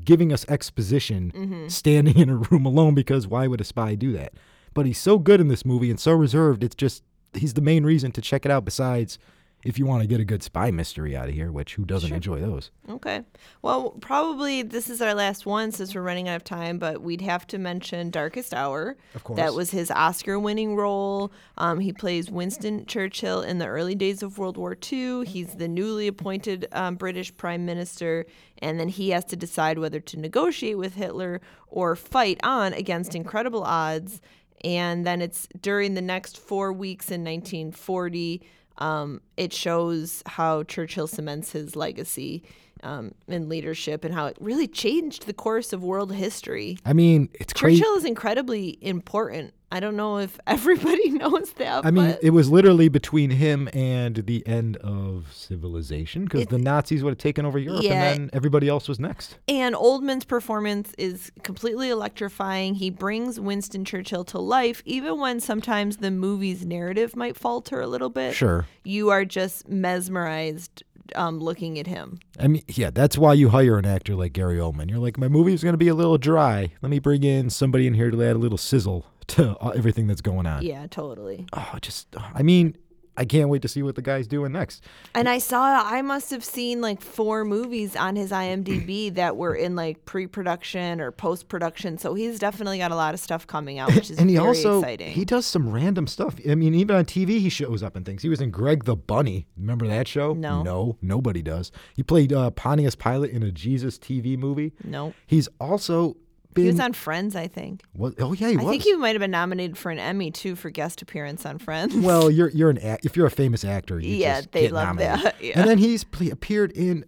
giving 0.04 0.32
us 0.32 0.46
exposition 0.48 1.32
Mhm. 1.34 1.70
standing 1.70 2.16
in 2.18 2.28
a 2.30 2.36
room 2.36 2.64
alone 2.64 2.94
because 2.94 3.26
why 3.26 3.46
would 3.46 3.60
a 3.60 3.64
spy 3.64 3.94
do 3.94 4.12
that? 4.12 4.32
But 4.72 4.86
he's 4.86 4.98
so 4.98 5.18
good 5.18 5.40
in 5.40 5.48
this 5.48 5.64
movie 5.66 5.90
and 5.90 6.00
so 6.00 6.12
reserved. 6.12 6.64
It's 6.64 6.74
just 6.74 7.02
he's 7.34 7.52
the 7.54 7.60
main 7.60 7.84
reason 7.84 8.12
to 8.12 8.22
check 8.22 8.46
it 8.46 8.50
out 8.50 8.64
besides 8.64 9.18
if 9.66 9.80
you 9.80 9.86
want 9.86 10.00
to 10.00 10.06
get 10.06 10.20
a 10.20 10.24
good 10.24 10.44
spy 10.44 10.70
mystery 10.70 11.16
out 11.16 11.28
of 11.28 11.34
here, 11.34 11.50
which 11.50 11.74
who 11.74 11.84
doesn't 11.84 12.12
enjoy 12.12 12.40
those? 12.40 12.70
Okay. 12.88 13.22
Well, 13.62 13.90
probably 14.00 14.62
this 14.62 14.88
is 14.88 15.02
our 15.02 15.12
last 15.12 15.44
one 15.44 15.72
since 15.72 15.92
we're 15.92 16.02
running 16.02 16.28
out 16.28 16.36
of 16.36 16.44
time, 16.44 16.78
but 16.78 17.02
we'd 17.02 17.20
have 17.20 17.48
to 17.48 17.58
mention 17.58 18.10
Darkest 18.10 18.54
Hour. 18.54 18.96
Of 19.16 19.24
course. 19.24 19.36
That 19.38 19.54
was 19.54 19.72
his 19.72 19.90
Oscar 19.90 20.38
winning 20.38 20.76
role. 20.76 21.32
Um, 21.58 21.80
he 21.80 21.92
plays 21.92 22.30
Winston 22.30 22.86
Churchill 22.86 23.42
in 23.42 23.58
the 23.58 23.66
early 23.66 23.96
days 23.96 24.22
of 24.22 24.38
World 24.38 24.56
War 24.56 24.76
II. 24.80 25.26
He's 25.26 25.56
the 25.56 25.66
newly 25.66 26.06
appointed 26.06 26.68
um, 26.70 26.94
British 26.94 27.36
Prime 27.36 27.66
Minister, 27.66 28.24
and 28.58 28.78
then 28.78 28.88
he 28.88 29.10
has 29.10 29.24
to 29.26 29.36
decide 29.36 29.80
whether 29.80 29.98
to 29.98 30.20
negotiate 30.20 30.78
with 30.78 30.94
Hitler 30.94 31.40
or 31.66 31.96
fight 31.96 32.38
on 32.44 32.72
against 32.72 33.16
incredible 33.16 33.64
odds. 33.64 34.20
And 34.64 35.04
then 35.04 35.20
it's 35.20 35.48
during 35.60 35.94
the 35.94 36.02
next 36.02 36.38
four 36.38 36.72
weeks 36.72 37.10
in 37.10 37.24
1940 37.24 38.42
um, 38.78 39.20
it 39.36 39.52
shows 39.52 40.22
how 40.26 40.62
Churchill 40.64 41.06
cements 41.06 41.52
his 41.52 41.76
legacy 41.76 42.42
um, 42.82 43.12
in 43.26 43.48
leadership 43.48 44.04
and 44.04 44.14
how 44.14 44.26
it 44.26 44.36
really 44.40 44.68
changed 44.68 45.26
the 45.26 45.32
course 45.32 45.72
of 45.72 45.82
world 45.82 46.12
history. 46.12 46.78
I 46.84 46.92
mean, 46.92 47.28
it's 47.34 47.52
crazy. 47.52 47.80
Churchill 47.80 47.96
is 47.96 48.04
incredibly 48.04 48.78
important. 48.80 49.54
I 49.72 49.80
don't 49.80 49.96
know 49.96 50.18
if 50.18 50.38
everybody 50.46 51.10
knows 51.10 51.52
that. 51.54 51.84
I 51.84 51.90
mean, 51.90 52.16
it 52.22 52.30
was 52.30 52.48
literally 52.50 52.88
between 52.88 53.30
him 53.30 53.68
and 53.72 54.16
the 54.16 54.46
end 54.46 54.76
of 54.78 55.26
civilization 55.32 56.24
because 56.24 56.46
the 56.46 56.58
Nazis 56.58 57.02
would 57.02 57.10
have 57.10 57.18
taken 57.18 57.44
over 57.44 57.58
Europe 57.58 57.82
Yeah. 57.82 58.10
and 58.10 58.20
then 58.20 58.30
everybody 58.32 58.68
else 58.68 58.88
was 58.88 59.00
next. 59.00 59.38
And 59.48 59.74
Oldman's 59.74 60.24
performance 60.24 60.92
is 60.98 61.32
completely 61.42 61.90
electrifying. 61.90 62.74
He 62.74 62.90
brings 62.90 63.40
Winston 63.40 63.84
Churchill 63.84 64.24
to 64.26 64.38
life, 64.38 64.82
even 64.86 65.18
when 65.20 65.40
sometimes 65.40 65.96
the 65.98 66.10
movie's 66.10 66.64
narrative 66.64 67.16
might 67.16 67.36
falter 67.36 67.80
a 67.80 67.86
little 67.86 68.10
bit. 68.10 68.34
Sure. 68.34 68.66
You 68.84 69.10
are 69.10 69.24
just 69.24 69.68
mesmerized 69.68 70.82
um, 71.14 71.38
looking 71.40 71.78
at 71.78 71.86
him. 71.86 72.18
I 72.38 72.48
mean, 72.48 72.62
yeah, 72.68 72.90
that's 72.90 73.16
why 73.16 73.34
you 73.34 73.48
hire 73.50 73.78
an 73.78 73.86
actor 73.86 74.14
like 74.14 74.32
Gary 74.32 74.58
Oldman. 74.58 74.90
You're 74.90 74.98
like, 74.98 75.18
my 75.18 75.28
movie's 75.28 75.62
going 75.62 75.72
to 75.74 75.78
be 75.78 75.88
a 75.88 75.94
little 75.94 76.18
dry. 76.18 76.72
Let 76.82 76.90
me 76.90 76.98
bring 76.98 77.22
in 77.22 77.50
somebody 77.50 77.86
in 77.86 77.94
here 77.94 78.10
to 78.10 78.22
add 78.24 78.36
a 78.36 78.38
little 78.38 78.58
sizzle 78.58 79.06
to 79.36 79.56
everything 79.74 80.06
that's 80.06 80.20
going 80.20 80.46
on. 80.46 80.62
Yeah, 80.62 80.86
totally. 80.88 81.46
Oh, 81.52 81.78
just, 81.80 82.14
I 82.34 82.42
mean, 82.42 82.76
I 83.18 83.24
can't 83.24 83.48
wait 83.48 83.62
to 83.62 83.68
see 83.68 83.82
what 83.82 83.94
the 83.94 84.02
guy's 84.02 84.26
doing 84.26 84.52
next. 84.52 84.84
And 85.14 85.28
I 85.28 85.38
saw, 85.38 85.82
I 85.84 86.02
must 86.02 86.30
have 86.30 86.44
seen 86.44 86.80
like 86.80 87.00
four 87.00 87.44
movies 87.44 87.96
on 87.96 88.14
his 88.14 88.30
IMDb 88.30 89.12
that 89.14 89.36
were 89.36 89.54
in 89.54 89.74
like 89.74 90.04
pre 90.04 90.26
production 90.26 91.00
or 91.00 91.10
post 91.10 91.48
production. 91.48 91.96
So 91.98 92.14
he's 92.14 92.38
definitely 92.38 92.78
got 92.78 92.90
a 92.90 92.96
lot 92.96 93.14
of 93.14 93.20
stuff 93.20 93.46
coming 93.46 93.78
out, 93.78 93.94
which 93.94 94.10
is 94.10 94.18
and 94.18 94.28
he 94.28 94.36
very 94.36 94.48
also 94.48 94.80
exciting. 94.80 95.12
he 95.12 95.24
does 95.24 95.46
some 95.46 95.70
random 95.70 96.06
stuff. 96.06 96.36
I 96.48 96.54
mean, 96.54 96.74
even 96.74 96.94
on 96.94 97.04
TV, 97.06 97.40
he 97.40 97.48
shows 97.48 97.82
up 97.82 97.96
in 97.96 98.04
things. 98.04 98.22
He 98.22 98.28
was 98.28 98.40
in 98.40 98.50
Greg 98.50 98.84
the 98.84 98.96
Bunny. 98.96 99.46
Remember 99.56 99.86
that 99.86 100.06
show? 100.06 100.34
No. 100.34 100.62
no, 100.62 100.98
nobody 101.00 101.42
does. 101.42 101.72
He 101.94 102.02
played 102.02 102.32
uh, 102.32 102.50
Pontius 102.50 102.94
Pilate 102.94 103.30
in 103.30 103.42
a 103.42 103.50
Jesus 103.50 103.98
TV 103.98 104.36
movie. 104.36 104.72
Nope. 104.84 105.14
He's 105.26 105.48
also 105.58 106.16
been. 106.56 106.64
he 106.64 106.70
was 106.70 106.80
on 106.80 106.92
Friends, 106.92 107.36
I 107.36 107.46
think. 107.46 107.82
What? 107.92 108.14
Oh 108.20 108.32
yeah, 108.32 108.48
he 108.48 108.54
I 108.54 108.62
was. 108.62 108.70
think 108.70 108.82
he 108.82 108.94
might 108.96 109.14
have 109.14 109.20
been 109.20 109.30
nominated 109.30 109.78
for 109.78 109.90
an 109.90 109.98
Emmy 109.98 110.30
too 110.32 110.56
for 110.56 110.70
guest 110.70 111.00
appearance 111.02 111.46
on 111.46 111.58
Friends. 111.58 111.94
Well, 111.94 112.30
you're 112.36 112.48
you're 112.50 112.70
an 112.70 112.78
act. 112.78 113.06
If 113.06 113.16
you're 113.16 113.26
a 113.26 113.30
famous 113.30 113.64
actor, 113.64 114.00
you 114.00 114.16
Yeah, 114.16 114.40
just 114.40 114.52
they 114.52 114.62
get 114.62 114.72
love 114.72 114.86
nominated. 114.96 115.24
that, 115.24 115.36
yeah. 115.42 115.60
And 115.60 115.68
then 115.70 115.78
he's 115.78 116.02
ple- 116.04 116.32
appeared 116.32 116.72
in 116.72 117.04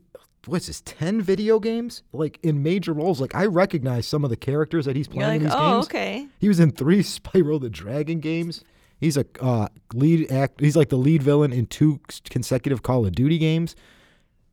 what's 0.46 0.66
this? 0.68 0.80
Ten 0.82 1.20
video 1.20 1.58
games, 1.58 2.02
like 2.12 2.38
in 2.42 2.62
major 2.62 2.92
roles. 2.92 3.20
Like 3.20 3.34
I 3.34 3.46
recognize 3.46 4.06
some 4.06 4.24
of 4.24 4.30
the 4.30 4.36
characters 4.36 4.84
that 4.86 4.96
he's 4.96 5.08
playing 5.08 5.28
like, 5.28 5.36
in 5.38 5.42
these 5.44 5.52
oh, 5.54 5.74
games. 5.74 5.86
okay. 5.86 6.28
He 6.38 6.48
was 6.48 6.60
in 6.60 6.70
three 6.70 7.02
Spyro 7.02 7.60
the 7.60 7.68
Dragon 7.70 8.20
games. 8.20 8.64
He's 9.00 9.16
a 9.16 9.24
uh, 9.40 9.68
lead 9.94 10.32
act. 10.32 10.60
He's 10.60 10.74
like 10.76 10.88
the 10.88 10.96
lead 10.96 11.22
villain 11.22 11.52
in 11.52 11.66
two 11.66 12.00
consecutive 12.30 12.82
Call 12.82 13.06
of 13.06 13.12
Duty 13.14 13.38
games. 13.38 13.76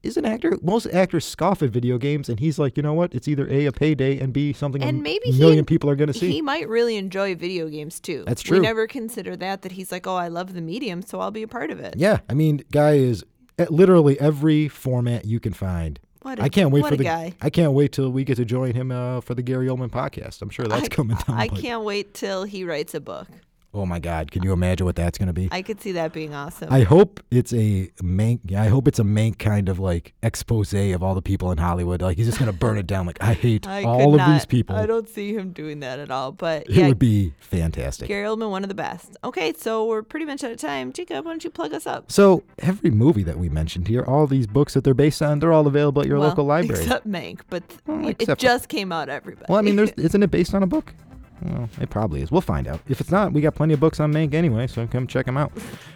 Is 0.06 0.18
an 0.18 0.26
actor. 0.26 0.58
Most 0.62 0.86
actors 0.88 1.26
scoff 1.26 1.64
at 1.64 1.72
video 1.72 1.98
games, 1.98 2.30
and 2.30 2.40
he's 2.40 2.60
like, 2.60 2.78
you 2.78 2.84
know 2.84 2.94
what? 2.94 3.16
It's 3.16 3.28
either 3.28 3.48
a 3.50 3.66
a 3.66 3.72
payday 3.72 4.20
and 4.20 4.32
b 4.32 4.54
something 4.54 4.84
a 4.84 4.86
And 4.86 5.02
maybe 5.02 5.32
million 5.32 5.60
he, 5.60 5.64
people 5.64 5.90
are 5.90 5.96
going 5.96 6.08
to 6.08 6.14
see. 6.14 6.32
He 6.32 6.42
might 6.44 6.70
really 6.70 6.96
enjoy 6.96 7.34
video 7.36 7.68
games 7.70 8.00
too. 8.00 8.24
That's 8.28 8.44
true. 8.44 8.60
We 8.60 8.64
never 8.64 8.86
consider 8.86 9.36
that. 9.38 9.64
That 9.64 9.72
he's 9.72 9.92
like, 9.92 10.06
oh, 10.06 10.16
I 10.16 10.28
love 10.28 10.54
the 10.54 10.62
medium, 10.62 11.02
so 11.02 11.20
I'll 11.20 11.32
be 11.32 11.42
a 11.42 11.48
part 11.48 11.72
of 11.72 11.80
it. 11.80 11.96
Yeah, 11.98 12.20
I 12.30 12.36
mean, 12.36 12.64
guy 12.72 12.94
is 12.94 13.26
at 13.58 13.72
literally 13.72 14.20
every 14.20 14.68
format 14.68 15.26
you 15.26 15.40
can 15.40 15.54
find. 15.54 16.00
What 16.22 16.38
a- 16.40 16.44
I 16.44 16.50
can't 16.50 16.70
wait 16.70 16.82
what 16.82 16.90
for 16.90 16.96
a 16.96 16.98
the 16.98 17.04
guy. 17.04 17.34
I 17.42 17.50
can't 17.50 17.74
wait 17.74 17.92
till 17.92 18.12
we 18.12 18.24
get 18.24 18.36
to 18.38 18.46
join 18.46 18.76
him 18.76 18.92
uh, 18.92 19.22
for 19.22 19.34
the 19.34 19.42
Gary 19.42 19.68
Oldman 19.68 19.90
podcast. 19.90 20.42
I'm 20.42 20.50
sure 20.50 20.66
that's 20.68 20.86
I, 20.86 20.88
coming 20.88 21.18
down. 21.28 21.38
I 21.38 21.48
can't 21.48 21.84
wait 21.84 22.14
till 22.14 22.44
he 22.44 22.64
writes 22.64 22.94
a 22.94 23.00
book. 23.00 23.28
Oh 23.76 23.86
my 23.86 24.00
God, 24.00 24.32
can 24.32 24.42
you 24.42 24.54
imagine 24.54 24.86
what 24.86 24.96
that's 24.96 25.18
going 25.18 25.28
to 25.28 25.34
be? 25.34 25.50
I 25.52 25.62
could 25.62 25.82
see 25.82 25.92
that 25.92 26.14
being 26.14 26.34
awesome. 26.34 26.72
I 26.72 26.84
hope 26.84 27.20
it's 27.30 27.52
a 27.52 27.92
mank. 28.02 28.40
Yeah, 28.46 28.64
I 28.64 28.68
hope 28.68 28.88
it's 28.88 29.00
a 29.00 29.04
mank 29.04 29.38
kind 29.38 29.68
of 29.68 29.80
like 29.80 30.14
expose 30.24 30.74
of 30.74 31.04
all 31.04 31.14
the 31.14 31.22
people 31.22 31.52
in 31.52 31.58
Hollywood. 31.58 32.02
Like 32.02 32.16
he's 32.18 32.26
just 32.26 32.40
going 32.40 32.52
to 32.52 32.58
burn 32.58 32.78
it 32.78 32.88
down. 32.88 33.06
Like 33.06 33.22
I 33.22 33.34
hate 33.34 33.68
I 33.68 33.84
all 33.84 34.14
of 34.14 34.18
not- 34.18 34.34
these 34.34 34.46
people. 34.46 34.76
I 34.78 34.86
don't 34.86 35.10
see 35.10 35.34
him 35.36 35.52
doing 35.52 35.82
that 35.82 36.00
at 36.00 36.10
all. 36.10 36.32
But 36.32 36.64
it 36.64 36.70
yeah, 36.72 36.88
would 36.88 37.00
be 37.00 37.34
fantastic. 37.40 38.08
Gary 38.08 38.26
Oldman, 38.26 38.50
one 38.50 38.64
of 38.64 38.70
the 38.70 38.76
best. 38.76 39.18
Okay, 39.24 39.54
so 39.58 39.86
we're 39.86 40.04
pretty 40.04 40.26
much 40.26 40.44
out 40.44 40.52
of 40.52 40.58
time. 40.58 40.94
Jacob, 40.94 41.26
why 41.26 41.32
don't 41.32 41.44
you 41.44 41.50
plug 41.50 41.74
us 41.74 41.86
up? 41.86 42.10
So 42.12 42.44
every 42.60 42.92
movie 42.92 43.24
that 43.24 43.38
we 43.38 43.50
mentioned 43.50 43.90
here, 43.90 44.04
all 44.04 44.26
these 44.26 44.48
books 44.48 44.74
that 44.74 44.86
they're 44.86 44.94
based 44.94 45.22
on, 45.22 45.40
they're 45.40 45.54
all 45.54 45.68
available 45.68 46.02
at 46.02 46.08
your 46.08 46.20
Well, 46.20 46.30
local 46.30 46.46
library. 46.46 46.82
Except 46.84 47.06
Mank, 47.08 47.42
but 47.50 47.64
Well, 47.86 48.08
it 48.08 48.12
except 48.22 48.40
for- 48.40 48.46
just 48.48 48.70
came 48.70 48.92
out, 48.94 49.10
everybody. 49.10 49.46
Well, 49.50 49.60
I 49.60 49.62
mean, 49.62 49.76
there's 49.76 49.92
isn't 49.98 50.24
it 50.24 50.32
based 50.32 50.54
on 50.54 50.64
a 50.64 50.68
book? 50.68 50.94
Well, 51.42 51.70
it 51.82 51.90
probably 51.90 52.22
is. 52.22 52.32
We'll 52.32 52.42
find 52.42 52.68
out. 52.68 52.80
If 52.88 53.02
it's 53.02 53.12
not, 53.12 53.34
we 53.34 53.42
got 53.42 53.56
plenty 53.56 53.74
of 53.74 53.80
books 53.80 54.00
on 54.00 54.14
Mank 54.14 54.34
anyway, 54.34 54.68
so 54.68 54.88
come 54.88 55.06
check 55.08 55.26
them 55.26 55.38
out. 55.38 55.52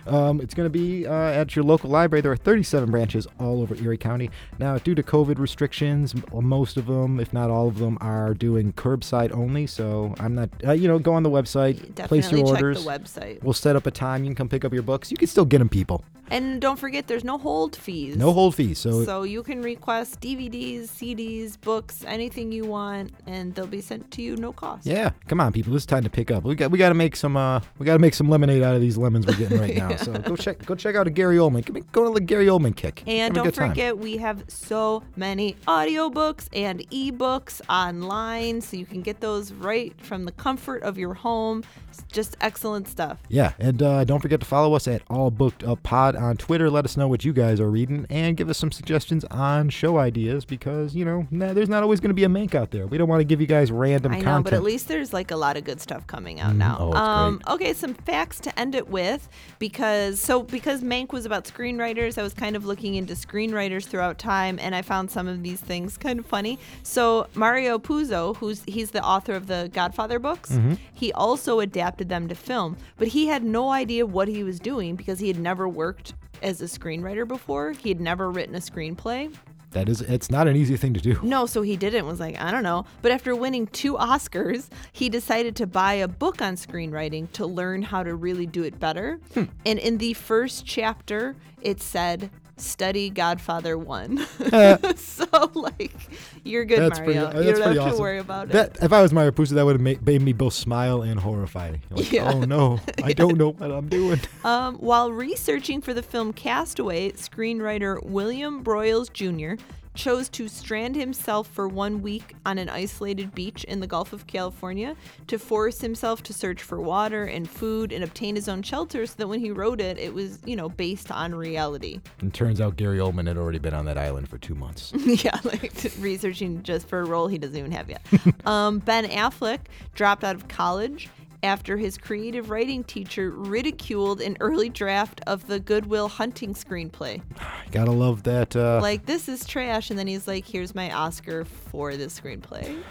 Um, 0.06 0.42
it's 0.42 0.54
going 0.54 0.66
to 0.66 0.70
be 0.70 1.08
uh, 1.08 1.12
at 1.14 1.56
your 1.56 1.64
local 1.64 1.90
library. 1.90 2.22
There 2.22 2.32
are 2.32 2.38
37 2.38 2.92
branches 2.92 3.28
all 3.40 3.62
over 3.62 3.76
Erie 3.76 3.98
County. 3.98 4.30
Now, 4.60 4.78
due 4.78 4.96
to 4.96 5.04
COVID 5.04 5.40
restrictions, 5.40 6.14
most 6.34 6.78
of 6.78 6.88
them, 6.88 7.20
if 7.20 7.32
not 7.34 7.50
all 7.50 7.68
of 7.68 7.78
them, 7.78 7.98
are 8.02 8.34
doing 8.34 8.74
curbside 8.74 9.32
only. 9.34 9.66
So 9.68 10.14
I'm 10.20 10.36
not, 10.36 10.50
uh, 10.66 10.72
you 10.74 10.88
know, 10.88 11.00
go 11.00 11.14
on 11.14 11.24
the 11.24 11.30
website, 11.30 11.78
place 12.08 12.26
Definitely 12.26 12.40
your 12.40 12.48
check 12.48 12.64
orders. 12.64 12.84
the 12.84 12.90
website. 12.90 13.44
We'll 13.44 13.54
set 13.54 13.76
up 13.76 13.86
a 13.88 13.92
time. 13.92 14.24
You 14.24 14.30
can 14.30 14.36
come 14.36 14.50
pick 14.50 14.66
up 14.66 14.74
your 14.74 14.84
books. 14.84 15.12
You 15.12 15.18
can 15.18 15.28
still 15.28 15.46
get 15.46 15.60
them, 15.60 15.70
people. 15.70 16.04
And 16.32 16.62
don't 16.62 16.78
forget, 16.78 17.08
there's 17.08 17.24
no 17.24 17.40
hold 17.40 17.76
fees. 17.76 18.16
No 18.16 18.32
hold 18.34 18.54
fees. 18.54 18.78
So, 18.78 19.04
So 19.04 19.24
you 19.24 19.42
can 19.42 19.64
request 19.64 20.22
DVDs, 20.22 20.84
CDs, 20.84 21.60
books, 21.60 22.04
anything 22.06 22.52
you 22.52 22.66
want, 22.66 23.14
and 23.26 23.56
they'll 23.56 23.66
be 23.66 23.82
sent 23.82 24.12
to 24.12 24.22
you 24.22 24.36
no 24.36 24.54
cost. 24.54 24.86
Yeah, 24.86 25.10
come 25.30 25.40
on, 25.40 25.54
people. 25.54 25.74
It's 25.76 25.86
time 25.86 26.04
to 26.04 26.10
pick 26.10 26.32
up. 26.32 26.44
We 26.44 26.56
got 26.56 26.72
we 26.72 26.78
got 26.78 26.90
to 26.90 26.96
make 26.96 27.16
some 27.16 27.38
uh 27.38 27.62
we 27.78 27.86
got 27.86 27.94
to 27.94 28.00
make 28.00 28.14
some 28.14 28.28
lemonade 28.28 28.64
out 28.64 28.76
of 28.76 28.82
these 28.82 28.98
lemons 28.98 29.26
we're 29.26 29.36
getting 29.36 29.60
right 29.60 29.76
now. 29.78 29.96
So 29.96 30.14
go 30.14 30.36
check 30.36 30.66
go 30.66 30.76
check 30.76 30.96
out 30.96 31.08
a 31.08 31.10
Gary 31.10 31.38
Oldman. 31.38 31.86
Go 31.92 32.08
to 32.08 32.14
the 32.14 32.20
Gary 32.20 32.48
Oldman 32.48 32.76
kick. 32.76 33.04
And 33.08 33.34
don't 33.34 33.46
good 33.46 33.54
time. 33.54 33.70
forget, 33.70 33.98
we 33.98 34.18
have 34.18 34.44
so 34.48 35.04
many 35.16 35.54
audiobooks 35.68 36.48
and 36.52 36.80
ebooks 36.90 37.62
online, 37.70 38.60
so 38.62 38.76
you 38.76 38.86
can 38.86 39.02
get 39.02 39.22
those 39.22 39.54
right 39.54 39.94
from 40.02 40.26
the 40.26 40.32
comfort 40.32 40.84
of 40.84 40.98
your 40.98 41.14
home. 41.14 41.64
It's 42.00 42.14
just 42.14 42.38
excellent 42.42 42.88
stuff. 42.88 43.20
Yeah, 43.30 43.54
and 43.60 43.82
uh, 43.84 44.04
don't 44.06 44.20
forget 44.22 44.40
to 44.40 44.46
follow 44.46 44.74
us 44.74 44.88
at 44.88 45.02
All 45.10 45.30
Booked 45.32 45.64
Up 45.64 45.82
Pod 45.84 46.16
on 46.16 46.38
Twitter. 46.38 46.70
Let 46.70 46.86
us 46.86 46.96
know 46.98 47.08
what 47.08 47.26
you 47.26 47.34
guys 47.34 47.60
are 47.60 47.70
reading 47.70 48.06
and 48.10 48.36
give 48.38 48.50
us 48.50 48.58
some 48.58 48.72
suggestions 48.72 49.26
on 49.26 49.70
show 49.70 49.98
ideas 49.98 50.46
because 50.46 50.96
you 50.96 51.04
know 51.06 51.28
nah, 51.32 51.54
there's 51.54 51.70
not 51.70 51.84
always 51.84 52.00
going 52.00 52.10
to 52.10 52.14
be 52.16 52.24
a 52.24 52.28
mank 52.28 52.56
out 52.56 52.72
there. 52.72 52.88
We 52.88 52.98
don't 52.98 53.10
want 53.10 53.20
to 53.20 53.26
give 53.26 53.42
you 53.42 53.48
guys 53.48 53.72
random 53.72 54.12
I 54.14 54.18
know, 54.20 54.24
content. 54.24 54.44
but 54.46 54.54
at 54.54 54.64
least 54.64 54.88
there's 54.88 55.12
like 55.14 55.32
a 55.32 55.36
lot 55.36 55.58
of 55.58 55.64
good 55.66 55.82
stuff 55.82 56.08
coming 56.08 56.40
out 56.40 56.54
Mhm. 56.54 56.58
now. 56.58 56.78
Oh, 56.80 56.94
um, 56.94 57.42
okay, 57.48 57.74
some 57.74 57.94
facts 57.94 58.40
to 58.42 58.60
end 58.60 58.76
it 58.76 58.90
with 58.90 59.28
because 59.60 60.20
so 60.20 60.44
because 60.44 60.82
Mank 60.82 61.12
was 61.12 61.26
about 61.26 61.44
screenwriters, 61.46 62.18
I 62.18 62.24
was 62.24 62.34
kind 62.34 62.56
of 62.56 62.66
looking 62.66 62.96
into 62.96 63.14
screenwriters 63.14 63.86
throughout 63.86 64.18
time, 64.18 64.58
and 64.62 64.74
I 64.74 64.82
found 64.82 65.12
some 65.12 65.28
of 65.28 65.44
these 65.44 65.60
things 65.60 65.98
kind 65.98 66.18
of 66.20 66.26
funny. 66.26 66.58
So 66.84 67.28
Mario 67.36 67.78
Puzo, 67.78 68.36
who's 68.38 68.64
he's 68.66 68.92
the 68.92 69.04
author 69.04 69.34
of 69.34 69.48
the 69.48 69.70
Godfather 69.74 70.18
books, 70.20 70.52
Mm-hmm. 70.52 70.74
he 70.94 71.12
also 71.14 71.60
adapted 71.60 71.89
them 71.98 72.28
to 72.28 72.36
film, 72.36 72.78
but 72.98 73.10
he 73.10 73.28
had 73.28 73.44
no 73.44 73.70
idea 73.72 74.06
what 74.06 74.28
he 74.28 74.44
was 74.44 74.60
doing 74.60 74.96
because 74.96 75.20
he 75.20 75.28
had 75.28 75.40
never 75.40 75.68
worked 75.68 76.14
as 76.42 76.62
a 76.62 76.66
screenwriter 76.66 77.28
before. 77.28 77.72
He 77.72 77.90
had 77.90 78.00
never 78.00 78.32
written 78.32 78.56
a 78.56 78.60
screenplay. 78.60 79.36
that 79.72 79.90
is, 79.90 80.02
it's 80.02 80.32
not 80.32 80.48
an 80.48 80.56
easy 80.56 80.78
thing 80.78 80.94
to 80.94 81.00
do. 81.02 81.20
No, 81.22 81.46
so 81.46 81.62
he 81.62 81.76
didn't. 81.76 82.06
Was 82.06 82.20
like, 82.20 82.40
I 82.42 82.52
don't 82.52 82.64
know. 82.64 82.86
But 83.02 83.12
after 83.12 83.36
winning 83.36 83.68
two 83.68 83.96
Oscars, 83.96 84.70
he 84.94 85.10
decided 85.10 85.56
to 85.58 85.68
buy 85.68 85.94
a 85.94 86.08
book 86.08 86.42
on 86.42 86.56
screenwriting 86.56 87.32
to 87.34 87.46
learn 87.46 87.82
how 87.82 88.04
to 88.04 88.16
really 88.16 88.46
do 88.46 88.64
it 88.64 88.80
better. 88.80 89.20
Hmm. 89.34 89.44
And 89.66 89.78
in 89.80 89.98
the 89.98 90.14
first 90.14 90.66
chapter, 90.66 91.36
it 91.62 91.82
said, 91.82 92.32
"Study 92.60 93.10
Godfather 93.10 93.78
One." 93.78 94.18
so 94.96 95.26
like, 95.54 95.96
you're 96.44 96.66
good, 96.66 96.80
That's 96.80 97.00
pretty. 97.00 97.20
Mario. 97.20 97.38
uh, 97.38 97.42
you 97.42 97.52
don't 97.52 97.62
pretty 97.62 97.80
have 97.80 97.88
awesome. 97.88 97.98
to 97.98 98.02
worry 98.02 98.20
about 98.20 98.50
that, 98.50 98.78
it. 98.78 98.84
If 98.84 98.94
I 98.94 99.02
was 99.02 99.12
Mario 99.14 99.32
Puzo, 99.32 99.52
that 99.52 99.66
would 99.66 99.76
have 99.76 99.82
made, 99.82 100.06
made 100.06 100.22
me 100.22 100.34
both 100.34 100.54
smile 100.54 101.02
and 101.02 101.20
horrified. 101.20 101.82
Like, 101.90 102.12
Yeah. 102.12 102.32
Oh 102.32 102.42
no, 102.42 102.80
I 103.04 103.14
don't 103.14 103.38
know 103.38 103.52
what 103.52 103.72
I'm 103.72 103.88
doing. 103.90 104.20
Um, 104.44 104.76
while 104.76 105.12
researching 105.12 105.82
for 105.82 105.94
the 105.94 106.04
film 106.04 106.34
Cast 106.34 106.80
Away, 106.80 107.12
screenwriter 107.12 108.04
William 108.04 108.64
Broyles 108.64 109.12
Jr. 109.12 109.62
chose 109.94 110.30
to 110.30 110.48
strand 110.48 110.96
himself 110.96 111.48
for 111.48 111.68
one 111.68 112.02
week 112.02 112.36
on 112.46 112.58
an 112.58 112.70
isolated 112.70 113.34
beach 113.34 113.64
in 113.66 113.80
the 113.80 113.88
Gulf 113.88 114.14
of 114.14 114.28
California 114.28 114.96
to 115.28 115.38
force 115.38 115.82
himself 115.82 116.24
to 116.24 116.34
search 116.34 116.62
for 116.62 116.80
water 116.80 117.26
and 117.26 117.50
food 117.50 117.92
and 117.92 118.04
obtain 118.04 118.36
his 118.36 118.48
own 118.48 118.62
shelter 118.62 119.06
so 119.06 119.16
that 119.18 119.28
when 119.28 119.40
he 119.40 119.52
wrote 119.52 119.82
it, 119.82 119.98
it 119.98 120.14
was, 120.14 120.40
you 120.46 120.56
know, 120.56 120.70
based 120.70 121.12
on 121.12 121.34
reality. 121.36 122.00
And 122.22 122.34
turns 122.34 122.62
out 122.62 122.78
Gary 122.78 123.00
Oldman 123.00 123.28
had 123.28 123.38
already 123.38 123.60
been 123.60 123.74
on 123.74 123.86
that 123.86 123.98
island 123.98 124.30
for 124.30 124.38
two 124.38 124.56
months. 124.56 124.94
yeah, 125.06 125.40
like 125.44 125.74
researching 126.00 126.64
just 126.64 126.88
for 126.88 127.00
a 127.00 127.06
role 127.06 127.28
he 127.28 127.38
doesn't 127.38 127.58
even 127.58 127.72
have 127.72 127.90
yet. 127.90 128.02
um, 128.46 128.80
ben 128.80 129.06
Affleck 129.06 129.60
dropped 129.96 130.24
out 130.24 130.36
of 130.36 130.48
college 130.48 131.10
after 131.44 131.78
his 131.78 131.98
creative 131.98 132.50
writing 132.50 132.84
teacher 132.84 133.30
ridiculed 133.32 134.22
an 134.22 134.38
early 134.40 134.70
draft 134.70 135.22
of 135.28 135.48
the 135.48 135.60
Good 135.60 135.86
Will 135.86 136.08
Hunting 136.08 136.54
screenplay. 136.54 137.22
Gotta 137.72 137.92
love 137.92 138.24
that. 138.24 138.56
Uh, 138.56 138.80
Like, 138.82 139.06
this 139.06 139.30
is 139.30 139.46
trash. 139.46 139.90
And 139.90 139.98
then 139.98 140.08
he's 140.08 140.28
like, 140.28 140.46
here's 140.48 140.76
my 140.76 140.92
Oscar 140.94 141.46
for 141.46 141.96
this 141.96 142.20
screenplay. 142.20 142.82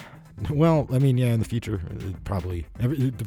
Well, 0.51 0.89
I 0.93 0.99
mean, 0.99 1.19
yeah, 1.19 1.33
in 1.33 1.41
the 1.41 1.45
future, 1.45 1.81
uh, 1.91 2.13
probably. 2.25 2.67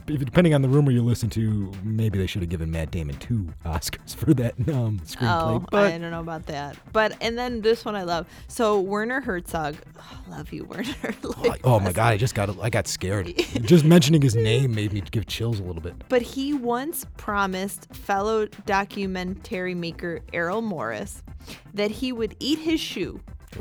Depending 0.05 0.53
on 0.53 0.62
the 0.62 0.70
rumor 0.70 0.91
you 0.91 1.01
listen 1.01 1.30
to, 1.32 1.72
maybe 1.84 2.18
they 2.18 2.28
should 2.28 2.41
have 2.41 2.49
given 2.49 2.72
Matt 2.72 2.91
Damon 2.91 3.18
two 3.18 3.47
Oscars 3.66 4.16
for 4.16 4.34
that 4.34 4.55
um, 4.70 4.99
screenplay. 5.05 5.62
Oh, 5.62 5.66
but 5.72 5.93
I 5.93 5.97
don't 5.97 6.12
know 6.12 6.20
about 6.20 6.45
that. 6.47 6.78
But, 6.93 7.16
and 7.22 7.38
then 7.38 7.62
this 7.62 7.86
one 7.86 7.95
I 7.95 8.03
love. 8.03 8.28
So, 8.47 8.80
Werner 8.80 9.22
Herzog, 9.22 9.76
oh, 9.99 10.22
love 10.30 10.51
you, 10.53 10.66
Werner. 10.70 11.16
like, 11.43 11.62
oh 11.64 11.80
my 11.80 11.91
god, 11.91 12.14
I 12.14 12.18
just 12.18 12.36
got 12.36 12.49
I 12.62 12.70
got 12.70 12.88
scared. 12.88 13.28
just 13.62 13.86
mentioning 13.86 14.22
his 14.22 14.36
name 14.36 14.74
made 14.74 14.93
me 14.93 15.01
give 15.01 15.28
chills 15.28 15.59
a 15.59 15.64
little 15.64 15.82
bit. 15.82 15.95
But 16.09 16.22
he 16.22 16.53
once 16.53 17.05
promised 17.18 17.93
fellow 17.93 18.47
documentary 18.66 19.76
maker 19.76 20.22
Errol 20.34 20.62
Morris 20.62 21.24
that 21.74 21.91
he 21.91 22.12
would 22.12 22.36
eat 22.39 22.59
his 22.59 22.80
shoe 22.80 23.20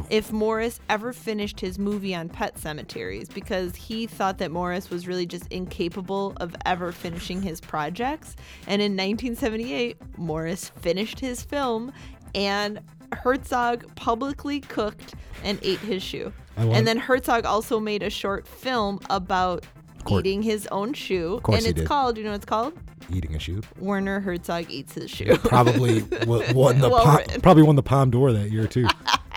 if 0.08 0.32
Morris 0.32 0.80
ever 0.88 1.12
finished 1.12 1.60
his 1.60 1.78
movie 1.78 2.14
on 2.14 2.28
pet 2.28 2.58
cemeteries 2.58 3.28
because 3.28 3.74
he 3.76 4.06
thought 4.06 4.38
that 4.38 4.50
Morris 4.50 4.90
was 4.90 5.06
really 5.08 5.26
just 5.26 5.46
incapable 5.48 6.34
of 6.40 6.54
ever 6.64 6.92
finishing 6.92 7.42
his 7.42 7.60
projects. 7.60 8.36
And 8.66 8.80
in 8.80 8.92
1978, 8.92 9.96
Morris 10.16 10.68
finished 10.80 11.18
his 11.20 11.42
film 11.42 11.92
and 12.34 12.80
Herzog 13.12 13.92
publicly 13.96 14.60
cooked 14.60 15.14
and 15.42 15.58
ate 15.62 15.80
his 15.80 16.02
shoe. 16.02 16.32
And 16.56 16.86
then 16.86 16.98
Herzog 16.98 17.44
also 17.46 17.80
made 17.80 18.02
a 18.02 18.10
short 18.10 18.46
film 18.46 19.00
about 19.08 19.64
course- 20.04 20.20
eating 20.20 20.42
his 20.42 20.66
own 20.68 20.92
shoe. 20.92 21.40
course 21.42 21.58
and 21.58 21.66
it's 21.66 21.80
did. 21.80 21.88
called, 21.88 22.16
you 22.18 22.24
know 22.24 22.30
what 22.30 22.36
it's 22.36 22.44
called? 22.44 22.74
Eating 23.12 23.34
a 23.34 23.38
shoe. 23.40 23.62
Werner 23.78 24.20
Herzog 24.20 24.70
eats 24.70 24.92
his 24.94 25.10
shoe. 25.10 25.36
Probably 25.38 26.02
won 26.26 26.78
the 26.78 26.88
Well 26.90 27.02
Palm- 27.04 27.40
probably 27.42 27.62
won 27.64 27.74
the 27.76 27.82
Palme 27.82 28.10
d'Or 28.10 28.32
that 28.32 28.50
year 28.50 28.66
too. 28.68 28.86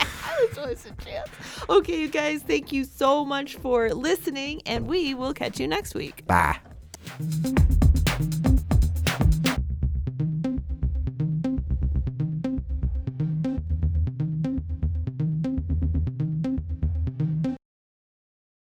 Always 0.58 0.86
a 0.86 1.04
chance. 1.04 1.30
Okay, 1.70 2.00
you 2.02 2.10
guys, 2.10 2.42
thank 2.42 2.72
you 2.72 2.84
so 2.84 3.26
much 3.26 3.56
for 3.56 3.90
listening, 3.90 4.62
and 4.66 4.88
we 4.88 5.14
will 5.14 5.34
catch 5.34 5.60
you 5.60 5.68
next 5.68 5.96
week. 5.96 6.26
Bye. 6.28 6.60